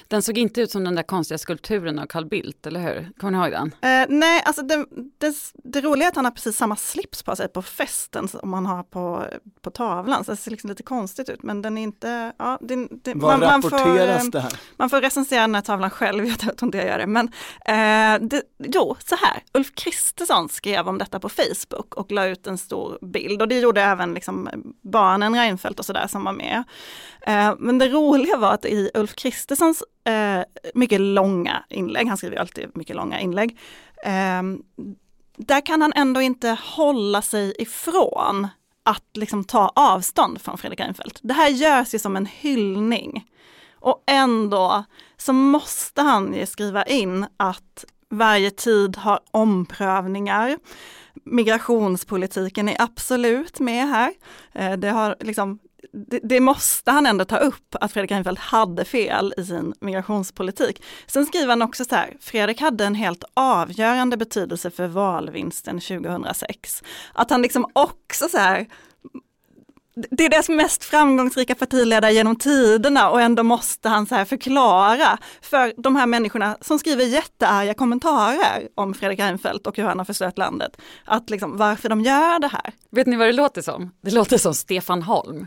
Den 0.08 0.22
såg 0.22 0.38
inte 0.38 0.60
ut 0.60 0.70
som 0.70 0.84
den 0.84 0.94
där 0.94 1.02
konstiga 1.02 1.38
skulpturen 1.38 1.98
av 1.98 2.06
Carl 2.06 2.26
Bildt, 2.26 2.66
eller 2.66 2.80
hur? 2.80 3.10
Kommer 3.18 3.30
ni 3.30 3.38
ihåg 3.38 3.52
den? 3.52 3.74
Eh, 3.82 4.06
nej, 4.08 4.42
alltså 4.44 4.62
det, 4.62 4.86
det, 5.18 5.34
det, 5.64 5.80
roliga 5.80 6.06
är 6.06 6.08
att 6.08 6.16
han 6.16 6.24
har 6.24 6.32
precis 6.32 6.56
samma 6.56 6.76
slips 6.76 7.22
på 7.22 7.36
sig 7.36 7.48
på 7.48 7.62
festen 7.62 8.28
som 8.28 8.52
han 8.52 8.66
har 8.66 8.82
på, 8.82 9.24
på 9.62 9.70
tavlan. 9.70 10.24
Så 10.24 10.30
det 10.30 10.36
ser 10.36 10.50
liksom 10.50 10.70
lite 10.70 10.82
konstigt 10.82 11.28
ut, 11.28 11.42
men 11.42 11.62
den 11.62 11.78
är 11.78 11.82
inte... 11.82 12.32
Ja, 12.38 12.58
det, 12.60 12.88
det, 12.90 13.14
Var 13.14 13.38
man, 13.38 13.40
rapporteras 13.40 14.22
man 14.22 14.24
får, 14.24 14.30
det 14.30 14.40
här? 14.40 14.52
Man 14.76 14.90
får 14.90 15.00
recensera 15.00 15.40
den 15.40 15.54
här 15.54 15.62
tavlan 15.62 15.90
själv, 15.90 16.26
jag 16.28 16.38
tror 16.38 16.62
inte 16.62 16.78
jag 16.78 16.86
gör 16.86 16.98
det. 16.98 17.06
Men 17.06 17.26
eh, 17.66 18.28
det, 18.28 18.42
jo, 18.58 18.96
så 19.06 19.16
här, 19.16 19.42
Ulf 19.54 19.74
Kristersson 19.74 20.48
skrev 20.48 20.88
om 20.88 20.98
detta 20.98 21.20
på 21.20 21.28
Facebook 21.28 21.94
och 21.94 22.12
la 22.12 22.26
ut 22.26 22.46
en 22.46 22.58
stor 22.58 22.98
bild 23.02 23.42
och 23.42 23.48
det 23.48 23.58
gjorde 23.58 23.82
även 23.82 24.14
liksom 24.14 24.48
barnen 24.82 25.34
Reinfeldt 25.34 25.78
och 25.78 25.84
sådär 25.86 26.06
som 26.06 26.24
var 26.24 26.32
med. 26.32 26.64
Eh, 27.26 27.54
men 27.58 27.78
det 27.78 27.88
roliga 27.88 28.36
var 28.36 28.52
att 28.52 28.64
i 28.64 28.90
Ulf 28.94 29.14
Kristerssons 29.14 29.73
eh, 30.04 30.44
mycket 30.74 31.00
långa 31.00 31.64
inlägg, 31.70 32.08
han 32.08 32.16
skriver 32.16 32.36
alltid 32.36 32.76
mycket 32.76 32.96
långa 32.96 33.20
inlägg, 33.20 33.58
eh, 34.04 34.42
där 35.36 35.66
kan 35.66 35.82
han 35.82 35.92
ändå 35.96 36.20
inte 36.20 36.58
hålla 36.62 37.22
sig 37.22 37.54
ifrån 37.58 38.48
att 38.82 39.04
liksom 39.14 39.44
ta 39.44 39.72
avstånd 39.74 40.40
från 40.40 40.58
Fredrik 40.58 40.80
Reinfeldt. 40.80 41.18
Det 41.22 41.34
här 41.34 41.48
görs 41.48 41.94
ju 41.94 41.98
som 41.98 42.16
en 42.16 42.26
hyllning. 42.26 43.30
Och 43.74 44.02
ändå 44.06 44.84
så 45.16 45.32
måste 45.32 46.02
han 46.02 46.34
ju 46.34 46.46
skriva 46.46 46.82
in 46.84 47.26
att 47.36 47.84
varje 48.10 48.50
tid 48.50 48.96
har 48.96 49.20
omprövningar. 49.30 50.58
Migrationspolitiken 51.24 52.68
är 52.68 52.82
absolut 52.82 53.60
med 53.60 53.88
här. 53.88 54.12
Eh, 54.52 54.72
det 54.72 54.90
har 54.90 55.16
liksom 55.20 55.58
det, 55.92 56.20
det, 56.22 56.40
måste 56.40 56.90
han 56.90 57.06
ändå 57.06 57.24
ta 57.24 57.36
upp, 57.36 57.74
att 57.80 57.92
Fredrik 57.92 58.10
Reinfeldt 58.10 58.40
hade 58.40 58.84
fel 58.84 59.34
i 59.36 59.44
sin 59.44 59.74
migrationspolitik. 59.80 60.82
Sen 61.06 61.26
skriver 61.26 61.48
han 61.48 61.62
också 61.62 61.84
så 61.84 61.94
här, 61.94 62.16
Fredrik 62.20 62.60
hade 62.60 62.84
en 62.84 62.94
helt 62.94 63.24
avgörande 63.34 64.16
betydelse 64.16 64.70
för 64.70 64.86
valvinsten 64.86 65.80
2006. 65.80 66.82
Att 67.12 67.30
han 67.30 67.42
liksom 67.42 67.66
också 67.72 68.28
så 68.28 68.38
här, 68.38 68.66
det 69.94 70.24
är 70.24 70.28
deras 70.28 70.48
mest 70.48 70.84
framgångsrika 70.84 71.54
partiledare 71.54 72.12
genom 72.12 72.36
tiderna 72.36 73.10
och 73.10 73.20
ändå 73.20 73.42
måste 73.42 73.88
han 73.88 74.06
så 74.06 74.14
här 74.14 74.24
förklara 74.24 75.18
för 75.40 75.74
de 75.76 75.96
här 75.96 76.06
människorna 76.06 76.56
som 76.60 76.78
skriver 76.78 77.04
jättearga 77.04 77.74
kommentarer 77.74 78.68
om 78.74 78.94
Fredrik 78.94 79.20
Reinfeldt 79.20 79.66
och 79.66 79.76
hur 79.76 79.84
han 79.84 79.98
har 79.98 80.04
förstört 80.04 80.38
landet. 80.38 80.76
Att 81.04 81.30
liksom 81.30 81.56
varför 81.56 81.88
de 81.88 82.00
gör 82.00 82.38
det 82.38 82.48
här. 82.48 82.72
Vet 82.90 83.06
ni 83.06 83.16
vad 83.16 83.26
det 83.26 83.32
låter 83.32 83.62
som? 83.62 83.90
Det 84.02 84.10
låter 84.10 84.38
som 84.38 84.54
Stefan 84.54 85.02
Holm. 85.02 85.46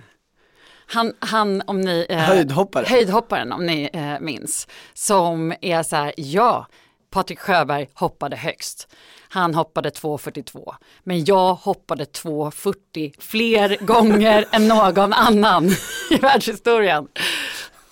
Han, 0.88 1.14
han 1.20 1.62
om 1.68 1.82
ni... 1.82 2.06
Eh, 2.10 2.20
höjdhoppare. 2.20 2.86
Höjdhopparen 2.86 3.52
om 3.52 3.66
ni 3.66 3.90
eh, 3.94 4.20
minns. 4.20 4.68
Som 4.94 5.54
är 5.62 5.84
så 5.84 5.96
här, 5.96 6.14
ja, 6.18 6.68
Patrik 7.10 7.40
Sjöberg 7.40 7.90
hoppade 7.94 8.36
högst. 8.36 8.88
Han 9.30 9.56
hoppade 9.56 9.90
2,42. 9.90 10.74
Men 11.04 11.26
jag 11.26 11.54
hoppade 11.54 12.04
2,40 12.04 13.14
fler 13.20 13.78
gånger 13.86 14.46
än 14.52 14.68
någon 14.68 15.14
annan 15.14 15.70
i 16.12 16.16
världshistorien. 16.22 17.08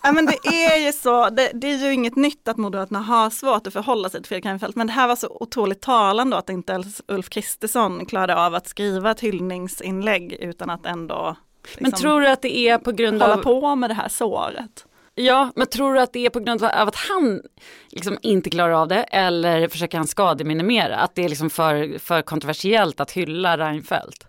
Ja 0.03 0.11
men 0.11 0.25
det 0.25 0.47
är 0.47 0.85
ju 0.85 0.91
så, 0.91 1.29
det, 1.29 1.51
det, 1.53 1.67
är 1.67 1.77
ju 1.77 1.93
inget 1.93 2.15
nytt 2.15 2.47
att 2.47 2.57
Moderaterna 2.57 2.99
har 2.99 3.29
svårt 3.29 3.67
att 3.67 3.73
förhålla 3.73 4.09
sig 4.09 4.21
till 4.21 4.27
Fredrik 4.27 4.45
Reinfeldt, 4.45 4.75
men 4.75 4.87
det 4.87 4.93
här 4.93 5.07
var 5.07 5.15
så 5.15 5.37
otroligt 5.39 5.81
talande 5.81 6.37
att 6.37 6.49
inte 6.49 6.73
ens 6.73 7.01
Ulf 7.07 7.29
Kristersson 7.29 8.05
klarade 8.05 8.35
av 8.35 8.55
att 8.55 8.67
skriva 8.67 9.11
ett 9.11 9.19
hyllningsinlägg 9.19 10.33
utan 10.33 10.69
att 10.69 10.85
ändå 10.85 11.35
Liksom, 11.67 11.83
men 11.83 11.91
tror 11.91 12.21
du 12.21 12.27
att 12.27 12.41
det 12.41 12.57
är 12.57 12.77
på 12.77 12.91
grund 12.91 13.21
hålla 13.21 13.37
av... 13.37 13.43
på 13.43 13.75
med 13.75 13.89
det 13.89 13.93
här 13.93 14.09
såret? 14.09 14.85
Ja, 15.15 15.51
men 15.55 15.67
tror 15.67 15.93
du 15.93 15.99
att 15.99 16.13
det 16.13 16.25
är 16.25 16.29
på 16.29 16.39
grund 16.39 16.63
av 16.63 16.87
att 16.87 16.95
han 16.95 17.41
liksom 17.89 18.17
inte 18.21 18.49
klarar 18.49 18.73
av 18.73 18.87
det 18.87 19.03
eller 19.03 19.67
försöker 19.67 19.97
han 19.97 20.07
skademinimera? 20.07 20.95
Att 20.95 21.15
det 21.15 21.23
är 21.23 21.29
liksom 21.29 21.49
för, 21.49 21.99
för 21.99 22.21
kontroversiellt 22.21 22.99
att 22.99 23.11
hylla 23.11 23.57
Reinfeldt? 23.57 24.27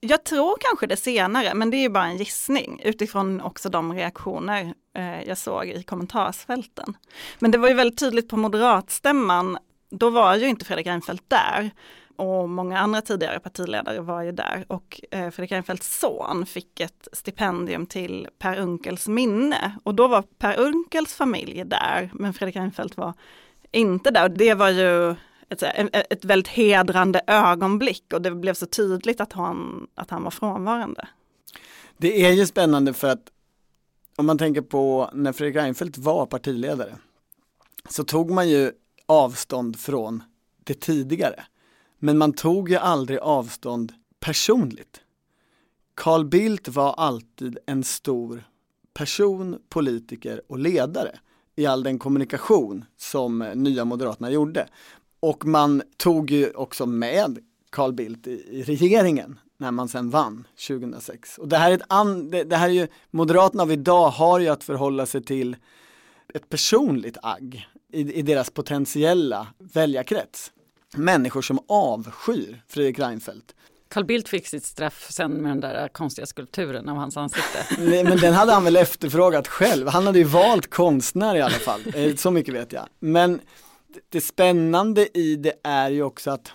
Jag 0.00 0.24
tror 0.24 0.56
kanske 0.60 0.86
det 0.86 0.96
senare, 0.96 1.54
men 1.54 1.70
det 1.70 1.84
är 1.84 1.88
bara 1.88 2.04
en 2.04 2.16
gissning 2.16 2.80
utifrån 2.84 3.40
också 3.40 3.68
de 3.68 3.92
reaktioner 3.92 4.74
eh, 4.96 5.22
jag 5.22 5.38
såg 5.38 5.66
i 5.66 5.82
kommentarsfälten. 5.82 6.96
Men 7.38 7.50
det 7.50 7.58
var 7.58 7.68
ju 7.68 7.74
väldigt 7.74 8.00
tydligt 8.00 8.28
på 8.28 8.36
moderatstämman, 8.36 9.58
då 9.90 10.10
var 10.10 10.36
ju 10.36 10.48
inte 10.48 10.64
Fredrik 10.64 10.86
Reinfeldt 10.86 11.24
där 11.28 11.70
och 12.18 12.48
många 12.48 12.78
andra 12.78 13.00
tidigare 13.00 13.40
partiledare 13.40 14.00
var 14.00 14.22
ju 14.22 14.32
där 14.32 14.64
och 14.68 15.00
eh, 15.10 15.30
Fredrik 15.30 15.52
Reinfeldts 15.52 15.98
son 15.98 16.46
fick 16.46 16.80
ett 16.80 17.08
stipendium 17.12 17.86
till 17.86 18.28
Per 18.38 18.58
Unkels 18.58 19.08
minne 19.08 19.78
och 19.82 19.94
då 19.94 20.08
var 20.08 20.22
Per 20.22 20.60
Unkels 20.60 21.14
familj 21.14 21.64
där 21.66 22.10
men 22.12 22.34
Fredrik 22.34 22.56
Reinfeldt 22.56 22.96
var 22.96 23.14
inte 23.72 24.10
där. 24.10 24.24
Och 24.24 24.30
det 24.30 24.54
var 24.54 24.68
ju 24.68 25.10
ett, 25.48 25.62
ett 25.92 26.24
väldigt 26.24 26.48
hedrande 26.48 27.20
ögonblick 27.26 28.12
och 28.12 28.22
det 28.22 28.30
blev 28.30 28.54
så 28.54 28.66
tydligt 28.66 29.20
att 29.20 29.32
han, 29.32 29.86
att 29.94 30.10
han 30.10 30.22
var 30.22 30.30
frånvarande. 30.30 31.08
Det 31.96 32.26
är 32.26 32.32
ju 32.32 32.46
spännande 32.46 32.92
för 32.92 33.08
att 33.08 33.30
om 34.16 34.26
man 34.26 34.38
tänker 34.38 34.60
på 34.60 35.10
när 35.12 35.32
Fredrik 35.32 35.56
Reinfeldt 35.56 35.98
var 35.98 36.26
partiledare 36.26 36.96
så 37.88 38.04
tog 38.04 38.30
man 38.30 38.48
ju 38.48 38.72
avstånd 39.06 39.78
från 39.78 40.22
det 40.64 40.74
tidigare. 40.74 41.44
Men 41.98 42.18
man 42.18 42.32
tog 42.32 42.70
ju 42.70 42.76
aldrig 42.76 43.18
avstånd 43.18 43.92
personligt. 44.20 45.00
Carl 45.94 46.24
Bildt 46.24 46.68
var 46.68 46.92
alltid 46.92 47.58
en 47.66 47.84
stor 47.84 48.44
person, 48.94 49.58
politiker 49.68 50.42
och 50.48 50.58
ledare 50.58 51.18
i 51.56 51.66
all 51.66 51.82
den 51.82 51.98
kommunikation 51.98 52.84
som 52.96 53.38
Nya 53.38 53.84
Moderaterna 53.84 54.30
gjorde. 54.30 54.68
Och 55.20 55.46
man 55.46 55.82
tog 55.96 56.30
ju 56.30 56.50
också 56.50 56.86
med 56.86 57.38
Carl 57.70 57.92
Bildt 57.92 58.26
i, 58.26 58.30
i 58.30 58.62
regeringen 58.62 59.38
när 59.56 59.70
man 59.70 59.88
sen 59.88 60.10
vann 60.10 60.46
2006. 60.68 61.38
Och 61.38 61.48
det 61.48 61.56
här 61.56 61.70
är, 61.70 61.74
ett 61.74 61.82
an, 61.88 62.30
det, 62.30 62.44
det, 62.44 62.56
här 62.56 62.68
är 62.68 62.72
ju, 62.72 62.88
Moderaterna 63.10 63.62
av 63.62 63.72
idag 63.72 64.08
har 64.08 64.40
ju 64.40 64.48
att 64.48 64.64
förhålla 64.64 65.06
sig 65.06 65.22
till 65.22 65.56
ett 66.34 66.48
personligt 66.48 67.16
agg 67.22 67.68
i, 67.92 68.12
i 68.14 68.22
deras 68.22 68.50
potentiella 68.50 69.46
väljarkrets 69.58 70.52
människor 70.96 71.42
som 71.42 71.58
avskyr 71.68 72.62
Fredrik 72.68 72.98
Reinfeldt. 72.98 73.54
Carl 73.88 74.04
Bildt 74.04 74.28
fick 74.28 74.46
sitt 74.46 74.64
straff 74.64 75.06
sen 75.10 75.32
med 75.32 75.50
den 75.50 75.60
där 75.60 75.88
konstiga 75.88 76.26
skulpturen 76.26 76.88
av 76.88 76.96
hans 76.96 77.16
ansikte. 77.16 77.66
Nej, 77.78 78.04
men 78.04 78.18
den 78.18 78.34
hade 78.34 78.52
han 78.52 78.64
väl 78.64 78.76
efterfrågat 78.76 79.48
själv. 79.48 79.88
Han 79.88 80.06
hade 80.06 80.18
ju 80.18 80.24
valt 80.24 80.70
konstnär 80.70 81.36
i 81.36 81.40
alla 81.40 81.50
fall, 81.50 81.80
eh, 81.94 82.14
så 82.14 82.30
mycket 82.30 82.54
vet 82.54 82.72
jag. 82.72 82.86
Men 82.98 83.40
det 84.08 84.20
spännande 84.20 85.18
i 85.18 85.36
det 85.36 85.52
är 85.62 85.90
ju 85.90 86.02
också 86.02 86.30
att 86.30 86.52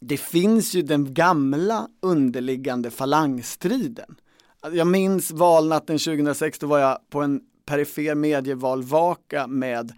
det 0.00 0.16
finns 0.16 0.74
ju 0.74 0.82
den 0.82 1.14
gamla 1.14 1.88
underliggande 2.02 2.90
falangstriden. 2.90 4.16
Jag 4.72 4.86
minns 4.86 5.30
valnatten 5.30 5.98
2006, 5.98 6.58
då 6.58 6.66
var 6.66 6.78
jag 6.78 6.98
på 7.10 7.20
en 7.22 7.40
perifer 7.66 8.14
medievalvaka 8.14 9.46
med 9.46 9.92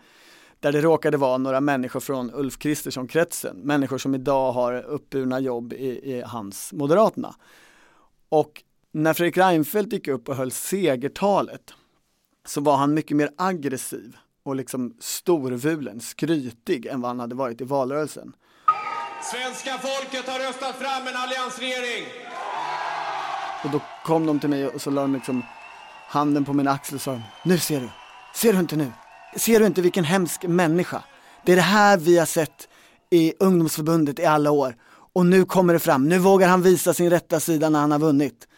där 0.61 0.73
det 0.73 0.81
råkade 0.81 1.17
vara 1.17 1.39
några 1.39 1.61
människor 1.61 2.01
från 2.01 2.35
Ulf 2.35 2.59
Kristersson-kretsen, 2.59 3.57
människor 3.57 3.99
som 3.99 4.15
idag 4.15 4.53
har 4.53 4.83
uppburna 4.83 5.41
jobb 5.41 5.73
i, 5.73 6.17
i 6.17 6.23
hans 6.27 6.73
Moderaterna. 6.73 7.35
Och 8.29 8.63
när 8.93 9.15
Fredrik 9.15 9.37
Reinfeldt 9.37 9.93
gick 9.93 10.09
upp 10.09 10.29
och 10.29 10.37
höll 10.37 10.51
segertalet 10.51 11.75
så 12.47 12.61
var 12.61 12.77
han 12.77 12.95
mycket 12.95 13.17
mer 13.17 13.31
aggressiv 13.37 14.17
och 14.43 14.57
liksom 14.57 14.97
storvulen, 15.01 16.01
skrytig 16.01 16.87
än 16.87 17.01
vad 17.01 17.09
han 17.09 17.21
hade 17.21 17.35
varit 17.35 17.61
i 17.61 17.65
valrörelsen. 17.65 18.33
Svenska 19.23 19.79
folket 19.79 20.29
har 20.29 20.39
röstat 20.39 20.77
fram 20.77 21.07
en 21.07 21.17
alliansregering. 21.17 22.05
Och 23.65 23.71
då 23.71 23.81
kom 24.05 24.27
de 24.27 24.41
till 24.41 24.51
mig 24.51 24.67
och 24.69 24.81
så 24.81 24.91
la 24.91 25.03
de 25.03 25.15
liksom 25.15 25.43
handen 26.09 26.45
på 26.45 26.53
min 26.53 26.69
axel 26.69 26.95
och 26.95 27.01
sa 27.01 27.21
Nu 27.45 27.59
ser 27.59 27.81
du, 27.81 27.89
ser 28.35 28.53
du 28.53 28.59
inte 28.59 28.77
nu? 28.77 28.93
Ser 29.37 29.61
du 29.61 29.67
inte 29.67 29.83
vilken 29.83 30.05
hemsk 30.05 30.45
människa? 30.45 31.03
Det 31.45 31.53
är 31.53 31.57
det 31.57 31.63
här 31.63 31.97
vi 31.97 32.19
har 32.19 32.27
sett 32.27 32.69
i 33.11 33.35
ungdomsförbundet 33.39 34.19
i 34.19 34.25
alla 34.25 34.51
år. 34.51 34.77
Och 35.13 35.27
nu 35.27 35.45
kommer 35.45 35.73
det 35.73 35.79
fram, 35.79 36.09
nu 36.09 36.19
vågar 36.19 36.49
han 36.49 36.63
visa 36.63 36.95
sin 36.95 37.11
rätta 37.11 37.41
sida 37.41 37.69
när 37.69 37.81
han 37.81 37.93
har 37.93 37.99
vunnit. 37.99 38.49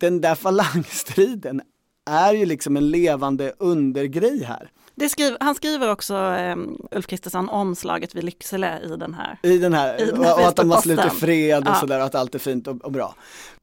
Den 0.00 0.20
där 0.20 0.34
falangstriden 0.34 1.62
är 2.10 2.32
ju 2.32 2.46
liksom 2.46 2.76
en 2.76 2.90
levande 2.90 3.52
undergrej 3.58 4.44
här. 4.44 4.70
Skriver, 5.10 5.36
han 5.40 5.54
skriver 5.54 5.90
också, 5.90 6.14
um, 6.14 6.88
Ulf 6.90 7.06
Kristersson, 7.06 7.48
omslaget 7.48 8.14
vid 8.14 8.24
Lycksele 8.24 8.80
i 8.80 8.96
den 8.96 9.14
här. 9.14 9.38
I 9.42 9.58
den 9.58 9.72
här, 9.74 9.98
den 9.98 10.24
här 10.24 10.32
och, 10.32 10.40
och 10.40 10.48
att 10.48 10.56
de 10.56 10.70
har 10.70 10.80
slutit 10.80 11.12
fred 11.12 11.62
och 11.62 11.74
ja. 11.74 11.74
sådär, 11.74 12.00
att 12.00 12.14
allt 12.14 12.34
är 12.34 12.38
fint 12.38 12.66
och, 12.66 12.84
och, 12.84 12.92
bra. 12.92 13.14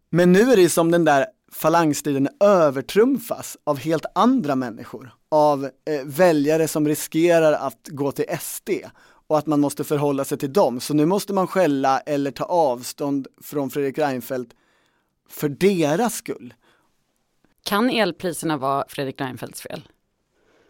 Men 0.09 0.32
nu 0.32 0.51
är 0.51 0.55
det 0.55 0.70
som 0.70 0.91
den 0.91 1.05
där 1.05 1.26
falangstriden 1.51 2.30
övertrumfas 2.39 3.57
av 3.64 3.78
helt 3.78 4.05
andra 4.16 4.55
människor, 4.55 5.14
av 5.34 5.65
eh, 5.65 5.71
väljare 6.05 6.67
som 6.67 6.88
riskerar 6.88 7.53
att 7.53 7.88
gå 7.88 8.11
till 8.11 8.25
SD 8.39 8.69
och 9.27 9.38
att 9.38 9.45
man 9.45 9.59
måste 9.59 9.84
förhålla 9.84 10.25
sig 10.25 10.38
till 10.38 10.53
dem. 10.53 10.79
Så 10.79 10.93
nu 10.93 11.05
måste 11.05 11.34
man 11.34 11.47
skälla 11.47 11.99
eller 11.99 12.31
ta 12.31 12.43
avstånd 12.43 13.27
från 13.41 13.69
Fredrik 13.69 13.97
Reinfeldt 13.97 14.53
för 15.29 15.49
deras 15.49 16.15
skull. 16.15 16.53
Kan 17.63 17.89
elpriserna 17.89 18.57
vara 18.57 18.86
Fredrik 18.88 19.21
Reinfeldts 19.21 19.61
fel? 19.61 19.88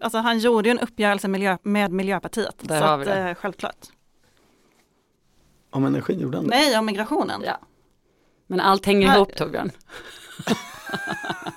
Alltså 0.02 0.18
han 0.18 0.40
gjorde 0.40 0.70
ju 0.70 0.72
en 0.72 0.80
uppgörelse 0.80 1.28
miljö, 1.28 1.58
med 1.64 1.92
Miljöpartiet. 1.92 2.56
Där 2.60 2.80
så 2.80 2.86
har 2.86 2.98
vi 2.98 3.04
att, 3.04 3.16
det. 3.16 3.30
eh, 3.30 3.36
självklart. 3.36 3.88
Om 5.70 5.86
energin 5.86 6.20
gjorde 6.20 6.38
han 6.38 6.48
det? 6.48 6.56
Nej, 6.56 6.78
om 6.80 6.86
migrationen. 6.86 7.42
Ja. 7.46 7.60
Men 8.48 8.60
allt 8.60 8.86
hänger 8.86 9.08
Här- 9.08 9.16
ihop 9.16 9.36
Torbjörn. 9.36 9.72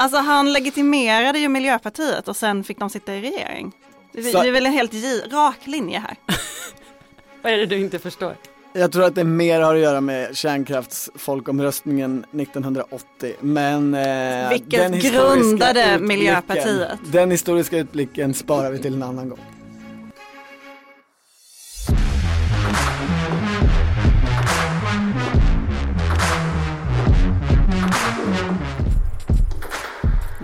Alltså 0.00 0.18
han 0.18 0.52
legitimerade 0.52 1.38
ju 1.38 1.48
Miljöpartiet 1.48 2.28
och 2.28 2.36
sen 2.36 2.64
fick 2.64 2.78
de 2.78 2.90
sitta 2.90 3.14
i 3.14 3.20
regering. 3.20 3.72
Det, 4.12 4.22
Så- 4.22 4.42
det 4.42 4.48
är 4.48 4.52
väl 4.52 4.66
en 4.66 4.72
helt 4.72 4.92
gi- 4.92 5.22
rak 5.32 5.58
linje 5.64 5.98
här. 5.98 6.16
Vad 7.42 7.52
är 7.52 7.56
det 7.56 7.66
du 7.66 7.78
inte 7.80 7.98
förstår? 7.98 8.34
Jag 8.72 8.92
tror 8.92 9.04
att 9.04 9.14
det 9.14 9.24
mer 9.24 9.60
har 9.60 9.74
att 9.74 9.80
göra 9.80 10.00
med 10.00 10.36
kärnkraftsfolkomröstningen 10.36 12.24
1980, 12.32 13.32
men 13.40 13.94
eh, 13.94 14.48
Vilket 14.50 14.80
den 14.80 14.98
grundade 15.00 15.98
Miljöpartiet. 16.00 16.98
Den 17.12 17.30
historiska 17.30 17.78
utblicken 17.78 18.34
sparar 18.34 18.70
vi 18.70 18.78
till 18.78 18.94
en 18.94 19.02
annan 19.02 19.28
gång. 19.28 19.38